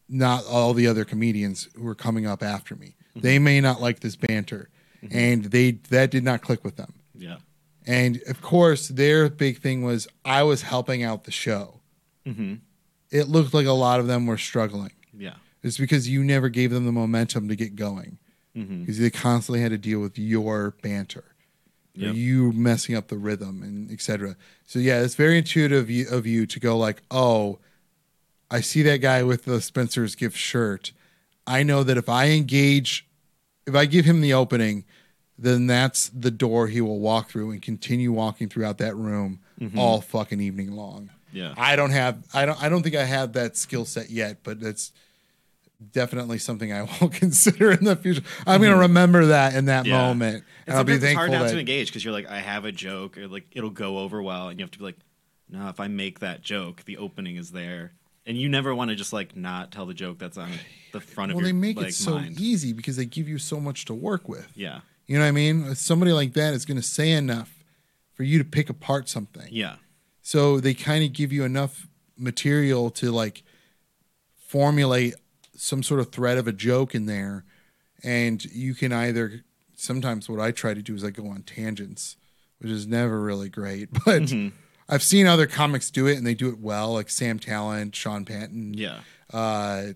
[0.09, 2.95] not all the other comedians who are coming up after me.
[3.11, 3.21] Mm-hmm.
[3.21, 4.69] They may not like this banter,
[5.03, 5.17] mm-hmm.
[5.17, 6.95] and they that did not click with them.
[7.15, 7.39] Yeah.
[7.87, 11.81] And of course, their big thing was I was helping out the show.
[12.27, 12.61] Mhm.
[13.11, 14.91] It looked like a lot of them were struggling.
[15.17, 15.35] Yeah.
[15.63, 18.19] It's because you never gave them the momentum to get going.
[18.57, 18.81] Mm-hmm.
[18.81, 21.25] Because they constantly had to deal with your banter,
[21.95, 22.15] Yep.
[22.15, 24.37] you messing up the rhythm, and etc.
[24.67, 27.59] So yeah, it's very intuitive of you- of you to go like, oh,
[28.51, 30.93] I see that guy with the Spencer's gift shirt.
[31.47, 33.07] I know that if I engage,
[33.67, 34.85] if I give him the opening,
[35.39, 39.79] then that's the door he will walk through and continue walking throughout that room mm-hmm.
[39.79, 41.11] all fucking evening long.
[41.33, 41.55] Yeah.
[41.57, 44.61] I don't have I don't I don't think I have that skill set yet, but
[44.61, 44.93] that's
[45.93, 48.23] definitely something I will consider in the future.
[48.47, 49.93] I'm going to remember that in that Mm-hmm.
[49.93, 50.07] Yeah.
[50.07, 52.29] moment, and, And I'll be sometimes it's thankful hard not to engage because you're like,
[52.29, 54.85] I have a joke, or like it'll go over well, and you have to be
[54.85, 54.97] like,
[55.49, 57.93] no, if I make that joke, the opening is there,
[58.27, 60.51] and you never want to just like not tell the joke that's on
[60.93, 61.53] the front well of your.
[61.55, 62.41] Well, they make like, it so mind.
[62.41, 64.49] easy because they give you so much to work with.
[64.57, 65.75] Yeah, You know what I mean?
[65.77, 67.53] Somebody like that is going to say enough
[68.15, 69.47] for you to pick apart something.
[69.53, 69.77] yeah,
[70.23, 71.87] So they kind of give you enough
[72.17, 73.43] material to like
[74.49, 75.15] formulate
[75.57, 77.45] some sort of thread of a joke in there.
[78.05, 79.43] And you can either,
[79.75, 82.17] sometimes what I try to do is I go on tangents,
[82.59, 83.89] which is never really great.
[84.05, 84.57] But Mm-hmm.
[84.89, 88.25] I've seen other comics do it and they do it well, like Sam Tallent, Sean
[88.25, 88.75] Patton.
[88.75, 89.01] yeah,
[89.33, 89.87] Uh,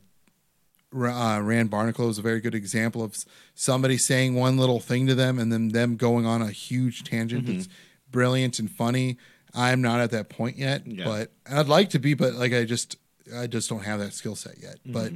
[0.93, 3.17] uh, Rand Barnacle is a very good example of
[3.55, 7.45] somebody saying one little thing to them and then them going on a huge tangent
[7.45, 7.55] Mm-hmm.
[7.59, 7.69] that's
[8.11, 9.17] brilliant and funny.
[9.55, 11.05] I'm not at that point yet, Yeah.
[11.05, 12.97] but I'd like to be, but like I just
[13.37, 14.77] I just don't have that skill set yet.
[14.83, 14.93] Mm-hmm.
[14.93, 15.13] But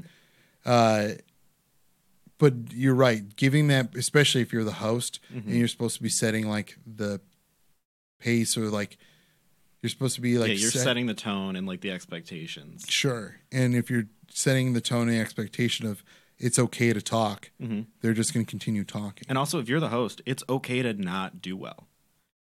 [0.65, 1.09] uh
[2.39, 5.49] but you're right, giving that especially if you're the host Mm-hmm.
[5.49, 7.21] and you're supposed to be setting like the
[8.19, 8.99] pace or like
[9.83, 10.55] you're supposed to be like yeah.
[10.57, 12.85] You're set- setting the tone and like the expectations.
[12.89, 13.37] Sure.
[13.53, 16.03] And if you're setting the tone and expectation of
[16.39, 17.87] it's okay to talk, Mhm.
[18.01, 19.25] they're just going to continue talking.
[19.29, 21.87] And also, if you're the host, it's okay to not do well.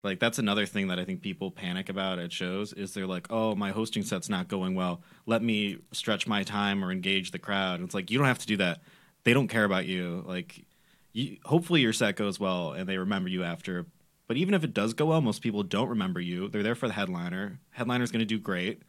[0.03, 3.27] Like that's another thing that I think people panic about at shows is they're like,
[3.29, 5.01] "Oh, my hosting set's not going well.
[5.25, 8.39] Let me stretch my time or engage the crowd." And it's like you don't have
[8.39, 8.81] to do that.
[9.23, 10.21] they don't care about you.
[10.27, 10.65] Like,
[11.13, 13.85] you, hopefully your set goes well and they remember you after.
[14.27, 16.49] But even if it does go well, most people don't remember you.
[16.49, 17.59] They're there for the headliner.
[17.71, 18.81] Headliner's going to do great.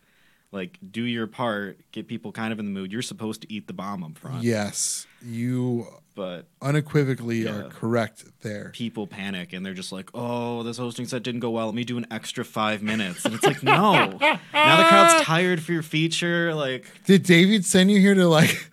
[0.51, 2.93] Like, do your part, get people kind of in the mood.
[2.93, 4.43] You're supposed to eat the bomb up front.
[4.43, 5.87] Yes, you
[6.17, 7.51] But unequivocally Yeah.
[7.57, 8.71] are correct there.
[8.73, 11.67] people panic and they're just like, "Oh, this hosting set didn't go well.
[11.67, 14.19] Let me do an extra five minutes." And it's like, no.
[14.21, 16.55] Now the crowd's tired for your feature.
[16.55, 18.71] Like, Did David send you here to like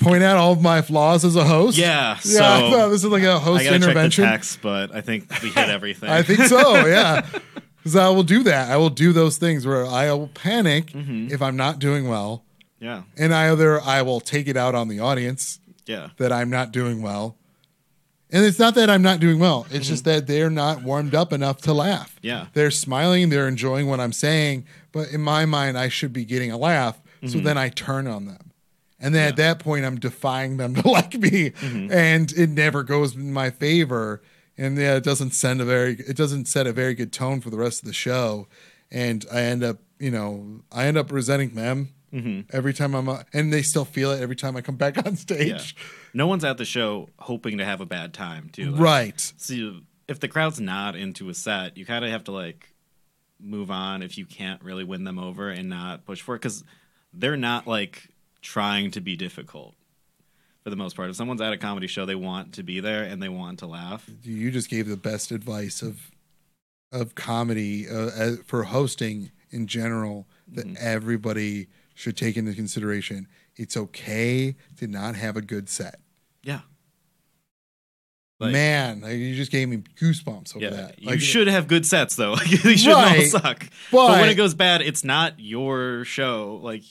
[0.00, 1.78] point out all of my flaws as a host?
[1.78, 2.16] yeah.
[2.16, 4.24] So Yeah, I thought this is like a host gotta intervention.
[4.24, 6.10] check the text, but I think we hit everything.
[6.10, 6.74] I think so.
[6.86, 7.24] Yeah,
[7.78, 8.70] because I will do that.
[8.70, 11.32] I will do those things where I will panic Mm-hmm.
[11.32, 12.44] if I'm not doing well,
[12.80, 16.72] yeah, and either I will take it out on the audience yeah, that I'm not
[16.72, 17.36] doing well.
[18.30, 19.66] And it's not that I'm not doing well.
[19.70, 22.16] It's just that they're not warmed up enough to laugh.
[22.16, 22.26] Mm-hmm.
[22.26, 22.46] Yeah.
[22.54, 26.50] They're smiling, they're enjoying what I'm saying, but in my mind, I should be getting
[26.50, 27.00] a laugh.
[27.26, 28.52] So then I turn on them.
[29.00, 31.52] And then at that point, I'm defying them to like me.
[31.90, 34.22] And it never goes in my favor.
[34.56, 37.50] And yeah, it doesn't send a very, it doesn't set a very good tone for
[37.50, 38.46] the rest of the show.
[38.92, 41.94] And I end up, you know, I end up resenting them
[42.52, 45.74] every time I'm, and they still feel it every time I come back on stage.
[45.76, 45.82] yeah.
[46.14, 48.70] No one's at the show hoping to have a bad time, too.
[48.70, 49.32] Like, Right.
[49.36, 52.72] So if the crowd's not into a set, you kind of have to like
[53.38, 56.64] move on if you can't really win them over and not push for it because
[57.12, 58.08] they're not like
[58.40, 59.74] trying to be difficult
[60.62, 61.10] for the most part.
[61.10, 63.66] If someone's at a comedy show, they want to be there and they want to
[63.66, 64.08] laugh.
[64.22, 66.10] you just gave the best advice of
[66.92, 71.66] of comedy uh, as, for hosting in general that everybody
[71.96, 73.26] should take into consideration.
[73.56, 75.98] It's okay to not have a good set.
[76.44, 76.60] Yeah.
[78.38, 81.02] Like- Man, like, you just gave me goosebumps over Yeah, that.
[81.02, 82.32] you should have good sets though.
[82.34, 83.66] Like, they shouldn't Right, all suck.
[83.90, 86.60] But, when it goes bad, it's not your show.
[86.62, 86.82] Like,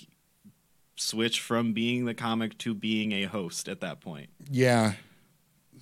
[0.95, 4.29] switch from being the comic to being a host at that point.
[4.49, 4.93] Yeah.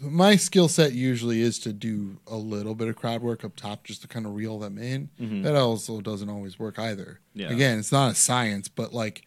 [0.04, 3.84] My skill set usually is to do a little bit of crowd work up top
[3.84, 5.10] just to kind of reel them in.
[5.20, 5.42] Mm-hmm.
[5.44, 7.20] That also doesn't always work either.
[7.34, 7.50] Yeah.
[7.50, 9.24] Again, it's not a science, but like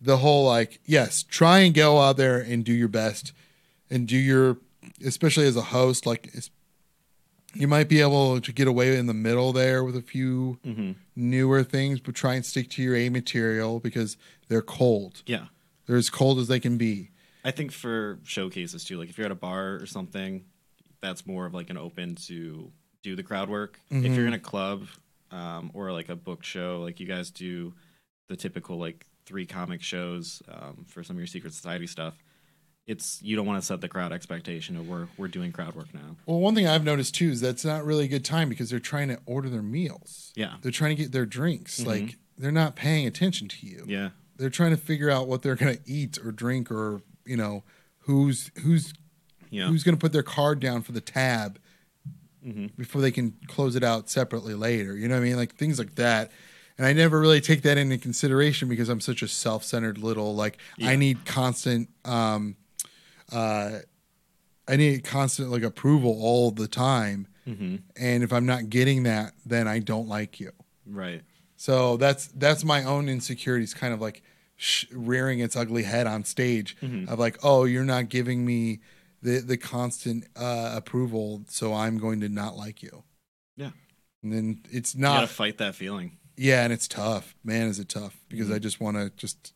[0.00, 3.32] the whole like, yes, try and go out there and do your best
[3.90, 4.58] and do your
[5.04, 6.50] especially as a host, like it's,
[7.54, 10.92] you might be able to get away in the middle there with a few mm-hmm.
[11.16, 14.16] newer things, but try and stick to your A material because
[14.48, 15.22] they're cold.
[15.26, 15.46] Yeah.
[15.86, 17.09] They're as cold as they can be.
[17.44, 20.44] I think for showcases too, like if you're at a bar or something,
[21.00, 22.70] that's more of like an open to
[23.02, 23.78] do the crowd work.
[23.90, 24.86] If you're in a club
[25.30, 27.72] um, or like a book show, like you guys do
[28.28, 32.14] the typical like three comic shows um, for some of your secret society stuff,
[32.86, 35.92] it's you don't want to set the crowd expectation of we're we're doing crowd work
[35.94, 36.16] now.
[36.26, 38.78] Well, one thing I've noticed too is that's not really a good time because they're
[38.80, 40.32] trying to order their meals.
[40.34, 41.84] Yeah, They're trying to get their drinks.
[41.86, 43.84] Like they're not paying attention to you.
[43.86, 47.36] yeah, They're trying to figure out what they're going to eat or drink or, you
[47.36, 47.62] know,
[48.00, 48.92] who's who's
[49.50, 51.58] yeah, who's going to put their card down for the tab
[52.46, 52.68] Mm-hmm.
[52.78, 54.96] before they can close it out separately later.
[54.96, 55.36] You know what I mean?
[55.36, 56.30] Like things like that.
[56.78, 60.56] And I never really take that into consideration because I'm such a self-centered little like
[60.82, 62.56] I need constant um
[63.30, 63.80] uh
[64.66, 67.26] I need constant like approval all the time.
[67.44, 70.52] hmm And if I'm not getting that, then I don't like you.
[70.86, 71.20] right,
[71.56, 74.22] So that's that's my own insecurities, kind of like
[74.60, 76.76] sh- rearing its ugly head on stage
[77.08, 78.80] of like, oh, you're not giving me
[79.22, 83.04] the the constant uh, approval, so I'm going to not like you.
[83.56, 83.70] Yeah.
[84.22, 86.18] and then it's not you gotta fight that feeling.
[86.36, 87.34] Yeah, and it's tough.
[87.44, 89.52] Man, is it tough because I just want to just.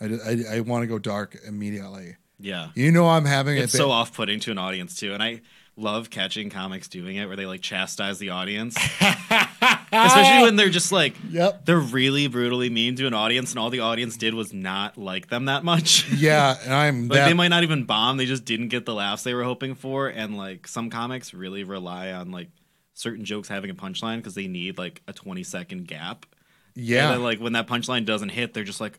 [0.00, 2.16] I, I, I want to go dark immediately.
[2.40, 5.42] Yeah, You know I'm having it's a so off-putting to an audience too, and I
[5.76, 8.76] love catching comics doing it where they like chastise the audience,
[9.92, 11.64] especially when they're just like Yep.
[11.66, 15.28] they're really brutally mean to an audience, and all the audience did was not like
[15.28, 16.06] them that much.
[16.16, 17.26] Yeah, and I'm like that.
[17.28, 20.08] they might not even bomb; they just didn't get the laughs they were hoping for.
[20.08, 22.48] And like some comics really rely on like
[22.94, 26.26] certain jokes having a punchline because they need like a twenty second gap.
[26.74, 28.98] yeah, And then, like when that punchline doesn't hit, they're just like,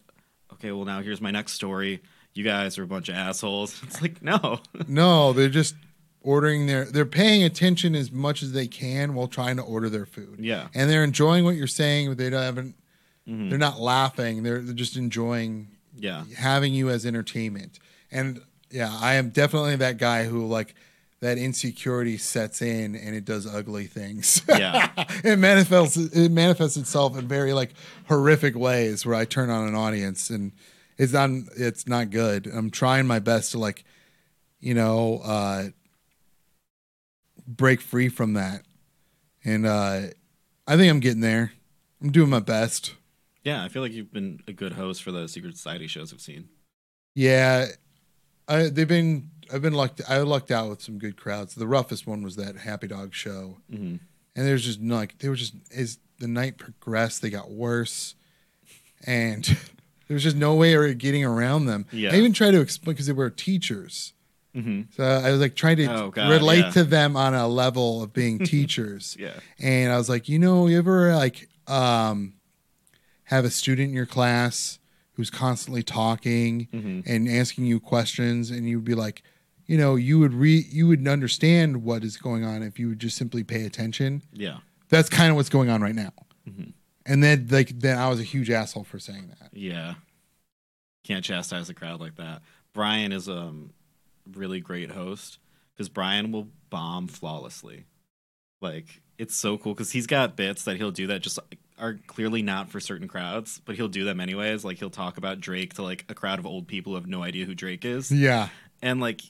[0.53, 2.01] "Okay, well now here's my next story.
[2.33, 5.75] You guys are a bunch of assholes." It's like no, No, they're just
[6.23, 10.05] ordering their they're paying attention as much as they can while trying to order their
[10.05, 10.37] food.
[10.39, 12.75] yeah, And they're enjoying what you're saying, but they don't haven't
[13.27, 13.49] Mhm.
[13.49, 14.43] they're not laughing.
[14.43, 17.79] They're they're just enjoying yeah, having you as entertainment.
[18.11, 18.41] And
[18.71, 20.73] yeah, I am definitely that guy who like
[21.19, 24.41] that insecurity sets in and it does ugly things.
[24.49, 24.89] Yeah.
[25.23, 27.73] it manifests it manifests itself in very like
[28.09, 30.51] horrific ways where I turn on an audience and
[30.97, 32.47] it's not it's not good.
[32.47, 33.85] I'm trying my best to like
[34.59, 35.67] you know uh
[37.47, 38.63] break free from that.
[39.43, 40.01] And uh
[40.67, 41.51] I think I'm getting there.
[42.01, 42.93] I'm doing my best.
[43.43, 43.63] yeah.
[43.63, 46.49] I feel like you've been a good host for the Secret Society shows I've seen.
[47.15, 47.67] Yeah,
[48.47, 49.29] I, they've been.
[49.53, 50.01] I've been lucked.
[50.07, 51.53] I lucked out with some good crowds.
[51.53, 53.99] The roughest one was that Happy Dog show, Mhm.
[54.35, 58.15] and there's just like they were just as the night progressed, they got worse,
[59.05, 59.43] and
[60.07, 61.85] there was just no way of getting around them.
[61.91, 62.13] Yeah.
[62.13, 64.13] I even tried to explain because they were teachers.
[64.55, 64.87] Mhm.
[64.95, 66.69] So I was like trying to Oh, God, relate yeah.
[66.71, 69.17] to them on a level of being teachers.
[69.19, 69.39] Yeah.
[69.59, 72.33] And I was like, you know, you ever like um
[73.25, 74.79] have a student in your class
[75.13, 77.03] who's constantly talking Mhm.
[77.05, 79.23] and asking you questions and you'd be like,
[79.65, 82.99] you know, you would re you would understand what is going on if you would
[82.99, 84.21] just simply pay attention.
[84.33, 84.57] Yeah.
[84.89, 86.11] That's kind of what's going on right now.
[86.47, 86.73] Mhm.
[87.05, 89.49] And then like then I was a huge asshole for saying that.
[89.57, 89.95] Yeah.
[91.03, 92.41] Can't chastise a crowd like that.
[92.73, 93.71] Brian is a um,
[94.31, 95.39] really great host
[95.73, 97.85] because Brian will bomb flawlessly.
[98.61, 101.39] Like it's so cool because he's got bits that he'll do that just
[101.79, 104.63] are clearly not for certain crowds, but he'll do them anyways.
[104.63, 107.23] Like he'll talk about Drake to like a crowd of old people who have no
[107.23, 108.49] idea who Drake is, Yeah.
[108.81, 109.21] and like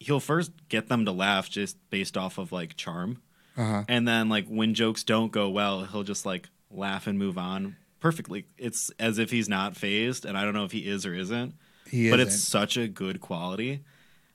[0.00, 3.22] he'll first get them to laugh just based off of like charm,
[3.56, 3.84] Uh-huh.
[3.88, 7.76] and then like when jokes don't go well, he'll just like laugh and move on
[8.00, 8.44] perfectly.
[8.58, 11.54] It's as if he's not fazed, and I don't know if he is or isn't,
[11.88, 12.34] He but isn't.
[12.34, 13.82] it's such a good quality.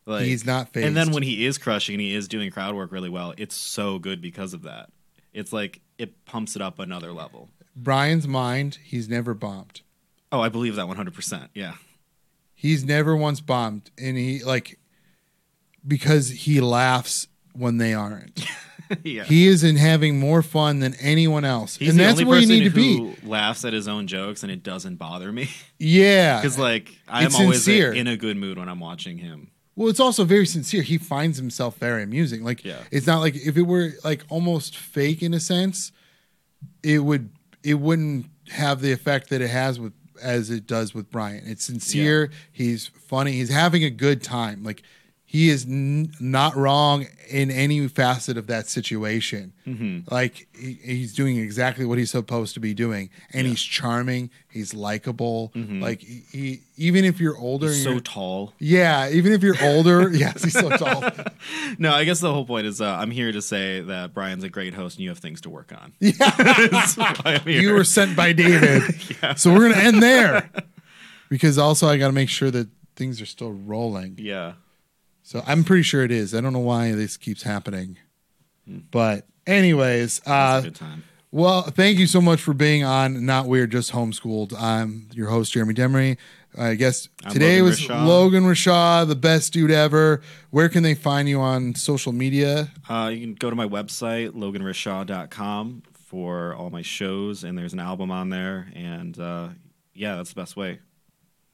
[0.10, 0.88] Like He's not fazed.
[0.88, 3.56] and then when he is crushing and he is doing crowd work really well, it's
[3.56, 4.90] so good because of that.
[5.34, 7.50] It's like it pumps it up another level.
[7.76, 9.82] Brian's mind, he's never bombed.
[10.32, 11.50] Oh, I believe that 100%.
[11.54, 11.74] Yeah.
[12.56, 14.78] He's never once bombed, and he like
[15.88, 18.44] because he laughs when they aren't.
[19.04, 19.24] yeah.
[19.24, 22.48] He is in having more fun than anyone else, He's and the that's where you
[22.48, 23.16] need to be.
[23.24, 25.50] laughs at his own jokes and it doesn't bother me
[25.80, 27.94] Yeah, because like I'm It's always sincere.
[27.94, 29.52] in a good mood when I'm watching him.
[29.80, 30.82] Well, it's also very sincere.
[30.82, 32.44] He finds himself very amusing.
[32.44, 32.84] Like, Yeah.
[32.92, 35.94] it's not like if it were like almost fake in a sense,
[36.84, 37.30] it would
[37.64, 41.44] it wouldn't have the effect that it has with as it does with Brian.
[41.46, 42.30] It's sincere.
[42.52, 43.32] He's funny.
[43.32, 44.64] He's having a good time.
[44.66, 44.84] Like
[45.32, 49.54] he is n- not wrong in any facet of that situation.
[49.68, 50.12] Mm-hmm.
[50.12, 54.32] Like he, he's doing exactly what he's supposed to be doing, and he's charming.
[54.50, 55.52] He's likable.
[55.54, 57.94] Like he, he, even if you're older, and Mm-hmm.
[57.98, 58.54] So tall.
[58.58, 61.04] yeah, even if you're older, yes, he's so tall.
[61.78, 64.50] No, I guess the whole point is uh, I'm here to say that Brian's a
[64.50, 65.94] great host and you have things to work on.
[66.00, 66.68] Yeah.
[66.72, 67.62] That's why I'm here.
[67.62, 68.82] you were sent by David,
[69.22, 69.36] yeah.
[69.36, 70.50] so we're gonna end there
[71.30, 74.16] because also I got to make sure that things are still rolling.
[74.20, 74.54] yeah.
[75.30, 76.34] So I'm pretty sure it is.
[76.34, 78.00] I don't know why this keeps happening,
[78.66, 81.04] but anyways, uh, a good time.
[81.30, 84.60] Well, thank you so much for being on Not Weird, Just Homeschooled.
[84.60, 86.18] I'm your host, Gheramy Demery.
[86.58, 88.08] I guess I'm today Logan was Rishaw.
[88.08, 90.24] Logan Rishaw, the best dude ever.
[90.50, 92.72] Where can they find you on social media?
[92.90, 97.80] Uh, you can go to my website, loganrishaw.com, for all my shows, and there's an
[97.80, 98.72] album on there.
[98.74, 99.50] And uh,
[99.94, 100.80] yeah, that's the best way.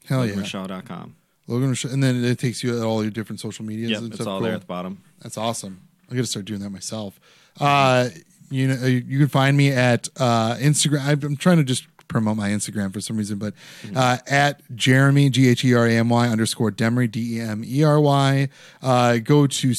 [0.06, 0.36] Hell yeah.
[0.36, 1.18] loganrishaw.com.
[1.48, 1.94] Logan Rishaw.
[1.94, 4.28] And then it takes you at all your different social medias Yep, and it's stuff.
[4.28, 4.46] all Cool.
[4.46, 5.02] there at the bottom.
[5.22, 5.82] That's awesome.
[6.10, 7.20] I got to start doing that myself.
[7.60, 8.10] Uh,
[8.50, 11.02] you know, you can find me at uh, Instagram.
[11.06, 13.56] I'm I'm trying to just promote my Instagram for some reason, but
[13.96, 17.64] uh, at Gheramy G H E R A M Y underscore Demery D E M
[17.66, 18.50] E R Y.
[18.84, 19.74] Uh, go to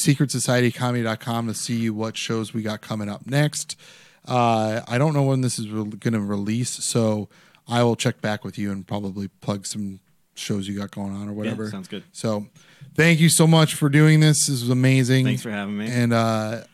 [0.60, 3.78] secretsocietycomedy.com to see what shows we got coming up next.
[4.26, 7.28] Uh, I don't know when this is re- going to release, so
[7.68, 10.00] I will check back with you and probably plug some
[10.38, 11.64] shows you got going on or whatever.
[11.64, 12.04] Yeah, sounds good.
[12.12, 12.46] So,
[12.94, 14.46] thank you so much for doing this.
[14.46, 15.24] This was amazing.
[15.24, 15.88] Thanks for having me.
[15.90, 16.64] And uh,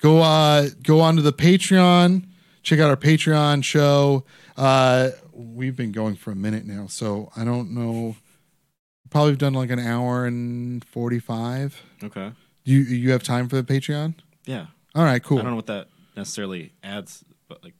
[0.00, 2.24] go uh, go on to the Patreon.
[2.62, 4.24] Check out our Patreon show.
[4.56, 8.16] Uh, we've been going for a minute now, so I don't know.
[9.10, 11.80] Probably done like an hour and forty five.
[12.02, 12.32] okay.
[12.64, 14.14] You you have time for the Patreon?
[14.44, 14.66] Yeah.
[14.94, 15.38] All right, cool.
[15.38, 17.74] I don't know what that necessarily adds, but like,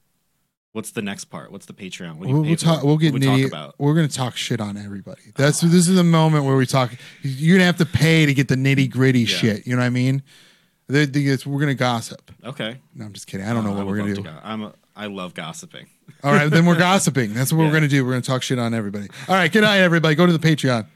[0.73, 1.51] what's the next part?
[1.51, 2.15] What's the Patreon?
[2.15, 2.83] What do you We'll, we'll talk.
[2.83, 3.75] We'll get we talk about.
[3.77, 5.21] We're gonna talk shit on everybody.
[5.35, 6.91] That's this is the moment where we talk.
[7.21, 9.65] You're gonna have to pay to get the nitty gritty shit.
[9.67, 10.23] You know what I mean?
[10.87, 12.31] The, the, we're gonna gossip.
[12.43, 12.77] Okay.
[12.95, 13.45] No, I'm just kidding.
[13.45, 14.23] I don't know Oh, what we're gonna do.
[14.23, 15.85] to I'm a, I love gossiping.
[16.23, 17.33] All right, then we're gossiping.
[17.33, 18.03] That's what we're gonna do.
[18.03, 19.07] We're gonna talk shit on everybody.
[19.27, 20.15] All right, good night, everybody.
[20.15, 20.87] Go to the Patreon.